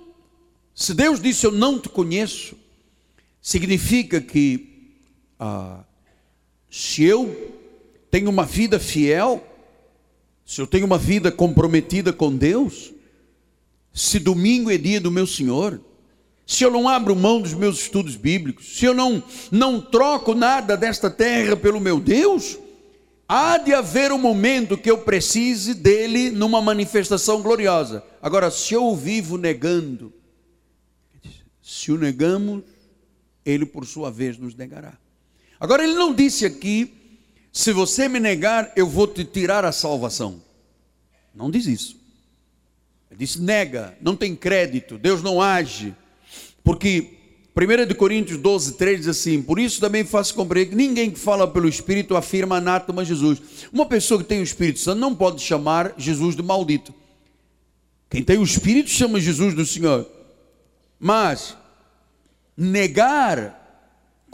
se 0.72 0.94
Deus 0.94 1.20
disse 1.20 1.44
eu 1.44 1.50
não 1.50 1.80
te 1.80 1.88
conheço, 1.88 2.56
significa 3.42 4.20
que 4.20 4.94
ah, 5.38 5.82
se 6.70 7.02
eu 7.02 7.52
tenho 8.08 8.30
uma 8.30 8.44
vida 8.44 8.78
fiel, 8.78 9.44
se 10.46 10.60
eu 10.60 10.66
tenho 10.68 10.86
uma 10.86 10.96
vida 10.96 11.32
comprometida 11.32 12.12
com 12.12 12.34
Deus, 12.34 12.92
se 13.92 14.20
domingo 14.20 14.70
é 14.70 14.78
dia 14.78 15.00
do 15.00 15.10
meu 15.10 15.26
Senhor, 15.26 15.80
se 16.46 16.64
eu 16.64 16.70
não 16.70 16.88
abro 16.88 17.16
mão 17.16 17.40
dos 17.40 17.54
meus 17.54 17.80
estudos 17.80 18.16
bíblicos, 18.16 18.76
se 18.78 18.84
eu 18.84 18.94
não, 18.94 19.22
não 19.50 19.80
troco 19.80 20.34
nada 20.34 20.76
desta 20.76 21.10
terra 21.10 21.56
pelo 21.56 21.80
meu 21.80 21.98
Deus, 21.98 22.58
há 23.28 23.56
de 23.56 23.72
haver 23.72 24.12
um 24.12 24.18
momento 24.18 24.76
que 24.76 24.90
eu 24.90 24.98
precise 24.98 25.72
dele 25.72 26.30
numa 26.30 26.60
manifestação 26.60 27.40
gloriosa. 27.40 28.04
Agora, 28.20 28.50
se 28.50 28.74
eu 28.74 28.94
vivo 28.94 29.38
negando, 29.38 30.12
se 31.62 31.90
o 31.90 31.96
negamos, 31.96 32.62
ele 33.44 33.64
por 33.64 33.86
sua 33.86 34.10
vez 34.10 34.36
nos 34.36 34.54
negará. 34.54 34.98
Agora, 35.58 35.82
ele 35.82 35.94
não 35.94 36.14
disse 36.14 36.44
aqui, 36.44 36.92
se 37.50 37.72
você 37.72 38.08
me 38.08 38.20
negar, 38.20 38.72
eu 38.76 38.86
vou 38.86 39.06
te 39.06 39.24
tirar 39.24 39.64
a 39.64 39.72
salvação. 39.72 40.42
Não 41.34 41.50
diz 41.50 41.66
isso. 41.66 41.96
Ele 43.10 43.20
disse: 43.20 43.40
nega, 43.40 43.96
não 44.00 44.14
tem 44.14 44.36
crédito, 44.36 44.98
Deus 44.98 45.22
não 45.22 45.40
age. 45.40 45.94
Porque 46.64 47.18
1 47.54 47.94
Coríntios 47.94 48.38
12, 48.38 48.72
3 48.72 48.98
diz 49.00 49.08
assim: 49.08 49.40
Por 49.40 49.60
isso 49.60 49.80
também 49.80 50.04
faço 50.04 50.34
compreender 50.34 50.70
que 50.70 50.76
ninguém 50.76 51.10
que 51.10 51.18
fala 51.18 51.46
pelo 51.46 51.68
Espírito 51.68 52.16
afirma 52.16 52.56
anátema 52.56 53.04
Jesus. 53.04 53.40
Uma 53.72 53.86
pessoa 53.86 54.20
que 54.20 54.26
tem 54.26 54.40
o 54.40 54.42
Espírito 54.42 54.80
Santo 54.80 54.98
não 54.98 55.14
pode 55.14 55.40
chamar 55.40 55.94
Jesus 55.96 56.34
de 56.34 56.42
maldito. 56.42 56.92
Quem 58.10 58.24
tem 58.24 58.38
o 58.38 58.42
Espírito 58.42 58.90
chama 58.90 59.20
Jesus 59.20 59.54
do 59.54 59.64
Senhor. 59.64 60.10
Mas 60.98 61.56
negar 62.56 63.63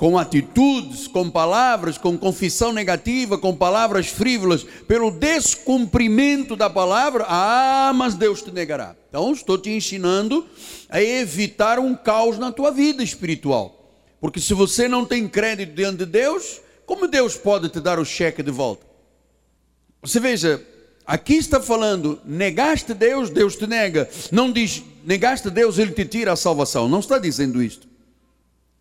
com 0.00 0.16
atitudes, 0.18 1.06
com 1.06 1.28
palavras, 1.28 1.98
com 1.98 2.16
confissão 2.16 2.72
negativa, 2.72 3.36
com 3.36 3.54
palavras 3.54 4.06
frívolas, 4.06 4.64
pelo 4.88 5.10
descumprimento 5.10 6.56
da 6.56 6.70
palavra, 6.70 7.26
ah, 7.28 7.92
mas 7.94 8.14
Deus 8.14 8.40
te 8.40 8.50
negará. 8.50 8.96
Então, 9.10 9.30
estou 9.30 9.58
te 9.58 9.68
ensinando 9.68 10.46
a 10.88 11.02
evitar 11.02 11.78
um 11.78 11.94
caos 11.94 12.38
na 12.38 12.50
tua 12.50 12.70
vida 12.70 13.02
espiritual. 13.02 13.92
Porque 14.18 14.40
se 14.40 14.54
você 14.54 14.88
não 14.88 15.04
tem 15.04 15.28
crédito 15.28 15.74
diante 15.74 15.98
de 15.98 16.06
Deus, 16.06 16.62
como 16.86 17.06
Deus 17.06 17.36
pode 17.36 17.68
te 17.68 17.78
dar 17.78 17.98
o 17.98 18.04
cheque 18.04 18.42
de 18.42 18.50
volta? 18.50 18.86
Você 20.00 20.18
veja, 20.18 20.66
aqui 21.04 21.34
está 21.34 21.60
falando, 21.60 22.18
negaste 22.24 22.94
Deus, 22.94 23.28
Deus 23.28 23.54
te 23.54 23.66
nega. 23.66 24.08
Não 24.32 24.50
diz, 24.50 24.82
negaste 25.04 25.50
Deus, 25.50 25.76
Ele 25.76 25.92
te 25.92 26.06
tira 26.06 26.32
a 26.32 26.36
salvação. 26.36 26.88
Não 26.88 27.00
está 27.00 27.18
dizendo 27.18 27.62
isto. 27.62 27.89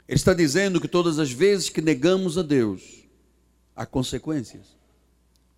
Ele 0.09 0.15
está 0.15 0.33
dizendo 0.33 0.81
que 0.81 0.87
todas 0.87 1.19
as 1.19 1.31
vezes 1.31 1.69
que 1.69 1.83
negamos 1.83 2.35
a 2.35 2.41
Deus, 2.41 2.81
há 3.75 3.85
consequências. 3.85 4.75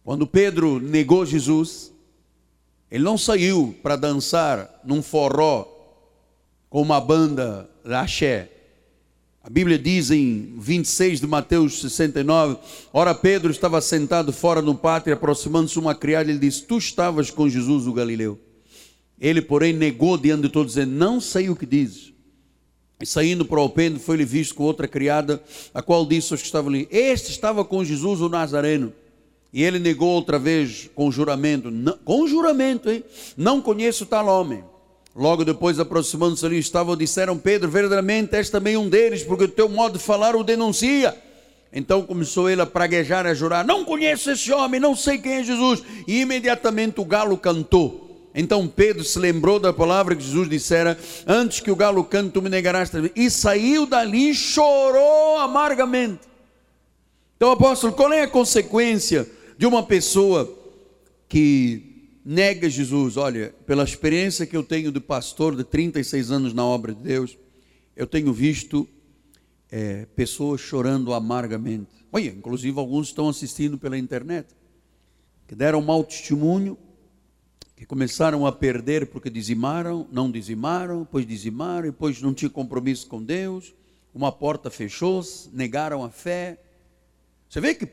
Quando 0.04 0.28
Pedro 0.28 0.78
negou 0.78 1.26
Jesus, 1.26 1.94
ele 2.92 3.02
não 3.02 3.18
saiu 3.18 3.74
para 3.82 3.96
dançar 3.96 4.82
num 4.84 5.02
forró 5.02 5.66
com 6.70 6.82
uma 6.82 7.00
banda 7.00 7.70
axé. 7.86 8.52
A 9.42 9.50
Bíblia 9.50 9.80
diz 9.80 10.12
em 10.12 10.54
26 10.58 11.22
de 11.22 11.28
Mateus 11.28 11.80
69, 11.80 12.58
ora 12.92 13.16
Pedro 13.16 13.52
estava 13.52 13.80
sentado 13.80 14.34
fora 14.34 14.62
no 14.62 14.76
pátio, 14.76 15.14
aproximando-se 15.14 15.80
uma 15.80 15.96
criada, 15.96 16.30
ele 16.30 16.40
disse, 16.40 16.64
tu 16.64 16.78
estavas 16.78 17.32
com 17.32 17.48
Jesus 17.48 17.88
o 17.88 17.94
Galileu. 17.94 18.38
Ele, 19.18 19.42
porém, 19.42 19.72
negou 19.72 20.18
diante 20.18 20.42
de 20.42 20.50
todos, 20.50 20.74
dizendo, 20.74 20.92
não 20.92 21.22
sei 21.22 21.50
o 21.50 21.56
que 21.56 21.66
dizes. 21.66 22.11
E 23.02 23.06
saindo 23.06 23.44
para 23.44 23.58
o 23.58 23.64
alpendre, 23.64 24.00
foi-lhe 24.00 24.24
visto 24.24 24.54
com 24.54 24.64
outra 24.64 24.88
criada, 24.88 25.42
a 25.74 25.82
qual 25.82 26.06
disse 26.06 26.34
aos 26.34 26.42
que 26.42 26.48
estavam 26.48 26.70
ali: 26.70 26.88
Este 26.92 27.32
estava 27.32 27.66
com 27.66 27.84
Jesus 27.84 28.22
o 28.22 28.30
Nazareno. 28.30 28.94
E 29.54 29.64
ele 29.64 29.80
negou 29.80 30.10
outra 30.10 30.40
vez 30.40 30.90
com 30.96 31.12
juramento, 31.12 31.70
não, 31.70 31.98
com 32.06 32.26
juramento, 32.26 32.90
hein? 32.90 33.04
Não 33.36 33.60
conheço 33.60 34.06
tal 34.06 34.28
homem. 34.28 34.64
Logo 35.14 35.44
depois, 35.44 35.78
aproximando-se 35.78 36.46
ali, 36.46 36.60
estavam, 36.60 36.96
disseram 36.96 37.38
Pedro: 37.38 37.70
Verdadeiramente 37.70 38.36
és 38.36 38.50
também 38.50 38.78
um 38.78 38.88
deles, 38.88 39.24
porque 39.24 39.46
o 39.46 39.50
teu 39.50 39.68
modo 39.68 39.98
de 39.98 40.04
falar 40.04 40.36
o 40.36 40.44
denuncia. 40.44 41.18
Então 41.74 42.04
começou 42.04 42.50
ele 42.50 42.62
a 42.62 42.66
praguejar, 42.66 43.26
a 43.26 43.34
jurar: 43.34 43.66
Não 43.66 43.84
conheço 43.84 44.30
esse 44.30 44.52
homem, 44.54 44.80
não 44.80 44.96
sei 44.96 45.18
quem 45.18 45.34
é 45.34 45.44
Jesus. 45.44 45.84
E 46.08 46.22
imediatamente 46.22 47.02
o 47.02 47.06
galo 47.06 47.38
cantou. 47.38 48.11
Então 48.34 48.68
Pedro 48.68 49.04
se 49.04 49.20
lembrou 49.20 49.60
da 49.60 49.74
palavra 49.74 50.16
que 50.16 50.24
Jesus 50.24 50.50
dissera: 50.50 50.98
Antes 51.28 51.60
que 51.60 51.72
o 51.72 51.76
galo 51.76 52.04
cante, 52.04 52.32
tu 52.32 52.42
me 52.42 52.50
negarás. 52.50 52.92
E 53.16 53.30
saiu 53.30 53.86
dali 53.86 54.32
e 54.32 54.36
chorou 54.36 55.38
amargamente. 55.38 56.22
Então, 57.36 57.52
apóstolo, 57.52 57.94
qual 57.94 58.14
é 58.14 58.22
a 58.22 58.28
consequência 58.28 59.28
de 59.58 59.66
uma 59.66 59.82
pessoa 59.82 60.48
que 61.28 62.20
nega 62.24 62.70
Jesus? 62.70 63.18
Olha, 63.18 63.54
pela 63.66 63.84
experiência 63.84 64.46
que 64.46 64.56
eu 64.56 64.64
tenho 64.64 64.92
de 64.92 65.00
pastor 65.00 65.56
de 65.56 65.64
36 65.64 66.30
anos 66.32 66.54
na 66.54 66.64
obra 66.64 66.94
de 66.94 67.02
Deus, 67.02 67.36
eu 67.96 68.06
tenho 68.06 68.32
visto 68.32 68.88
é, 69.72 70.06
pessoas 70.16 70.62
chorando 70.62 71.14
amargamente. 71.14 71.90
Olha, 72.12 72.30
inclusive 72.30 72.78
alguns 72.78 73.08
estão 73.08 73.28
assistindo 73.28 73.78
pela 73.78 73.98
internet, 73.98 74.50
que 75.48 75.56
deram 75.56 75.82
mau 75.82 76.04
testemunho 76.04 76.78
que 77.82 77.86
começaram 77.88 78.46
a 78.46 78.52
perder 78.52 79.08
porque 79.08 79.28
dizimaram, 79.28 80.08
não 80.12 80.30
dizimaram, 80.30 81.00
depois 81.00 81.26
dizimaram, 81.26 81.88
depois 81.88 82.22
não 82.22 82.32
tinha 82.32 82.48
compromisso 82.48 83.08
com 83.08 83.24
Deus, 83.24 83.74
uma 84.14 84.32
porta 84.32 84.70
fechou-se, 84.70 85.50
negaram 85.52 86.04
a 86.04 86.10
fé. 86.12 86.60
Você 87.50 87.60
vê 87.60 87.74
que 87.74 87.90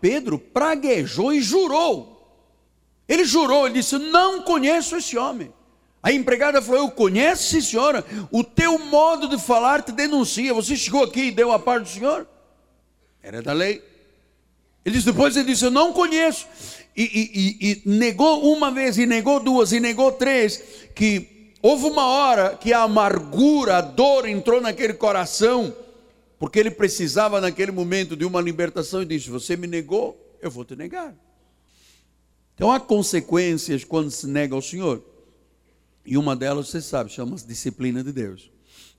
Pedro 0.00 0.38
praguejou 0.38 1.32
e 1.32 1.40
jurou. 1.42 2.40
Ele 3.08 3.24
jurou, 3.24 3.66
ele 3.66 3.80
disse: 3.80 3.98
Não 3.98 4.42
conheço 4.42 4.94
esse 4.94 5.18
homem. 5.18 5.52
A 6.00 6.12
empregada 6.12 6.62
falou: 6.62 6.82
Eu 6.82 6.90
conheço, 6.92 7.60
senhora, 7.60 8.06
o 8.30 8.44
teu 8.44 8.78
modo 8.78 9.26
de 9.26 9.42
falar 9.42 9.82
te 9.82 9.90
denuncia. 9.90 10.54
Você 10.54 10.76
chegou 10.76 11.02
aqui 11.02 11.22
e 11.22 11.32
deu 11.32 11.50
a 11.50 11.58
parte 11.58 11.82
do 11.82 11.88
senhor? 11.88 12.28
Era 13.20 13.42
da 13.42 13.52
lei. 13.52 13.82
Ele 14.84 14.94
disse, 14.94 15.06
depois 15.10 15.36
ele 15.36 15.46
disse: 15.46 15.64
Eu 15.64 15.70
não 15.72 15.92
conheço 15.92 16.46
e, 16.96 17.02
e, 17.02 17.70
e, 17.70 17.88
negou 17.88 18.52
uma 18.52 18.70
vez, 18.70 18.98
e 18.98 19.06
negou 19.06 19.40
duas, 19.40 19.72
e 19.72 19.80
negou 19.80 20.12
três, 20.12 20.62
que 20.94 21.52
houve 21.62 21.86
uma 21.86 22.06
hora 22.06 22.56
que 22.56 22.72
a 22.72 22.82
amargura, 22.82 23.78
a 23.78 23.80
dor 23.80 24.28
entrou 24.28 24.60
naquele 24.60 24.92
coração, 24.92 25.74
porque 26.38 26.58
ele 26.58 26.70
precisava 26.70 27.40
naquele 27.40 27.72
momento 27.72 28.14
de 28.14 28.24
uma 28.24 28.40
libertação, 28.40 29.02
e 29.02 29.06
disse: 29.06 29.30
Você 29.30 29.56
me 29.56 29.66
negou, 29.66 30.36
eu 30.42 30.50
vou 30.50 30.64
te 30.64 30.76
negar. 30.76 31.14
Então 32.54 32.70
há 32.70 32.78
consequências 32.78 33.84
quando 33.84 34.10
se 34.10 34.26
nega 34.26 34.54
ao 34.54 34.60
Senhor, 34.60 35.02
e 36.04 36.18
uma 36.18 36.36
delas 36.36 36.68
você 36.68 36.82
sabe, 36.82 37.10
chama-se 37.10 37.46
disciplina 37.46 38.04
de 38.04 38.12
Deus. 38.12 38.50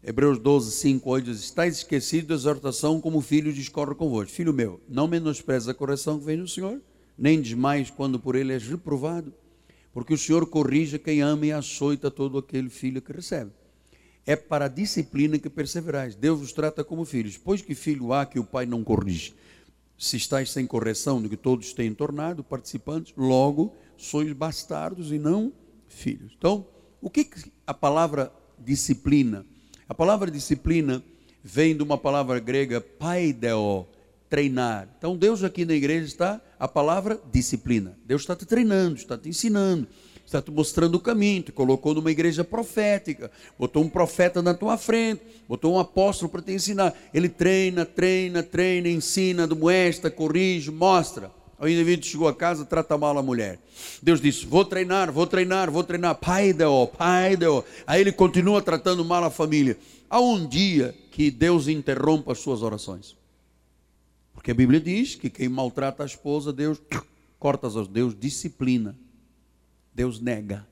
Hebreus 0.03 0.39
12, 0.39 0.71
5, 0.71 1.09
8 1.09 1.25
diz: 1.25 1.39
Estais 1.41 1.77
esquecido 1.77 2.29
da 2.29 2.33
exortação 2.33 2.99
como 2.99 3.21
filho 3.21 3.53
discorre 3.53 3.93
convosco. 3.93 4.31
Filho 4.31 4.51
meu, 4.51 4.81
não 4.89 5.07
menospreze 5.07 5.69
a 5.69 5.75
correção 5.75 6.17
que 6.17 6.25
vem 6.25 6.37
do 6.37 6.47
Senhor 6.47 6.81
nem 7.17 7.41
desmais 7.41 7.89
quando 7.89 8.19
por 8.19 8.35
ele 8.35 8.53
és 8.53 8.67
reprovado, 8.67 9.33
porque 9.93 10.13
o 10.13 10.17
Senhor 10.17 10.45
corrige 10.47 10.97
quem 10.97 11.21
ama 11.21 11.45
e 11.45 11.51
açoita 11.51 12.09
todo 12.09 12.37
aquele 12.37 12.69
filho 12.69 13.01
que 13.01 13.13
recebe. 13.13 13.51
É 14.25 14.35
para 14.35 14.65
a 14.65 14.69
disciplina 14.69 15.37
que 15.37 15.49
perseverais. 15.49 16.15
Deus 16.15 16.39
vos 16.39 16.53
trata 16.53 16.83
como 16.83 17.03
filhos. 17.03 17.37
Pois 17.37 17.61
que 17.61 17.75
filho 17.75 18.13
há 18.13 18.25
que 18.25 18.39
o 18.39 18.43
pai 18.43 18.65
não 18.65 18.83
corrige? 18.83 19.33
Se 19.97 20.15
estáis 20.15 20.49
sem 20.49 20.65
correção, 20.65 21.21
do 21.21 21.29
que 21.29 21.37
todos 21.37 21.73
têm 21.73 21.93
tornado 21.93 22.43
participantes, 22.43 23.13
logo 23.17 23.75
sois 23.97 24.31
bastardos 24.31 25.11
e 25.11 25.19
não 25.19 25.51
filhos. 25.87 26.33
Então, 26.37 26.65
o 27.01 27.09
que 27.09 27.29
a 27.67 27.73
palavra 27.73 28.31
disciplina. 28.57 29.45
A 29.87 29.93
palavra 29.93 30.31
disciplina 30.31 31.03
vem 31.43 31.75
de 31.75 31.83
uma 31.83 31.97
palavra 31.97 32.39
grega 32.39 32.79
paideo, 32.79 33.85
treinar. 34.33 34.87
Então 34.97 35.15
Deus 35.15 35.43
aqui 35.43 35.63
na 35.63 35.75
igreja 35.75 36.07
está 36.07 36.41
a 36.59 36.67
palavra 36.67 37.21
disciplina. 37.31 37.95
Deus 38.03 38.23
está 38.23 38.35
te 38.35 38.47
treinando, 38.47 38.95
está 38.95 39.15
te 39.15 39.29
ensinando, 39.29 39.87
está 40.25 40.41
te 40.41 40.49
mostrando 40.49 40.95
o 40.95 40.99
caminho, 40.99 41.43
te 41.43 41.51
colocou 41.51 41.93
numa 41.93 42.09
igreja 42.09 42.43
profética, 42.43 43.29
botou 43.59 43.83
um 43.83 43.87
profeta 43.87 44.41
na 44.41 44.55
tua 44.55 44.75
frente, 44.75 45.21
botou 45.47 45.75
um 45.75 45.79
apóstolo 45.79 46.31
para 46.31 46.41
te 46.41 46.51
ensinar. 46.51 46.95
Ele 47.13 47.29
treina, 47.29 47.85
treina, 47.85 48.41
treina, 48.41 48.89
ensina, 48.89 49.45
demoestra, 49.45 50.09
corrige, 50.09 50.71
mostra. 50.71 51.29
O 51.59 51.67
indivíduo 51.67 52.03
chegou 52.03 52.27
a 52.27 52.33
casa, 52.33 52.65
trata 52.65 52.97
mal 52.97 53.15
a 53.15 53.21
mulher. 53.21 53.59
Deus 54.01 54.19
disse: 54.19 54.47
Vou 54.47 54.65
treinar, 54.65 55.11
vou 55.11 55.27
treinar, 55.27 55.69
vou 55.69 55.83
treinar. 55.83 56.15
Pai 56.15 56.53
deo, 56.53 56.87
pai 56.87 57.37
deo. 57.37 57.63
Aí 57.85 58.01
ele 58.01 58.11
continua 58.11 58.63
tratando 58.63 59.05
mal 59.05 59.23
a 59.23 59.29
família. 59.29 59.77
Há 60.09 60.19
um 60.19 60.43
dia 60.47 60.95
que 61.11 61.29
Deus 61.29 61.67
interrompa 61.67 62.31
as 62.31 62.39
suas 62.39 62.63
orações. 62.63 63.21
Porque 64.43 64.51
a 64.51 64.55
Bíblia 64.55 64.81
diz 64.81 65.15
que 65.15 65.29
quem 65.29 65.47
maltrata 65.47 66.03
a 66.03 66.05
esposa, 66.05 66.51
Deus 66.51 66.77
corta 67.39 67.65
as 67.65 67.87
Deus 67.87 68.13
disciplina. 68.13 68.93
Deus 69.95 70.19
nega. 70.19 70.67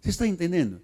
Você 0.00 0.08
está 0.08 0.26
entendendo? 0.26 0.80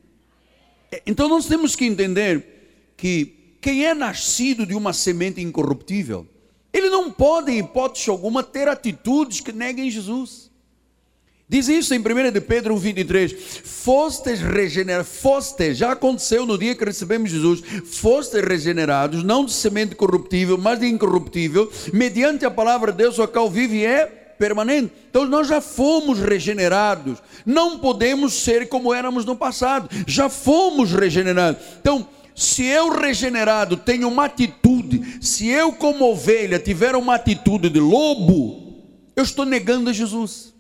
É, 0.93 1.03
então 1.07 1.27
nós 1.27 1.47
temos 1.47 1.75
que 1.75 1.87
entender 1.87 2.93
que 2.99 3.57
quem 3.63 3.87
é 3.87 3.95
nascido 3.95 4.67
de 4.67 4.75
uma 4.75 4.93
semente 4.93 5.41
incorruptível, 5.41 6.29
ele 6.71 6.91
não 6.91 7.11
pode, 7.11 7.51
em 7.51 7.61
hipótese 7.61 8.11
alguma, 8.11 8.43
ter 8.43 8.69
atitudes 8.69 9.41
que 9.41 9.51
neguem 9.51 9.91
Jesus. 9.91 10.48
Diz 11.51 11.67
isso 11.67 11.95
em 11.95 11.99
1 11.99 12.31
de 12.31 12.43
Pedro 12.43 12.75
1,23. 12.75 13.35
Fostes 13.65 14.41
regenerados, 14.41 15.11
foste, 15.11 15.73
já 15.73 15.93
aconteceu 15.93 16.45
no 16.45 16.59
dia 16.59 16.75
que 16.75 16.85
recebemos 16.85 17.31
Jesus, 17.31 17.63
fostes 17.87 18.43
regenerados, 18.45 19.25
não 19.25 19.47
de 19.47 19.53
semente 19.53 19.95
corruptível, 19.95 20.59
mas 20.59 20.79
de 20.79 20.87
incorruptível, 20.87 21.73
mediante 21.91 22.45
a 22.45 22.51
palavra 22.51 22.93
de 22.93 22.99
Deus, 22.99 23.19
a 23.19 23.27
qual 23.27 23.49
vive 23.49 23.79
e 23.79 23.87
é 23.87 24.05
permanente. 24.39 24.93
Então 25.09 25.25
nós 25.25 25.49
já 25.49 25.63
fomos 25.63 26.19
regenerados, 26.19 27.19
não 27.47 27.79
podemos 27.79 28.35
ser 28.35 28.69
como 28.69 28.93
éramos 28.93 29.25
no 29.25 29.35
passado, 29.35 29.89
já 30.07 30.29
fomos 30.29 30.93
regenerados. 30.93 31.63
Então, 31.81 32.07
se 32.35 32.67
eu 32.67 32.91
regenerado 32.91 33.75
tenho 33.75 34.07
uma 34.07 34.27
atitude, 34.27 35.19
se 35.23 35.49
eu 35.49 35.73
como 35.73 36.05
ovelha 36.05 36.59
tiver 36.59 36.95
uma 36.95 37.15
atitude 37.15 37.71
de 37.71 37.81
lobo, 37.81 38.85
eu 39.17 39.25
estou 39.25 39.47
negando 39.47 39.89
a 39.89 39.95
Jesus. 39.95 40.58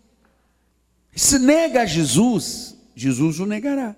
Se 1.18 1.36
nega 1.36 1.82
a 1.82 1.84
Jesus, 1.84 2.76
Jesus 2.94 3.40
o 3.40 3.44
negará. 3.44 3.96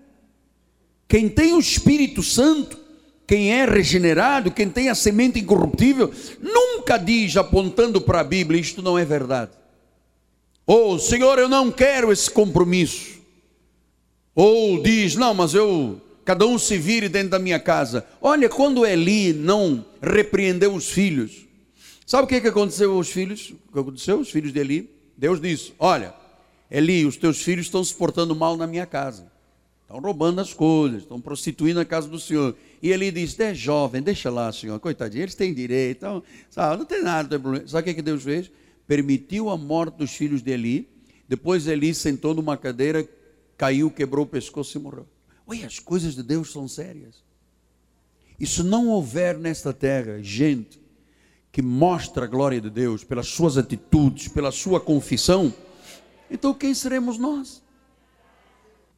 Quem 1.07 1.29
tem 1.29 1.53
o 1.53 1.59
Espírito 1.59 2.23
Santo, 2.23 2.79
quem 3.27 3.53
é 3.53 3.67
regenerado, 3.67 4.51
quem 4.51 4.71
tem 4.71 4.89
a 4.89 4.95
semente 4.95 5.39
incorruptível, 5.39 6.11
nunca 6.41 6.97
diz 6.97 7.37
apontando 7.37 8.01
para 8.01 8.21
a 8.21 8.25
Bíblia: 8.25 8.59
isto 8.59 8.81
não 8.81 8.99
é 8.99 9.05
verdade. 9.05 9.51
Ou, 10.67 10.99
Senhor, 10.99 11.39
eu 11.39 11.47
não 11.47 11.71
quero 11.71 12.11
esse 12.11 12.31
compromisso. 12.31 13.21
Ou 14.35 14.83
diz: 14.83 15.15
não, 15.15 15.35
mas 15.35 15.53
eu 15.53 16.01
cada 16.25 16.47
um 16.47 16.59
se 16.59 16.79
vire 16.79 17.11
dentro 17.11 17.33
da 17.33 17.39
minha 17.39 17.61
casa. 17.61 18.07
Olha, 18.23 18.49
quando 18.49 18.87
Eli 18.87 19.35
não 19.35 19.85
repreendeu 20.01 20.75
os 20.75 20.89
filhos, 20.89 21.47
sabe 22.07 22.25
o 22.25 22.27
que, 22.27 22.41
que 22.41 22.49
aconteceu 22.49 22.95
aos 22.95 23.11
filhos? 23.11 23.53
O 23.69 23.73
que 23.75 23.79
aconteceu? 23.79 24.21
Os 24.21 24.31
filhos 24.31 24.55
de 24.55 24.61
Eli? 24.61 24.91
Deus 25.19 25.39
disse: 25.39 25.75
Olha, 25.79 26.19
Eli, 26.71 27.05
os 27.05 27.17
teus 27.17 27.43
filhos 27.43 27.67
estão 27.67 27.83
se 27.83 27.95
portando 27.95 28.35
mal 28.35 28.57
na 28.57 28.67
minha 28.67 28.87
casa. 28.87 29.31
Estão 29.83 29.99
roubando 30.01 30.41
as 30.41 30.55
coisas, 30.55 31.03
estão 31.03 31.21
prostituindo 31.21 31.81
a 31.81 31.85
casa 31.85 32.07
do 32.07 32.19
Senhor. 32.19 32.57
E 32.81 32.91
Eli 32.91 33.11
disse: 33.11 33.43
É 33.43 33.53
jovem, 33.53 34.01
deixa 34.01 34.31
lá, 34.31 34.53
Senhor, 34.53 34.79
coitadinho, 34.79 35.25
eles 35.25 35.35
têm 35.35 35.53
direito, 35.53 35.99
então, 35.99 36.23
sabe, 36.49 36.79
não 36.79 36.85
tem 36.85 37.03
nada, 37.03 37.25
não 37.25 37.29
tem 37.29 37.41
problema. 37.41 37.67
Sabe 37.67 37.83
o 37.83 37.85
que, 37.87 37.95
que 37.95 38.03
Deus 38.03 38.23
fez? 38.23 38.51
Permitiu 38.87 39.51
a 39.51 39.57
morte 39.57 39.97
dos 39.97 40.13
filhos 40.13 40.43
de 40.43 40.53
Eli. 40.53 40.89
Depois 41.29 41.67
Eli 41.67 41.93
sentou 41.93 42.35
numa 42.35 42.57
cadeira, 42.57 43.09
caiu, 43.57 43.91
quebrou 43.91 44.25
o 44.25 44.29
pescoço 44.29 44.79
e 44.79 44.81
morreu. 44.81 45.07
Oi, 45.47 45.65
as 45.65 45.81
coisas 45.81 46.15
de 46.15 46.23
Deus 46.23 46.53
são 46.53 46.69
sérias. 46.69 47.25
E 48.39 48.47
se 48.47 48.63
não 48.63 48.89
houver 48.89 49.37
nesta 49.37 49.73
terra 49.73 50.23
gente 50.23 50.81
que 51.53 51.61
mostra 51.61 52.25
a 52.25 52.29
glória 52.29 52.61
de 52.61 52.71
Deus 52.71 53.03
pelas 53.03 53.27
suas 53.27 53.59
atitudes, 53.59 54.29
pela 54.29 54.53
sua 54.53 54.81
confissão, 54.81 55.53
então 56.31 56.55
quem 56.55 56.73
seremos 56.73 57.19
nós? 57.19 57.62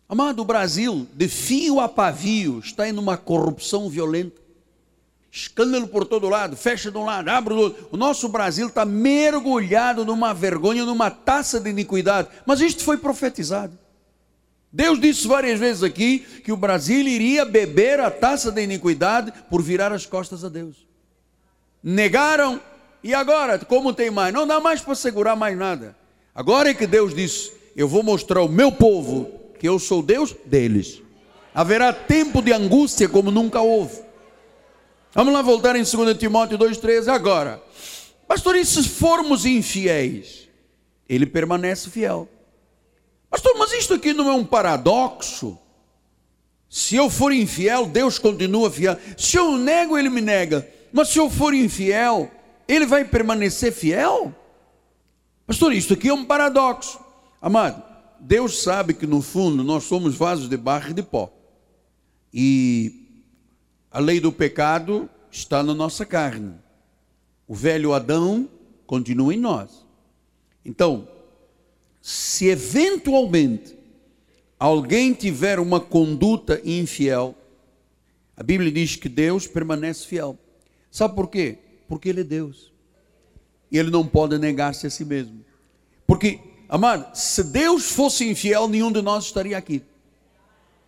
Amado, 0.09 0.43
o 0.43 0.45
Brasil, 0.45 1.09
de 1.15 1.27
fio 1.27 1.81
a 1.81 1.89
pavio, 1.89 2.59
está 2.59 2.87
em 2.87 2.99
uma 2.99 3.17
corrupção 3.17 3.89
violenta. 3.89 4.43
Escândalo 5.31 5.89
por 5.89 6.05
todo 6.05 6.29
lado, 6.29 6.55
fecha 6.55 6.91
de 6.91 6.99
um 6.99 7.05
lado, 7.07 7.31
abre 7.31 7.55
do 7.55 7.61
outro. 7.61 7.89
O 7.91 7.97
nosso 7.97 8.29
Brasil 8.29 8.67
está 8.67 8.85
mergulhado 8.85 10.05
numa 10.05 10.35
vergonha, 10.35 10.85
numa 10.85 11.11
taça 11.11 11.59
de 11.59 11.71
iniquidade. 11.71 12.29
Mas 12.45 12.61
isto 12.61 12.85
foi 12.85 12.99
profetizado. 12.99 13.79
Deus 14.71 15.01
disse 15.01 15.27
várias 15.27 15.59
vezes 15.59 15.83
aqui 15.83 16.19
que 16.19 16.53
o 16.53 16.57
Brasil 16.59 17.01
iria 17.01 17.47
beber 17.47 17.99
a 17.99 18.11
taça 18.11 18.53
da 18.53 18.61
iniquidade 18.61 19.33
por 19.49 19.63
virar 19.63 19.93
as 19.93 20.05
costas 20.05 20.45
a 20.45 20.51
Deus. 20.51 20.87
Negaram, 21.83 22.61
e 23.03 23.15
agora, 23.15 23.59
como 23.59 23.95
tem 23.95 24.11
mais? 24.11 24.35
Não 24.35 24.47
dá 24.47 24.61
mais 24.61 24.83
para 24.83 24.95
segurar 24.95 25.35
mais 25.35 25.57
nada. 25.57 25.97
Agora 26.35 26.71
é 26.71 26.75
que 26.75 26.87
Deus 26.87 27.15
disse: 27.15 27.53
Eu 27.77 27.87
vou 27.87 28.03
mostrar 28.03 28.41
ao 28.41 28.49
meu 28.49 28.73
povo 28.73 29.31
que 29.59 29.69
eu 29.69 29.79
sou 29.79 30.03
Deus 30.03 30.35
deles. 30.45 31.03
Haverá 31.55 31.93
tempo 31.93 32.41
de 32.41 32.53
angústia 32.53 33.09
como 33.09 33.31
nunca 33.31 33.61
houve. 33.61 34.01
Vamos 35.15 35.35
lá 35.35 35.43
voltar 35.43 35.77
em 35.77 35.83
2 35.83 36.17
Timóteo 36.17 36.59
2,13 36.59 37.09
agora. 37.09 37.63
Pastor, 38.27 38.57
e 38.57 38.65
se 38.65 38.83
formos 38.89 39.45
infiéis? 39.45 40.49
Ele 41.07 41.27
permanece 41.27 41.91
fiel. 41.91 42.27
Pastor, 43.29 43.55
mas 43.59 43.73
isto 43.73 43.95
aqui 43.95 44.15
não 44.15 44.31
é 44.31 44.33
um 44.33 44.45
paradoxo? 44.45 45.59
Se 46.69 46.97
eu 46.97 47.11
for 47.11 47.33
infiel, 47.33 47.85
Deus 47.85 48.19
continua 48.19 48.71
fiel. 48.71 48.97
Se 49.19 49.37
eu 49.37 49.59
nego, 49.59 49.99
Ele 49.99 50.09
me 50.09 50.23
nega. 50.23 50.67
Mas 50.91 51.09
se 51.09 51.19
eu 51.19 51.29
for 51.29 51.53
infiel, 51.53 52.31
Ele 52.67 52.87
vai 52.87 53.05
permanecer 53.05 53.73
fiel? 53.73 54.35
Pastor, 55.53 55.75
isto 55.75 55.93
aqui 55.93 56.09
é 56.09 56.15
um 56.15 56.25
paradoxo. 56.25 56.99
Amado, 57.39 57.83
Deus 58.19 58.63
sabe 58.63 58.95
que 58.95 59.07
no 59.07 59.21
fundo 59.21 59.63
nós 59.63 59.85
somos 59.85 60.15
vasos 60.15 60.49
de 60.49 60.57
barro 60.57 60.93
e 60.93 60.95
de 60.95 61.03
pó. 61.03 61.31
E 62.33 63.21
a 63.91 63.99
lei 63.99 64.19
do 64.19 64.33
pecado 64.33 65.11
está 65.31 65.63
na 65.63 65.75
nossa 65.75 66.07
carne. 66.07 66.55
O 67.47 67.55
velho 67.55 67.93
Adão 67.93 68.49
continua 68.87 69.35
em 69.35 69.37
nós. 69.39 69.87
Então, 70.65 71.07
se 72.01 72.47
eventualmente 72.47 73.77
alguém 74.59 75.13
tiver 75.13 75.61
uma 75.61 75.81
conduta 75.81 76.63
infiel, 76.65 77.35
a 78.35 78.43
Bíblia 78.43 78.73
diz 78.73 78.97
que 78.97 79.07
Deus 79.07 79.47
permanece 79.47 80.07
fiel. 80.07 80.39
Sabe 80.91 81.15
por 81.15 81.29
quê? 81.29 81.59
Porque 81.87 82.09
Ele 82.09 82.23
é 82.23 82.25
Deus. 82.25 82.73
E 83.71 83.77
Ele 83.77 83.91
não 83.91 84.07
pode 84.07 84.39
negar-se 84.39 84.87
a 84.87 84.91
si 84.91 85.05
mesmo. 85.05 85.42
Porque, 86.07 86.39
amado, 86.69 87.07
se 87.15 87.43
Deus 87.45 87.91
fosse 87.91 88.29
infiel, 88.29 88.69
nenhum 88.69 88.93
de 88.93 89.03
nós 89.03 89.25
estaria 89.25 89.57
aqui. 89.57 89.83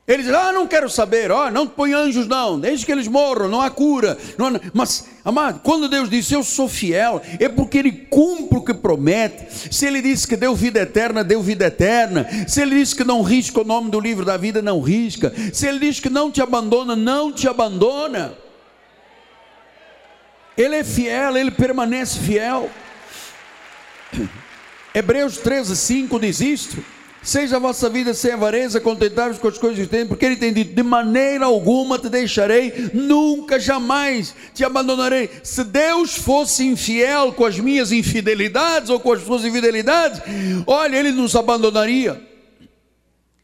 Ele 0.06 0.22
diz: 0.22 0.34
Ah, 0.34 0.52
não 0.52 0.66
quero 0.66 0.90
saber, 0.90 1.30
oh, 1.32 1.50
não 1.50 1.66
põe 1.66 1.94
anjos, 1.94 2.26
não, 2.26 2.60
desde 2.60 2.84
que 2.84 2.92
eles 2.92 3.08
morram, 3.08 3.48
não 3.48 3.62
há 3.62 3.70
cura. 3.70 4.18
Não 4.36 4.48
há... 4.48 4.60
Mas, 4.74 5.08
amado, 5.24 5.60
quando 5.62 5.88
Deus 5.88 6.10
diz 6.10 6.30
eu 6.30 6.44
sou 6.44 6.68
fiel, 6.68 7.22
é 7.40 7.48
porque 7.48 7.78
Ele 7.78 7.90
cumpre 7.90 8.58
o 8.58 8.62
que 8.62 8.74
promete. 8.74 9.46
Se 9.74 9.86
Ele 9.86 10.02
disse 10.02 10.28
que 10.28 10.36
deu 10.36 10.54
vida 10.54 10.80
eterna, 10.80 11.24
deu 11.24 11.42
vida 11.42 11.66
eterna. 11.66 12.28
Se 12.46 12.60
Ele 12.60 12.76
disse 12.76 12.94
que 12.94 13.04
não 13.04 13.22
risca 13.22 13.62
o 13.62 13.64
nome 13.64 13.90
do 13.90 13.98
livro 13.98 14.26
da 14.26 14.36
vida, 14.36 14.60
não 14.60 14.80
risca. 14.80 15.32
Se 15.54 15.66
Ele 15.66 15.78
diz 15.78 16.00
que 16.00 16.10
não 16.10 16.30
te 16.30 16.42
abandona, 16.42 16.94
não 16.94 17.32
te 17.32 17.48
abandona. 17.48 18.34
Ele 20.56 20.76
é 20.76 20.84
fiel, 20.84 21.34
Ele 21.34 21.50
permanece 21.50 22.18
fiel. 22.18 22.70
Hebreus 24.94 25.38
13, 25.38 25.76
5 25.76 26.20
diz 26.20 26.40
isto. 26.40 26.84
Seja 27.20 27.56
a 27.56 27.58
vossa 27.58 27.88
vida 27.88 28.12
sem 28.12 28.32
avareza, 28.32 28.78
contentáveis 28.78 29.38
com 29.38 29.48
as 29.48 29.56
coisas 29.56 29.78
que 29.82 29.90
tem, 29.90 30.06
porque 30.06 30.26
ele 30.26 30.36
tem 30.36 30.52
dito: 30.52 30.74
de 30.74 30.82
maneira 30.82 31.46
alguma 31.46 31.98
te 31.98 32.10
deixarei, 32.10 32.90
nunca, 32.92 33.58
jamais 33.58 34.34
te 34.52 34.62
abandonarei. 34.62 35.30
Se 35.42 35.64
Deus 35.64 36.14
fosse 36.16 36.66
infiel 36.66 37.32
com 37.32 37.46
as 37.46 37.58
minhas 37.58 37.92
infidelidades 37.92 38.90
ou 38.90 39.00
com 39.00 39.10
as 39.12 39.22
suas 39.22 39.42
infidelidades, 39.42 40.20
olha, 40.66 40.96
ele 40.96 41.12
nos 41.12 41.34
abandonaria. 41.34 42.22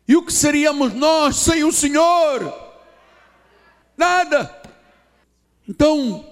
E 0.07 0.15
o 0.15 0.23
que 0.23 0.33
seríamos 0.33 0.93
nós 0.93 1.37
sem 1.37 1.65
o 1.65 1.73
Senhor? 1.73 2.53
Nada. 3.97 4.55
Então, 5.67 6.30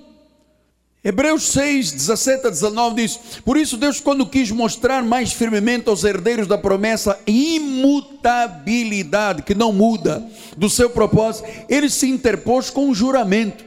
Hebreus 1.09 1.45
6, 1.53 1.93
17 1.93 2.49
a 2.49 2.51
19 2.51 2.97
diz: 2.97 3.19
Por 3.43 3.57
isso, 3.57 3.79
Deus, 3.79 3.99
quando 3.99 4.27
quis 4.27 4.51
mostrar 4.51 5.03
mais 5.03 5.33
firmemente 5.33 5.89
aos 5.89 6.05
herdeiros 6.05 6.47
da 6.47 6.59
promessa 6.59 7.19
imutabilidade, 7.27 9.41
que 9.41 9.55
não 9.55 9.73
muda, 9.73 10.23
do 10.55 10.69
seu 10.69 10.91
propósito, 10.91 11.49
ele 11.67 11.89
se 11.89 12.11
interpôs 12.11 12.69
com 12.69 12.91
um 12.91 12.95
juramento, 12.95 13.65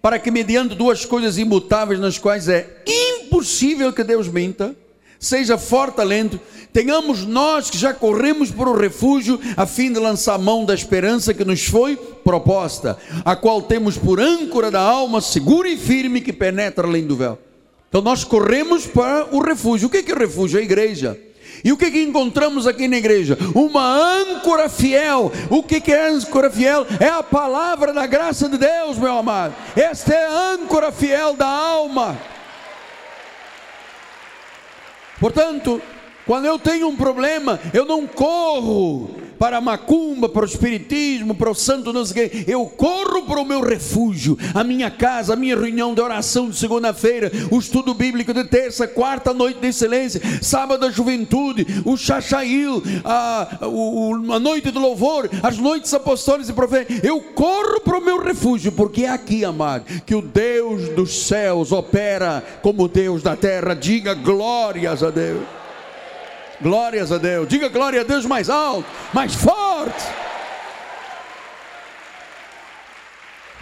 para 0.00 0.18
que, 0.18 0.30
mediante 0.30 0.74
duas 0.74 1.04
coisas 1.04 1.36
imutáveis, 1.36 2.00
nas 2.00 2.16
quais 2.16 2.48
é 2.48 2.82
impossível 2.86 3.92
que 3.92 4.02
Deus 4.02 4.26
minta, 4.26 4.74
seja 5.18 5.58
forte 5.58 6.00
alento, 6.00 6.38
tenhamos 6.72 7.24
nós 7.24 7.70
que 7.70 7.78
já 7.78 7.92
corremos 7.92 8.50
para 8.50 8.70
o 8.70 8.76
refúgio, 8.76 9.40
a 9.56 9.66
fim 9.66 9.92
de 9.92 9.98
lançar 9.98 10.38
mão 10.38 10.64
da 10.64 10.74
esperança 10.74 11.34
que 11.34 11.44
nos 11.44 11.64
foi 11.64 11.96
proposta, 11.96 12.96
a 13.24 13.34
qual 13.34 13.62
temos 13.62 13.96
por 13.96 14.20
âncora 14.20 14.70
da 14.70 14.80
alma 14.80 15.20
segura 15.20 15.68
e 15.68 15.76
firme 15.76 16.20
que 16.20 16.32
penetra 16.32 16.86
além 16.86 17.06
do 17.06 17.16
véu. 17.16 17.38
Então 17.88 18.02
nós 18.02 18.22
corremos 18.22 18.86
para 18.86 19.34
o 19.34 19.40
refúgio. 19.40 19.88
O 19.88 19.90
que 19.90 20.04
é, 20.10 20.14
o 20.14 20.18
refúgio? 20.18 20.58
A 20.58 20.62
igreja. 20.62 21.18
E 21.64 21.72
o 21.72 21.76
que, 21.76 21.90
que 21.90 22.02
encontramos 22.02 22.66
aqui 22.66 22.86
na 22.86 22.98
igreja? 22.98 23.36
Uma 23.54 23.82
âncora 23.82 24.68
fiel. 24.68 25.32
O 25.50 25.62
que, 25.62 25.80
que 25.80 25.92
é 25.92 26.08
âncora 26.08 26.50
fiel? 26.50 26.86
É 27.00 27.08
a 27.08 27.22
palavra 27.22 27.92
da 27.92 28.06
graça 28.06 28.48
de 28.48 28.58
Deus, 28.58 28.98
meu 28.98 29.16
amado. 29.16 29.54
Esta 29.74 30.14
é 30.14 30.26
a 30.26 30.52
âncora 30.52 30.92
fiel 30.92 31.34
da 31.34 31.48
alma. 31.48 32.16
Portanto, 35.20 35.80
quando 36.26 36.46
eu 36.46 36.58
tenho 36.58 36.88
um 36.88 36.96
problema, 36.96 37.58
eu 37.72 37.84
não 37.84 38.06
corro 38.06 39.27
para 39.38 39.58
a 39.58 39.60
macumba, 39.60 40.28
para 40.28 40.42
o 40.42 40.48
espiritismo, 40.48 41.34
para 41.34 41.50
o 41.50 41.54
santo, 41.54 41.92
não 41.92 42.04
sei 42.04 42.26
o 42.26 42.30
quê. 42.30 42.44
Eu 42.46 42.66
corro 42.66 43.22
para 43.22 43.40
o 43.40 43.44
meu 43.44 43.60
refúgio, 43.60 44.36
a 44.54 44.64
minha 44.64 44.90
casa, 44.90 45.32
a 45.32 45.36
minha 45.36 45.56
reunião 45.56 45.94
de 45.94 46.00
oração 46.00 46.50
de 46.50 46.56
segunda-feira, 46.56 47.30
o 47.50 47.58
estudo 47.58 47.94
bíblico 47.94 48.34
de 48.34 48.44
terça, 48.44 48.86
quarta 48.86 49.32
noite 49.32 49.60
de 49.60 49.68
excelência, 49.68 50.20
sábado 50.42 50.86
a 50.86 50.90
juventude, 50.90 51.66
o 51.84 51.96
chachail, 51.96 52.82
a, 53.04 53.66
o, 53.66 54.32
a 54.32 54.38
noite 54.38 54.70
do 54.70 54.80
louvor, 54.80 55.30
as 55.42 55.58
noites 55.58 55.92
apostólicas 55.94 56.48
e 56.48 56.52
proféticas. 56.52 57.04
Eu 57.04 57.20
corro 57.20 57.80
para 57.80 57.98
o 57.98 58.04
meu 58.04 58.20
refúgio, 58.22 58.72
porque 58.72 59.04
é 59.04 59.10
aqui, 59.10 59.44
amado, 59.44 59.84
que 60.04 60.14
o 60.14 60.22
Deus 60.22 60.88
dos 60.90 61.26
céus 61.26 61.72
opera 61.72 62.42
como 62.62 62.88
Deus 62.88 63.22
da 63.22 63.36
terra. 63.36 63.74
Diga 63.74 64.14
glórias 64.14 65.02
a 65.02 65.10
Deus. 65.10 65.57
Glórias 66.60 67.12
a 67.12 67.18
Deus. 67.18 67.48
Diga 67.48 67.68
glória 67.68 68.00
a 68.00 68.04
Deus 68.04 68.26
mais 68.26 68.50
alto, 68.50 68.88
mais 69.12 69.34
forte. 69.34 70.04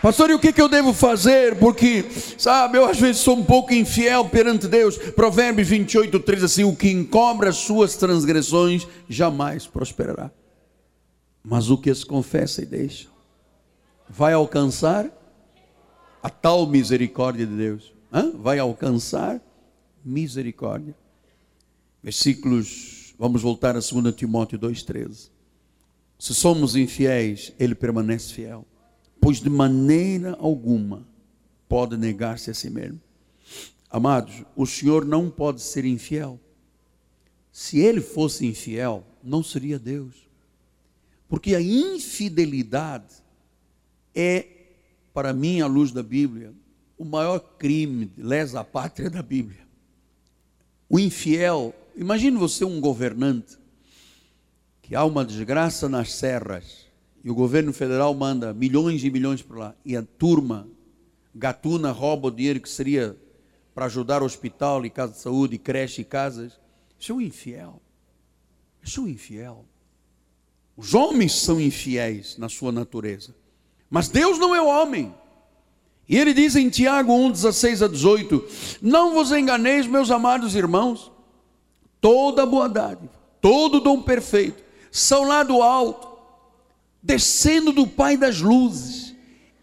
Pastor, 0.00 0.30
e 0.30 0.34
o 0.34 0.38
que, 0.38 0.52
que 0.52 0.60
eu 0.60 0.68
devo 0.68 0.92
fazer? 0.92 1.58
Porque, 1.58 2.04
sabe, 2.38 2.78
eu 2.78 2.84
às 2.84 2.98
vezes 2.98 3.22
sou 3.22 3.36
um 3.36 3.44
pouco 3.44 3.74
infiel 3.74 4.26
perante 4.26 4.68
Deus. 4.68 4.96
Provérbios 4.96 5.68
28, 5.68 6.20
3 6.20 6.44
assim: 6.44 6.64
O 6.64 6.76
que 6.76 6.90
encobre 6.90 7.48
as 7.48 7.56
suas 7.56 7.96
transgressões 7.96 8.86
jamais 9.08 9.66
prosperará. 9.66 10.30
Mas 11.42 11.70
o 11.70 11.78
que 11.78 11.94
se 11.94 12.04
confessa 12.04 12.62
e 12.62 12.66
deixa 12.66 13.08
vai 14.08 14.32
alcançar 14.32 15.10
a 16.22 16.30
tal 16.30 16.66
misericórdia 16.66 17.46
de 17.46 17.54
Deus. 17.56 17.92
Hã? 18.12 18.32
Vai 18.34 18.58
alcançar 18.58 19.40
misericórdia 20.04 20.94
versículos, 22.06 23.16
vamos 23.18 23.42
voltar 23.42 23.70
a 23.70 23.80
2 23.80 24.14
Timóteo 24.14 24.56
2,13. 24.60 25.28
Se 26.16 26.34
somos 26.36 26.76
infiéis, 26.76 27.52
ele 27.58 27.74
permanece 27.74 28.32
fiel, 28.32 28.64
pois 29.20 29.40
de 29.40 29.50
maneira 29.50 30.36
alguma 30.38 31.04
pode 31.68 31.96
negar-se 31.96 32.48
a 32.48 32.54
si 32.54 32.70
mesmo. 32.70 33.00
Amados, 33.90 34.44
o 34.54 34.64
Senhor 34.64 35.04
não 35.04 35.28
pode 35.28 35.60
ser 35.60 35.84
infiel. 35.84 36.38
Se 37.50 37.80
ele 37.80 38.00
fosse 38.00 38.46
infiel, 38.46 39.04
não 39.20 39.42
seria 39.42 39.76
Deus. 39.76 40.14
Porque 41.28 41.56
a 41.56 41.60
infidelidade 41.60 43.16
é, 44.14 44.46
para 45.12 45.32
mim, 45.32 45.60
à 45.60 45.66
luz 45.66 45.90
da 45.90 46.04
Bíblia, 46.04 46.54
o 46.96 47.04
maior 47.04 47.40
crime, 47.58 48.12
lesa 48.16 48.62
pátria 48.62 49.10
da 49.10 49.22
Bíblia. 49.22 49.66
O 50.88 51.00
infiel 51.00 51.74
Imagine 51.96 52.36
você 52.36 52.62
um 52.62 52.78
governante 52.78 53.56
que 54.82 54.94
há 54.94 55.02
uma 55.02 55.24
desgraça 55.24 55.88
nas 55.88 56.12
serras 56.12 56.86
e 57.24 57.30
o 57.30 57.34
governo 57.34 57.72
federal 57.72 58.12
manda 58.12 58.52
milhões 58.52 59.02
e 59.02 59.10
milhões 59.10 59.40
para 59.40 59.58
lá 59.58 59.74
e 59.82 59.96
a 59.96 60.02
turma 60.02 60.68
gatuna 61.34 61.90
rouba 61.92 62.28
o 62.28 62.30
dinheiro 62.30 62.60
que 62.60 62.68
seria 62.68 63.16
para 63.74 63.86
ajudar 63.86 64.22
o 64.22 64.26
hospital 64.26 64.84
e 64.84 64.90
casa 64.90 65.12
de 65.12 65.18
saúde, 65.20 65.56
creche 65.56 66.02
e 66.02 66.04
casas. 66.04 66.60
Isso 67.00 67.12
é 67.12 67.14
um 67.14 67.20
infiel. 67.20 67.80
Isso 68.82 69.00
é 69.00 69.02
um 69.02 69.08
infiel. 69.08 69.64
Os 70.76 70.92
homens 70.92 71.32
são 71.34 71.58
infiéis 71.58 72.36
na 72.36 72.50
sua 72.50 72.70
natureza. 72.70 73.34
Mas 73.88 74.08
Deus 74.08 74.38
não 74.38 74.54
é 74.54 74.60
homem. 74.60 75.14
E 76.06 76.16
ele 76.16 76.34
diz 76.34 76.56
em 76.56 76.68
Tiago 76.68 77.12
1, 77.12 77.32
16 77.32 77.82
a 77.82 77.88
18: 77.88 78.46
Não 78.82 79.14
vos 79.14 79.32
enganeis, 79.32 79.86
meus 79.86 80.10
amados 80.10 80.54
irmãos 80.54 81.15
toda 82.06 82.46
boa 82.46 82.68
dádiva, 82.68 83.10
todo 83.40 83.80
dom 83.80 84.00
perfeito, 84.00 84.62
são 84.92 85.24
lá 85.24 85.42
do 85.42 85.60
alto, 85.60 86.06
descendo 87.02 87.72
do 87.72 87.84
Pai 87.84 88.16
das 88.16 88.40
luzes, 88.40 89.12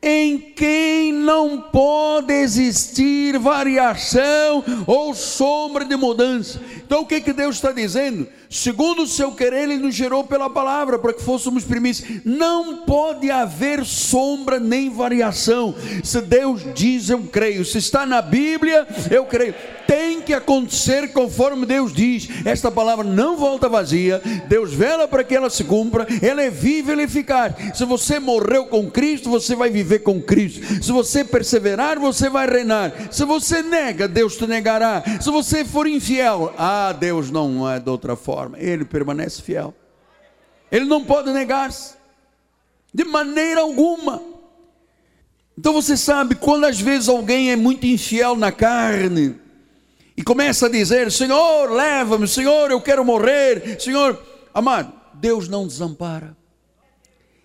em 0.02 0.38
quem 0.38 1.14
não 1.14 1.62
pode 1.62 2.34
existir 2.34 3.40
variação 3.40 4.62
ou 4.86 5.16
sombra 5.16 5.86
de 5.86 5.96
mudança. 5.96 6.60
Então 6.94 7.02
o 7.02 7.08
que, 7.08 7.22
que 7.22 7.34
Deus 7.34 7.56
está 7.56 7.72
dizendo? 7.72 8.28
Segundo 8.52 9.02
o 9.02 9.08
seu 9.08 9.32
querer, 9.32 9.64
Ele 9.64 9.78
nos 9.78 9.96
gerou 9.96 10.24
pela 10.24 10.48
palavra, 10.48 11.00
para 11.00 11.12
que 11.12 11.24
fôssemos 11.24 11.64
primícias. 11.64 12.22
Não 12.24 12.86
pode 12.86 13.32
haver 13.32 13.84
sombra 13.84 14.60
nem 14.60 14.92
variação. 14.92 15.74
Se 16.04 16.22
Deus 16.22 16.62
diz, 16.76 17.10
eu 17.10 17.24
creio. 17.24 17.66
Se 17.66 17.80
está 17.80 18.06
na 18.06 18.22
Bíblia, 18.22 18.86
eu 19.10 19.26
creio. 19.26 19.56
Tem 19.88 20.22
que 20.22 20.36
acontecer 20.36 21.12
conforme 21.14 21.66
Deus 21.66 21.92
diz. 21.92 22.30
Esta 22.46 22.70
palavra 22.70 23.04
não 23.04 23.38
volta 23.38 23.68
vazia. 23.68 24.22
Deus 24.48 24.72
vela 24.72 25.08
para 25.08 25.24
que 25.24 25.36
ela 25.36 25.50
se 25.50 25.64
cumpra. 25.64 26.06
Ela 26.22 26.44
é 26.44 26.50
viva 26.52 26.94
e 26.94 27.02
eficaz. 27.02 27.56
Se 27.74 27.86
você 27.86 28.20
morreu 28.20 28.68
com 28.68 28.90
Cristo, 28.90 29.32
você 29.32 29.56
vai 29.56 29.72
viver 29.72 30.00
com 30.00 30.22
Cristo. 30.22 30.84
Se 30.84 30.92
você 30.92 31.24
perseverar, 31.24 31.98
você 31.98 32.30
vai 32.30 32.48
reinar. 32.48 32.94
Se 33.10 33.26
você 33.26 33.64
nega, 33.64 34.08
Deus 34.08 34.38
te 34.38 34.46
negará. 34.46 35.04
Se 35.20 35.32
você 35.32 35.66
for 35.66 35.88
infiel, 35.88 36.54
ah, 36.56 36.83
Deus 36.92 37.32
não 37.32 37.70
é 37.70 37.80
de 37.80 37.90
outra 37.90 38.16
forma 38.16 38.34
forma, 38.34 38.58
ele 38.60 38.84
permanece 38.84 39.42
fiel. 39.42 39.74
Ele 40.72 40.86
não 40.86 41.04
pode 41.04 41.32
negar-se, 41.32 41.94
de 42.94 43.04
maneira 43.04 43.62
alguma. 43.62 44.22
Então 45.58 45.72
você 45.72 45.96
sabe, 45.96 46.36
quando 46.36 46.66
às 46.66 46.80
vezes 46.80 47.08
alguém 47.08 47.52
é 47.52 47.56
muito 47.56 47.86
infiel 47.86 48.36
na 48.36 48.52
carne, 48.52 49.36
e 50.18 50.24
começa 50.24 50.66
a 50.66 50.70
dizer: 50.70 51.12
Senhor, 51.12 51.72
leva-me, 51.72 52.28
Senhor, 52.28 52.72
eu 52.72 52.82
quero 52.82 53.06
morrer, 53.06 53.80
Senhor, 53.80 54.20
amado, 54.54 54.92
Deus 55.14 55.48
não 55.48 55.68
desampara. 55.68 56.36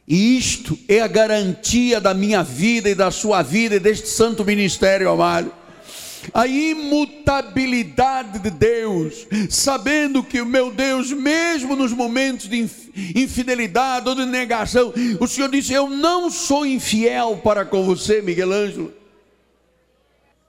E 0.07 0.39
isto 0.39 0.79
é 0.89 1.01
a 1.01 1.07
garantia 1.07 2.01
da 2.01 2.15
minha 2.15 2.43
vida 2.43 2.89
e 2.89 2.95
da 2.95 3.11
sua 3.11 3.43
vida 3.43 3.75
e 3.77 3.81
deste 3.81 4.09
santo 4.09 4.43
ministério, 4.43 5.11
amado 5.11 5.53
a 6.33 6.47
imutabilidade 6.47 8.39
de 8.39 8.51
Deus, 8.51 9.27
sabendo 9.49 10.23
que 10.23 10.41
o 10.41 10.47
meu 10.47 10.71
Deus, 10.71 11.13
mesmo 11.13 11.77
nos 11.77 11.93
momentos 11.93 12.49
de 12.49 12.69
infidelidade 13.15 14.09
ou 14.09 14.15
de 14.15 14.27
negação, 14.27 14.93
o 15.21 15.27
Senhor 15.27 15.51
disse: 15.51 15.73
Eu 15.73 15.89
não 15.89 16.31
sou 16.31 16.67
infiel 16.67 17.41
para 17.43 17.65
com 17.65 17.85
você, 17.85 18.21
Miguel 18.21 18.53
Ângelo. 18.53 18.98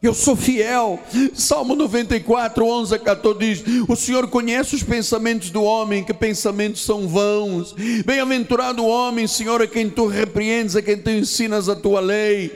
Eu 0.02 0.14
sou 0.14 0.34
fiel. 0.34 0.98
Salmo 1.34 1.76
94, 1.76 2.66
11 2.66 2.96
a 2.96 3.00
14 3.00 3.38
diz: 3.38 3.64
O 3.86 3.98
Senhor 3.98 4.30
conhece 4.30 4.74
os 4.74 4.82
pensamentos 4.82 5.50
do 5.50 5.62
homem, 5.62 6.06
que 6.06 6.14
pensamentos 6.14 6.86
são 6.86 7.06
vãos. 7.06 7.76
Bem-aventurado 8.06 8.82
o 8.82 8.88
homem, 8.88 9.28
Senhor, 9.28 9.62
a 9.62 9.68
quem 9.68 9.90
tu 9.90 10.08
repreendes, 10.08 10.78
a 10.78 10.82
quem 10.82 10.98
tu 10.98 11.10
ensinas 11.10 11.68
a 11.68 11.76
tua 11.76 12.00
lei, 12.00 12.48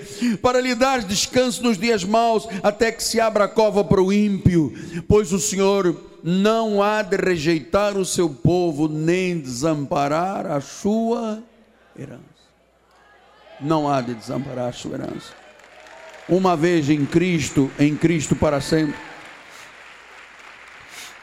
para 0.41 0.61
lhe 0.61 0.73
dar 0.73 1.03
descanso 1.03 1.61
nos 1.63 1.77
dias 1.77 2.05
maus, 2.05 2.47
até 2.63 2.93
que 2.93 3.03
se 3.03 3.19
abra 3.19 3.43
a 3.43 3.49
cova 3.49 3.83
para 3.83 4.01
o 4.01 4.13
ímpio. 4.13 4.73
Pois 5.05 5.33
o 5.33 5.39
Senhor 5.39 5.97
não 6.23 6.81
há 6.81 7.01
de 7.01 7.17
rejeitar 7.17 7.97
o 7.97 8.05
seu 8.05 8.29
povo, 8.29 8.87
nem 8.87 9.37
desamparar 9.37 10.49
a 10.49 10.61
sua 10.61 11.43
herança. 11.99 12.23
Não 13.59 13.89
há 13.89 13.99
de 13.99 14.13
desamparar 14.13 14.69
a 14.69 14.73
sua 14.73 14.93
herança 14.93 15.42
uma 16.27 16.55
vez 16.55 16.89
em 16.89 17.05
Cristo, 17.05 17.69
em 17.79 17.95
Cristo 17.95 18.35
para 18.35 18.61
sempre. 18.61 18.95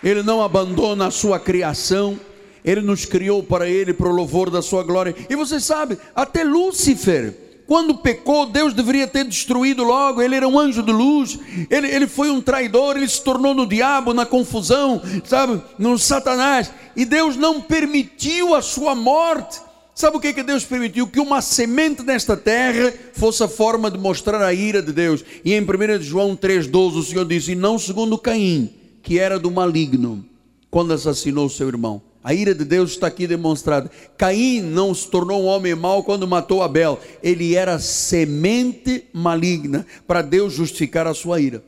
Ele 0.03 0.23
não 0.23 0.43
abandona 0.43 1.07
a 1.07 1.11
sua 1.11 1.39
criação, 1.39 2.19
ele 2.65 2.81
nos 2.81 3.05
criou 3.05 3.43
para 3.43 3.69
ele, 3.69 3.93
para 3.93 4.09
o 4.09 4.13
louvor 4.13 4.51
da 4.51 4.63
sua 4.63 4.83
glória. 4.83 5.15
E 5.29 5.37
você 5.37 5.61
sabe, 5.61 5.99
até 6.15 6.43
Lúcifer, 6.45 7.35
Quando 7.71 7.99
pecou, 7.99 8.47
Deus 8.47 8.75
deveria 8.75 9.07
ter 9.07 9.25
destruído 9.25 9.85
logo. 9.85 10.21
Ele 10.21 10.35
era 10.35 10.49
um 10.49 10.59
anjo 10.59 10.83
de 10.83 10.91
luz, 10.91 11.39
ele, 11.71 11.87
ele 11.87 12.09
foi 12.09 12.29
um 12.29 12.41
traidor, 12.41 12.97
ele 12.97 13.09
se 13.09 13.23
tornou 13.23 13.55
no 13.55 13.65
diabo, 13.65 14.13
na 14.13 14.27
confusão, 14.27 15.01
sabe, 15.25 15.63
no 15.79 15.97
Satanás. 15.97 16.73
E 16.97 17.05
Deus 17.05 17.37
não 17.37 17.61
permitiu 17.61 18.57
a 18.57 18.61
sua 18.61 18.97
morte. 18.97 19.61
Sabe 20.01 20.17
o 20.17 20.21
que, 20.21 20.33
que 20.33 20.43
Deus 20.43 20.65
permitiu? 20.65 21.07
Que 21.07 21.21
uma 21.21 21.43
semente 21.43 22.03
nesta 22.03 22.35
terra 22.35 22.91
fosse 23.13 23.43
a 23.43 23.49
forma 23.49 23.91
de 23.91 23.99
mostrar 23.99 24.41
a 24.41 24.51
ira 24.51 24.81
de 24.81 24.95
Deus. 24.95 25.23
E 25.45 25.53
em 25.53 25.61
1 25.61 26.01
João 26.01 26.35
3,12 26.35 26.97
o 26.97 27.03
Senhor 27.03 27.27
disse: 27.27 27.53
E 27.53 27.55
não 27.55 27.79
segundo 27.79 28.17
Caim, 28.17 28.71
que 29.03 29.19
era 29.19 29.39
do 29.39 29.51
maligno, 29.51 30.25
quando 30.71 30.95
assassinou 30.95 31.51
seu 31.51 31.69
irmão. 31.69 32.01
A 32.25 32.33
ira 32.33 32.55
de 32.55 32.65
Deus 32.65 32.93
está 32.93 33.09
aqui 33.09 33.27
demonstrada. 33.27 33.91
Caim 34.17 34.63
não 34.63 34.95
se 34.95 35.07
tornou 35.07 35.43
um 35.43 35.47
homem 35.47 35.75
mau 35.75 36.03
quando 36.03 36.27
matou 36.27 36.63
Abel. 36.63 36.99
Ele 37.23 37.55
era 37.55 37.79
semente 37.79 39.05
maligna 39.13 39.85
para 40.07 40.23
Deus 40.23 40.55
justificar 40.55 41.07
a 41.07 41.13
sua 41.13 41.43
ira. 41.43 41.63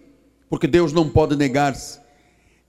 Porque 0.49 0.67
Deus 0.67 0.91
não 0.91 1.07
pode 1.07 1.37
negar-se. 1.37 2.01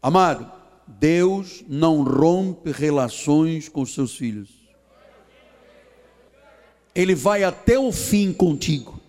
Amado, 0.01 0.45
Deus 0.85 1.63
não 1.69 2.03
rompe 2.03 2.69
relações 2.69 3.69
com 3.69 3.85
seus 3.85 4.13
filhos. 4.13 4.62
Ele 6.95 7.15
vai 7.15 7.43
até 7.43 7.77
o 7.77 7.91
fim 7.91 8.31
contigo. 8.31 9.01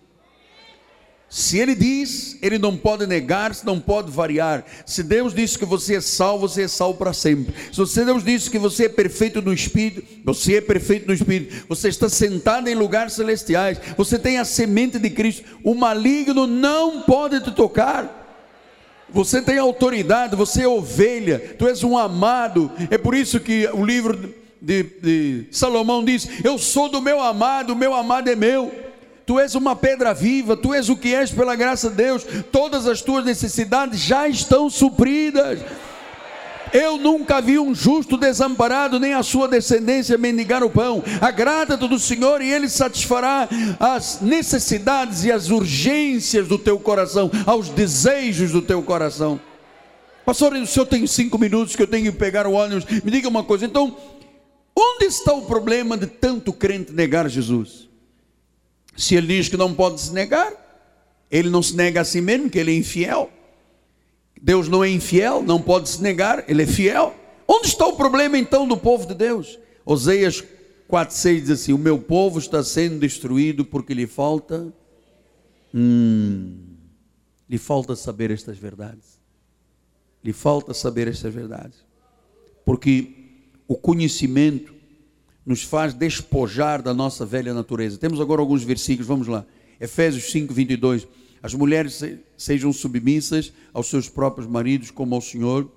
Se 1.35 1.59
ele 1.59 1.75
diz, 1.75 2.39
ele 2.41 2.59
não 2.59 2.77
pode 2.77 3.09
negar, 3.09 3.51
não 3.65 3.81
pode 3.81 4.09
variar. 4.09 4.65
Se 4.87 5.03
Deus 5.03 5.35
disse 5.35 5.59
que 5.59 5.65
você 5.65 5.97
é 5.97 6.01
salvo, 6.01 6.49
você 6.49 6.63
é 6.63 6.69
salvo 6.69 6.97
para 6.97 7.13
sempre. 7.13 7.53
Se 7.73 8.05
Deus 8.05 8.23
disse 8.23 8.49
que 8.49 8.57
você 8.57 8.85
é 8.85 8.89
perfeito 8.89 9.43
no 9.43 9.53
espírito, 9.53 10.05
você 10.25 10.59
é 10.59 10.61
perfeito 10.61 11.09
no 11.09 11.13
espírito. 11.13 11.67
Você 11.69 11.89
está 11.89 12.09
sentado 12.09 12.69
em 12.69 12.77
lugares 12.77 13.15
celestiais. 13.15 13.81
Você 13.97 14.17
tem 14.17 14.39
a 14.39 14.45
semente 14.45 14.97
de 14.97 15.11
Cristo. 15.11 15.43
O 15.65 15.75
maligno 15.75 16.47
não 16.47 17.03
pode 17.03 17.41
te 17.41 17.51
tocar. 17.51 18.23
Você 19.11 19.43
tem 19.43 19.59
autoridade, 19.59 20.37
você 20.37 20.63
é 20.63 20.69
ovelha, 20.69 21.57
tu 21.59 21.67
és 21.67 21.83
um 21.83 21.99
amado. 21.99 22.71
É 22.91 22.97
por 22.99 23.15
isso 23.15 23.41
que 23.41 23.69
o 23.73 23.85
livro 23.85 24.33
de, 24.65 24.83
de 24.83 25.45
Salomão 25.51 26.03
diz: 26.03 26.27
Eu 26.43 26.59
sou 26.59 26.89
do 26.89 27.01
meu 27.01 27.21
amado, 27.21 27.75
o 27.75 27.77
meu 27.77 27.95
amado 27.95 28.29
é 28.31 28.35
meu. 28.35 28.73
Tu 29.27 29.39
és 29.39 29.55
uma 29.55 29.75
pedra 29.75 30.13
viva, 30.13 30.57
tu 30.57 30.75
és 30.75 30.89
o 30.89 30.97
que 30.97 31.15
és 31.15 31.31
pela 31.31 31.57
graça 31.57 31.89
de 31.89 31.97
Deus, 31.97 32.27
todas 32.53 32.87
as 32.87 33.01
tuas 33.01 33.25
necessidades 33.25 34.01
já 34.01 34.29
estão 34.29 34.69
supridas. 34.69 35.61
Eu 36.73 36.99
nunca 36.99 37.41
vi 37.41 37.59
um 37.59 37.75
justo 37.75 38.17
desamparado, 38.17 38.99
nem 38.99 39.15
a 39.15 39.23
sua 39.23 39.47
descendência 39.47 40.19
mendigar 40.19 40.65
o 40.65 40.69
pão. 40.69 41.05
Agrada-te 41.21 41.87
do 41.87 41.99
Senhor 41.99 42.43
e 42.43 42.51
Ele 42.51 42.69
satisfará 42.69 43.49
as 43.79 44.21
necessidades 44.21 45.25
e 45.25 45.31
as 45.31 45.51
urgências 45.51 46.49
do 46.49 46.59
teu 46.59 46.79
coração, 46.79 47.31
aos 47.47 47.69
desejos 47.69 48.51
do 48.51 48.61
teu 48.61 48.83
coração. 48.83 49.41
Pastor, 50.27 50.55
o 50.55 50.67
senhor 50.67 50.87
tem 50.87 51.07
cinco 51.07 51.39
minutos 51.39 51.77
que 51.77 51.83
eu 51.83 51.87
tenho 51.87 52.11
que 52.11 52.19
pegar 52.19 52.47
o 52.47 52.53
ônibus. 52.53 52.85
Me 53.05 53.11
diga 53.11 53.29
uma 53.29 53.45
coisa, 53.45 53.67
então, 53.67 53.95
Onde 54.77 55.05
está 55.05 55.33
o 55.33 55.47
problema 55.47 55.97
de 55.97 56.07
tanto 56.07 56.53
crente 56.53 56.93
negar 56.93 57.29
Jesus? 57.29 57.89
Se 58.97 59.15
ele 59.15 59.29
diz 59.29 59.49
que 59.49 59.57
não 59.57 59.75
pode 59.75 60.01
se 60.01 60.13
negar, 60.13 60.53
ele 61.31 61.49
não 61.51 61.63
se 61.63 61.75
nega 61.75 62.01
a 62.01 62.05
si 62.05 62.21
mesmo, 62.21 62.51
que 62.51 62.59
ele 62.59 62.73
é 62.73 62.77
infiel. 62.77 63.31
Deus 64.41 64.69
não 64.69 64.85
é 64.85 64.91
infiel, 64.91 65.43
não 65.43 65.61
pode 65.61 65.89
se 65.89 66.03
negar, 66.03 66.45
ele 66.49 66.63
é 66.63 66.67
fiel. 66.67 67.15
Onde 67.47 67.69
está 67.69 67.87
o 67.87 67.97
problema 67.97 68.37
então 68.39 68.67
do 68.67 68.77
povo 68.77 69.07
de 69.07 69.15
Deus? 69.15 69.59
Oseias 69.85 70.43
4,6 70.91 71.41
diz 71.41 71.51
assim: 71.51 71.73
O 71.73 71.79
meu 71.79 71.99
povo 71.99 72.39
está 72.39 72.63
sendo 72.63 72.99
destruído 72.99 73.65
porque 73.65 73.95
lhe 73.95 74.07
falta. 74.07 74.73
Hum, 75.73 76.57
lhe 77.49 77.59
falta 77.59 77.97
saber 77.97 78.31
estas 78.31 78.59
verdades. 78.59 79.21
Lhe 80.23 80.33
falta 80.33 80.73
saber 80.73 81.09
estas 81.09 81.33
verdades. 81.33 81.85
Porque 82.65 83.24
o 83.67 83.77
conhecimento 83.77 84.75
nos 85.45 85.63
faz 85.63 85.93
despojar 85.93 86.83
da 86.83 86.95
nossa 86.95 87.27
velha 87.27 87.53
natureza. 87.53 87.99
Temos 87.99 88.21
agora 88.21 88.41
alguns 88.41 88.63
versículos, 88.63 89.07
vamos 89.07 89.27
lá. 89.27 89.45
Efésios 89.81 90.31
5, 90.31 90.53
22. 90.53 91.07
As 91.43 91.53
mulheres 91.53 92.03
sejam 92.37 92.73
submissas 92.73 93.53
aos 93.73 93.89
seus 93.89 94.09
próprios 94.09 94.49
maridos, 94.49 94.91
como 94.91 95.15
ao 95.15 95.21
Senhor, 95.21 95.71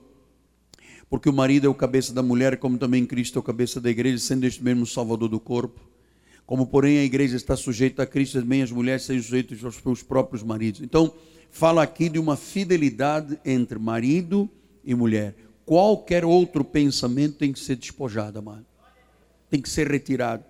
porque 1.10 1.30
o 1.30 1.34
marido 1.34 1.68
é 1.68 1.70
o 1.70 1.74
cabeça 1.74 2.14
da 2.14 2.24
mulher, 2.24 2.58
como 2.58 2.78
também 2.78 3.06
Cristo 3.06 3.38
é 3.38 3.40
o 3.40 3.44
cabeça 3.44 3.82
da 3.82 3.90
igreja, 3.90 4.18
sendo 4.20 4.46
este 4.46 4.64
mesmo 4.64 4.86
salvador 4.86 5.28
do 5.28 5.40
corpo. 5.40 5.82
Como, 6.46 6.66
porém, 6.66 7.00
a 7.00 7.04
igreja 7.04 7.36
está 7.36 7.58
sujeita 7.58 8.04
a 8.04 8.06
Cristo, 8.06 8.40
também 8.40 8.62
as 8.62 8.72
mulheres 8.72 9.04
sejam 9.04 9.24
sujeitas 9.24 9.62
aos 9.64 9.76
seus 9.76 10.02
próprios 10.02 10.44
maridos. 10.44 10.82
Então, 10.82 11.14
fala 11.50 11.84
aqui 11.84 12.08
de 12.08 12.20
uma 12.20 12.38
fidelidade 12.38 13.38
entre 13.44 13.78
marido 13.78 14.50
e 14.86 14.96
mulher 14.96 15.36
qualquer 15.68 16.24
outro 16.24 16.64
pensamento 16.64 17.36
tem 17.36 17.52
que 17.52 17.60
ser 17.60 17.76
despojado, 17.76 18.40
amado. 18.40 18.66
Tem 19.50 19.62
que 19.62 19.70
ser 19.70 19.86
retirado. 19.92 20.46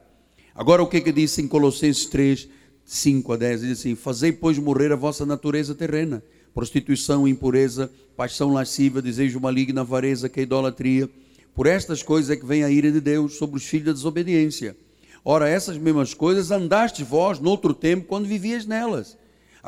Agora, 0.54 0.84
o 0.84 0.88
que 0.88 1.02
que 1.02 1.12
diz 1.12 1.36
em 1.40 1.48
Colossenses 1.48 2.06
3, 2.06 2.48
5 2.86 3.34
a 3.34 3.36
10? 3.36 3.62
Diz 3.62 3.80
assim: 3.80 3.96
Fazei, 3.96 4.32
pois, 4.32 4.60
morrer 4.60 4.92
a 4.92 4.96
vossa 4.96 5.26
natureza 5.26 5.74
terrena, 5.74 6.24
prostituição, 6.54 7.28
impureza, 7.28 7.92
paixão 8.16 8.54
lasciva, 8.54 9.02
desejo 9.02 9.40
maligno, 9.40 9.82
avareza, 9.82 10.30
que 10.30 10.40
é 10.40 10.44
idolatria. 10.44 11.10
Por 11.56 11.66
estas 11.66 12.04
coisas 12.04 12.30
é 12.30 12.36
que 12.36 12.46
vem 12.46 12.64
a 12.64 12.70
ira 12.70 12.92
de 12.92 13.02
Deus 13.02 13.38
sobre 13.38 13.58
os 13.58 13.66
filhos 13.66 13.88
da 13.88 13.94
desobediência. 13.94 14.78
Ora, 15.26 15.50
essas 15.50 15.80
mesmas 15.80 16.14
coisas 16.14 16.52
andaste 16.52 17.04
vós 17.04 17.40
no 17.40 17.50
outro 17.50 17.74
tempo, 17.74 18.06
quando 18.06 18.28
vivias 18.28 18.68
nelas 18.68 19.17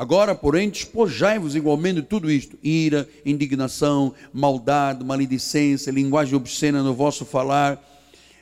Agora, 0.00 0.34
porém, 0.34 0.70
despojai-vos 0.70 1.54
igualmente 1.54 2.00
de 2.00 2.06
tudo 2.06 2.30
isto: 2.30 2.56
ira, 2.62 3.06
indignação, 3.22 4.14
maldade, 4.32 5.04
maledicência, 5.04 5.90
linguagem 5.90 6.34
obscena 6.34 6.82
no 6.82 6.94
vosso 6.94 7.26
falar. 7.26 7.78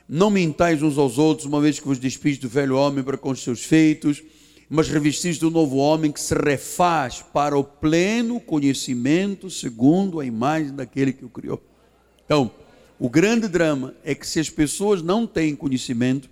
Não 0.07 0.29
mintais 0.29 0.81
uns 0.81 0.97
aos 0.97 1.17
outros, 1.17 1.45
uma 1.45 1.59
vez 1.59 1.77
que 1.77 1.85
vos 1.85 1.99
despis 1.99 2.37
do 2.37 2.47
velho 2.47 2.77
homem 2.77 3.03
para 3.03 3.17
com 3.17 3.31
os 3.31 3.43
seus 3.43 3.61
feitos, 3.61 4.23
mas 4.69 4.87
revestis 4.87 5.37
do 5.37 5.51
novo 5.51 5.75
homem 5.75 6.13
que 6.13 6.21
se 6.21 6.33
refaz 6.33 7.21
para 7.33 7.57
o 7.57 7.63
pleno 7.65 8.39
conhecimento 8.39 9.49
segundo 9.49 10.21
a 10.21 10.25
imagem 10.25 10.73
daquele 10.73 11.11
que 11.11 11.25
o 11.25 11.29
criou. 11.29 11.61
Então, 12.23 12.49
o 12.97 13.09
grande 13.09 13.49
drama 13.49 13.93
é 14.05 14.15
que 14.15 14.25
se 14.25 14.39
as 14.39 14.49
pessoas 14.49 15.01
não 15.01 15.27
têm 15.27 15.57
conhecimento, 15.57 16.29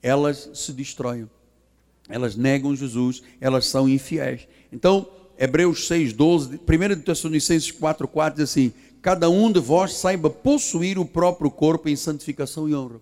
elas 0.00 0.48
se 0.54 0.72
destroem. 0.72 1.28
Elas 2.08 2.36
negam 2.36 2.74
Jesus, 2.74 3.22
elas 3.40 3.66
são 3.66 3.88
infiéis. 3.88 4.46
Então, 4.72 5.06
Hebreus 5.38 5.86
6, 5.86 6.12
12, 6.12 6.56
1 6.56 7.00
Tessalonicenses 7.02 7.70
4, 7.70 8.08
4 8.08 8.36
diz 8.42 8.50
assim: 8.50 8.72
Cada 9.00 9.30
um 9.30 9.50
de 9.50 9.60
vós 9.60 9.94
saiba 9.94 10.28
possuir 10.28 10.98
o 10.98 11.04
próprio 11.04 11.50
corpo 11.50 11.88
em 11.88 11.96
santificação 11.96 12.68
e 12.68 12.74
honra. 12.74 13.00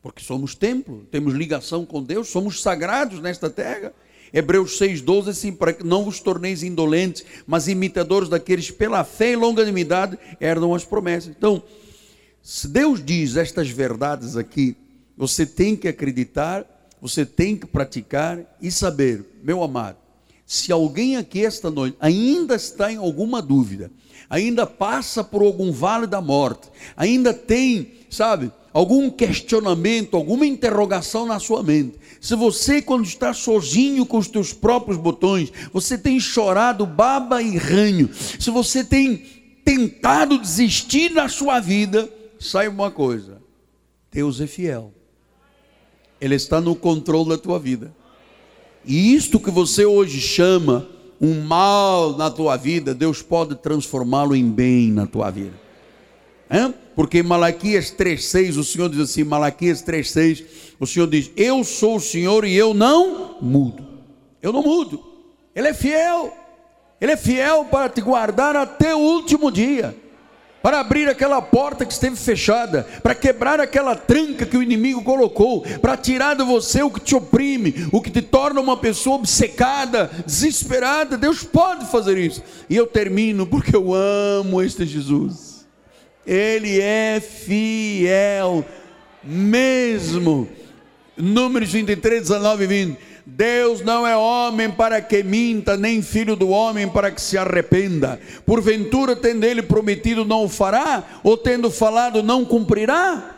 Porque 0.00 0.22
somos 0.22 0.54
templo, 0.54 1.04
temos 1.10 1.34
ligação 1.34 1.84
com 1.84 2.02
Deus, 2.02 2.28
somos 2.28 2.62
sagrados 2.62 3.20
nesta 3.20 3.50
terra. 3.50 3.92
Hebreus 4.32 4.76
6, 4.78 5.00
12, 5.00 5.30
assim, 5.30 5.52
para 5.52 5.72
que 5.72 5.84
não 5.84 6.04
vos 6.04 6.20
torneis 6.20 6.62
indolentes, 6.62 7.24
mas 7.46 7.66
imitadores 7.66 8.28
daqueles 8.28 8.70
pela 8.70 9.02
fé 9.02 9.32
e 9.32 9.36
longanimidade 9.36 10.18
herdam 10.40 10.74
as 10.74 10.84
promessas. 10.84 11.34
Então, 11.36 11.62
se 12.42 12.68
Deus 12.68 13.04
diz 13.04 13.36
estas 13.36 13.68
verdades 13.68 14.36
aqui, 14.36 14.76
você 15.16 15.44
tem 15.44 15.74
que 15.74 15.88
acreditar, 15.88 16.64
você 17.00 17.26
tem 17.26 17.56
que 17.56 17.66
praticar 17.66 18.38
e 18.60 18.70
saber, 18.70 19.24
meu 19.42 19.62
amado, 19.62 19.96
se 20.48 20.72
alguém 20.72 21.14
aqui 21.18 21.44
esta 21.44 21.70
noite 21.70 21.98
ainda 22.00 22.54
está 22.54 22.90
em 22.90 22.96
alguma 22.96 23.42
dúvida, 23.42 23.90
ainda 24.30 24.66
passa 24.66 25.22
por 25.22 25.42
algum 25.42 25.70
vale 25.70 26.06
da 26.06 26.22
morte, 26.22 26.70
ainda 26.96 27.34
tem, 27.34 27.92
sabe, 28.08 28.50
algum 28.72 29.10
questionamento, 29.10 30.16
alguma 30.16 30.46
interrogação 30.46 31.26
na 31.26 31.38
sua 31.38 31.62
mente. 31.62 31.98
Se 32.18 32.34
você, 32.34 32.80
quando 32.80 33.04
está 33.04 33.34
sozinho 33.34 34.06
com 34.06 34.16
os 34.16 34.26
teus 34.26 34.54
próprios 34.54 34.96
botões, 34.96 35.52
você 35.70 35.98
tem 35.98 36.18
chorado 36.18 36.86
baba 36.86 37.42
e 37.42 37.58
ranho, 37.58 38.08
se 38.14 38.50
você 38.50 38.82
tem 38.82 39.18
tentado 39.62 40.38
desistir 40.38 41.12
da 41.12 41.28
sua 41.28 41.60
vida, 41.60 42.08
saiba 42.40 42.74
uma 42.74 42.90
coisa: 42.90 43.42
Deus 44.10 44.40
é 44.40 44.46
fiel, 44.46 44.94
Ele 46.18 46.36
está 46.36 46.58
no 46.58 46.74
controle 46.74 47.28
da 47.28 47.36
tua 47.36 47.58
vida. 47.58 47.97
E 48.88 49.14
isto 49.14 49.38
que 49.38 49.50
você 49.50 49.84
hoje 49.84 50.18
chama 50.18 50.88
um 51.20 51.42
mal 51.42 52.16
na 52.16 52.30
tua 52.30 52.56
vida, 52.56 52.94
Deus 52.94 53.20
pode 53.20 53.54
transformá-lo 53.56 54.34
em 54.34 54.50
bem 54.50 54.90
na 54.90 55.06
tua 55.06 55.30
vida. 55.30 55.52
É? 56.48 56.72
Porque 56.96 57.22
Malaquias 57.22 57.92
3,6, 57.92 58.56
o 58.56 58.64
Senhor 58.64 58.88
diz 58.88 59.00
assim: 59.00 59.24
Malaquias 59.24 59.82
3,6, 59.82 60.42
o 60.80 60.86
Senhor 60.86 61.06
diz: 61.06 61.30
Eu 61.36 61.62
sou 61.64 61.96
o 61.96 62.00
Senhor 62.00 62.46
e 62.46 62.56
eu 62.56 62.72
não 62.72 63.36
mudo. 63.42 63.86
Eu 64.40 64.54
não 64.54 64.62
mudo. 64.62 65.04
Ele 65.54 65.68
é 65.68 65.74
fiel. 65.74 66.32
Ele 66.98 67.12
é 67.12 67.16
fiel 67.16 67.66
para 67.66 67.90
te 67.90 68.00
guardar 68.00 68.56
até 68.56 68.94
o 68.94 69.00
último 69.00 69.52
dia. 69.52 69.94
Para 70.62 70.80
abrir 70.80 71.08
aquela 71.08 71.40
porta 71.40 71.86
que 71.86 71.92
esteve 71.92 72.16
fechada, 72.16 72.86
para 73.02 73.14
quebrar 73.14 73.60
aquela 73.60 73.94
tranca 73.94 74.44
que 74.44 74.56
o 74.56 74.62
inimigo 74.62 75.02
colocou, 75.02 75.62
para 75.80 75.96
tirar 75.96 76.34
de 76.34 76.44
você 76.44 76.82
o 76.82 76.90
que 76.90 77.00
te 77.00 77.14
oprime, 77.14 77.88
o 77.92 78.00
que 78.00 78.10
te 78.10 78.22
torna 78.22 78.60
uma 78.60 78.76
pessoa 78.76 79.16
obcecada, 79.16 80.10
desesperada. 80.26 81.16
Deus 81.16 81.44
pode 81.44 81.86
fazer 81.86 82.18
isso. 82.18 82.42
E 82.68 82.76
eu 82.76 82.86
termino 82.86 83.46
porque 83.46 83.74
eu 83.74 83.94
amo 83.94 84.62
este 84.62 84.84
Jesus. 84.84 85.66
Ele 86.26 86.80
é 86.80 87.20
fiel 87.20 88.64
mesmo. 89.22 90.48
Números 91.16 91.72
23, 91.72 92.22
19 92.22 92.64
e 92.64 92.66
20. 92.66 92.98
Deus 93.30 93.82
não 93.82 94.06
é 94.06 94.16
homem 94.16 94.70
para 94.70 95.02
que 95.02 95.22
minta, 95.22 95.76
nem 95.76 96.00
filho 96.00 96.34
do 96.34 96.48
homem 96.48 96.88
para 96.88 97.10
que 97.10 97.20
se 97.20 97.36
arrependa. 97.36 98.18
Porventura, 98.46 99.14
tendo 99.14 99.44
ele 99.44 99.60
prometido, 99.60 100.24
não 100.24 100.44
o 100.44 100.48
fará, 100.48 101.04
ou 101.22 101.36
tendo 101.36 101.70
falado, 101.70 102.22
não 102.22 102.42
cumprirá? 102.42 103.34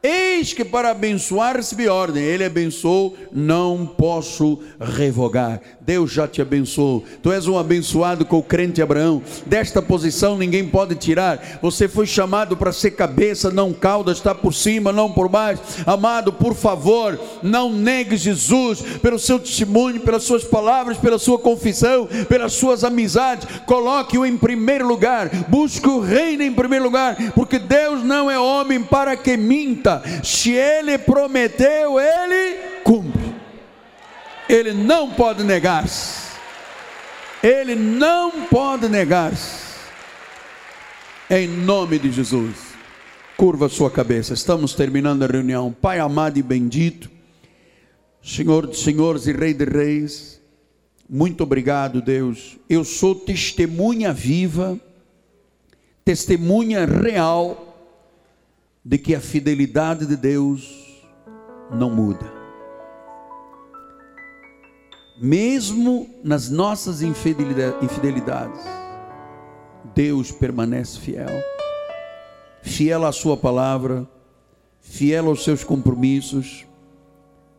Eis 0.00 0.52
que 0.52 0.64
para 0.64 0.90
abençoar 0.90 1.56
recebi 1.56 1.88
ordem, 1.88 2.22
ele 2.22 2.44
abençoou, 2.44 3.16
não 3.32 3.84
posso 3.84 4.60
revogar. 4.80 5.60
Deus 5.84 6.12
já 6.12 6.28
te 6.28 6.40
abençoou. 6.40 7.04
Tu 7.20 7.32
és 7.32 7.48
um 7.48 7.58
abençoado 7.58 8.24
com 8.24 8.38
o 8.38 8.42
crente 8.42 8.80
Abraão. 8.80 9.20
Desta 9.46 9.82
posição 9.82 10.38
ninguém 10.38 10.68
pode 10.68 10.94
tirar. 10.94 11.58
Você 11.60 11.88
foi 11.88 12.06
chamado 12.06 12.56
para 12.56 12.72
ser 12.72 12.92
cabeça, 12.92 13.50
não 13.50 13.72
cauda, 13.72 14.12
está 14.12 14.32
por 14.32 14.54
cima, 14.54 14.92
não 14.92 15.10
por 15.10 15.28
baixo. 15.28 15.60
Amado, 15.84 16.32
por 16.32 16.54
favor, 16.54 17.18
não 17.42 17.72
negue 17.72 18.16
Jesus 18.16 18.80
pelo 19.02 19.18
seu 19.18 19.40
testemunho, 19.40 20.00
pelas 20.00 20.22
suas 20.22 20.44
palavras, 20.44 20.98
pela 20.98 21.18
sua 21.18 21.38
confissão, 21.38 22.08
pelas 22.28 22.52
suas 22.52 22.84
amizades. 22.84 23.48
Coloque-o 23.66 24.24
em 24.24 24.36
primeiro 24.36 24.86
lugar. 24.86 25.30
Busque 25.48 25.88
o 25.88 26.00
reino 26.00 26.44
em 26.44 26.52
primeiro 26.52 26.84
lugar, 26.84 27.16
porque 27.34 27.58
Deus 27.58 28.04
não 28.04 28.30
é 28.30 28.38
homem 28.38 28.80
para 28.82 29.16
que 29.16 29.36
minta 29.36 30.00
se 30.22 30.52
ele 30.52 30.96
prometeu, 30.96 31.98
ele 31.98 32.56
cumpre. 32.84 33.31
Ele 34.52 34.74
não 34.74 35.10
pode 35.10 35.42
negar-se. 35.42 36.30
Ele 37.42 37.74
não 37.74 38.44
pode 38.48 38.86
negar-se. 38.86 39.62
Em 41.30 41.48
nome 41.48 41.98
de 41.98 42.12
Jesus. 42.12 42.54
Curva 43.34 43.70
sua 43.70 43.90
cabeça. 43.90 44.34
Estamos 44.34 44.74
terminando 44.74 45.22
a 45.22 45.26
reunião. 45.26 45.72
Pai 45.72 45.98
amado 45.98 46.38
e 46.38 46.42
bendito, 46.42 47.10
Senhor 48.22 48.66
de 48.66 48.76
senhores 48.76 49.26
e 49.26 49.32
Rei 49.32 49.54
de 49.54 49.64
reis, 49.64 50.38
muito 51.08 51.42
obrigado, 51.42 52.02
Deus. 52.02 52.58
Eu 52.68 52.84
sou 52.84 53.14
testemunha 53.14 54.12
viva, 54.12 54.78
testemunha 56.04 56.84
real 56.84 57.74
de 58.84 58.98
que 58.98 59.14
a 59.14 59.20
fidelidade 59.20 60.04
de 60.04 60.14
Deus 60.14 61.02
não 61.70 61.88
muda. 61.88 62.41
Mesmo 65.24 66.10
nas 66.24 66.50
nossas 66.50 67.00
infidelidades, 67.00 68.60
Deus 69.94 70.32
permanece 70.32 70.98
fiel. 70.98 71.30
Fiel 72.60 73.06
à 73.06 73.12
Sua 73.12 73.36
palavra, 73.36 74.04
fiel 74.80 75.28
aos 75.28 75.44
seus 75.44 75.62
compromissos, 75.62 76.66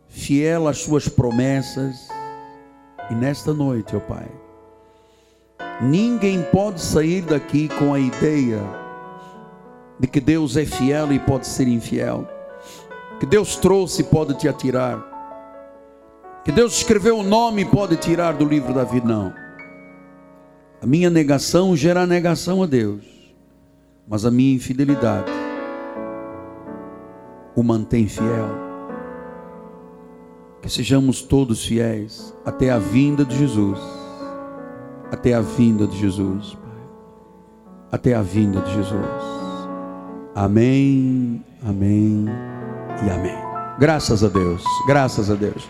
fiel 0.08 0.68
às 0.68 0.76
Suas 0.76 1.08
promessas. 1.08 2.06
E 3.10 3.14
nesta 3.14 3.54
noite, 3.54 3.96
ó 3.96 4.00
Pai, 4.00 4.28
ninguém 5.80 6.42
pode 6.52 6.82
sair 6.82 7.22
daqui 7.22 7.70
com 7.78 7.94
a 7.94 7.98
ideia 7.98 8.60
de 9.98 10.06
que 10.06 10.20
Deus 10.20 10.58
é 10.58 10.66
fiel 10.66 11.14
e 11.14 11.18
pode 11.18 11.46
ser 11.46 11.66
infiel, 11.66 12.28
que 13.18 13.24
Deus 13.24 13.56
trouxe 13.56 14.02
e 14.02 14.04
pode 14.04 14.34
te 14.34 14.46
atirar, 14.46 15.13
que 16.44 16.52
Deus 16.52 16.76
escreveu 16.76 17.18
o 17.18 17.22
nome 17.22 17.64
pode 17.64 17.96
tirar 17.96 18.34
do 18.34 18.44
livro 18.44 18.74
da 18.74 18.84
vida, 18.84 19.06
não. 19.06 19.32
A 20.82 20.86
minha 20.86 21.08
negação 21.08 21.74
gera 21.74 22.06
negação 22.06 22.62
a 22.62 22.66
Deus, 22.66 23.04
mas 24.06 24.26
a 24.26 24.30
minha 24.30 24.54
infidelidade 24.54 25.32
o 27.54 27.62
mantém 27.62 28.06
fiel. 28.08 28.64
Que 30.60 30.68
sejamos 30.68 31.22
todos 31.22 31.64
fiéis 31.64 32.34
até 32.44 32.70
a 32.70 32.78
vinda 32.78 33.24
de 33.24 33.36
Jesus. 33.36 33.78
Até 35.10 35.34
a 35.34 35.40
vinda 35.40 35.86
de 35.86 35.96
Jesus, 35.98 36.54
Pai. 36.54 36.88
Até 37.92 38.14
a 38.14 38.22
vinda 38.22 38.60
de 38.60 38.74
Jesus. 38.74 39.04
Amém, 40.34 41.44
amém 41.62 42.26
e 43.06 43.10
amém. 43.10 43.36
Graças 43.78 44.24
a 44.24 44.28
Deus, 44.28 44.64
graças 44.86 45.30
a 45.30 45.34
Deus. 45.34 45.68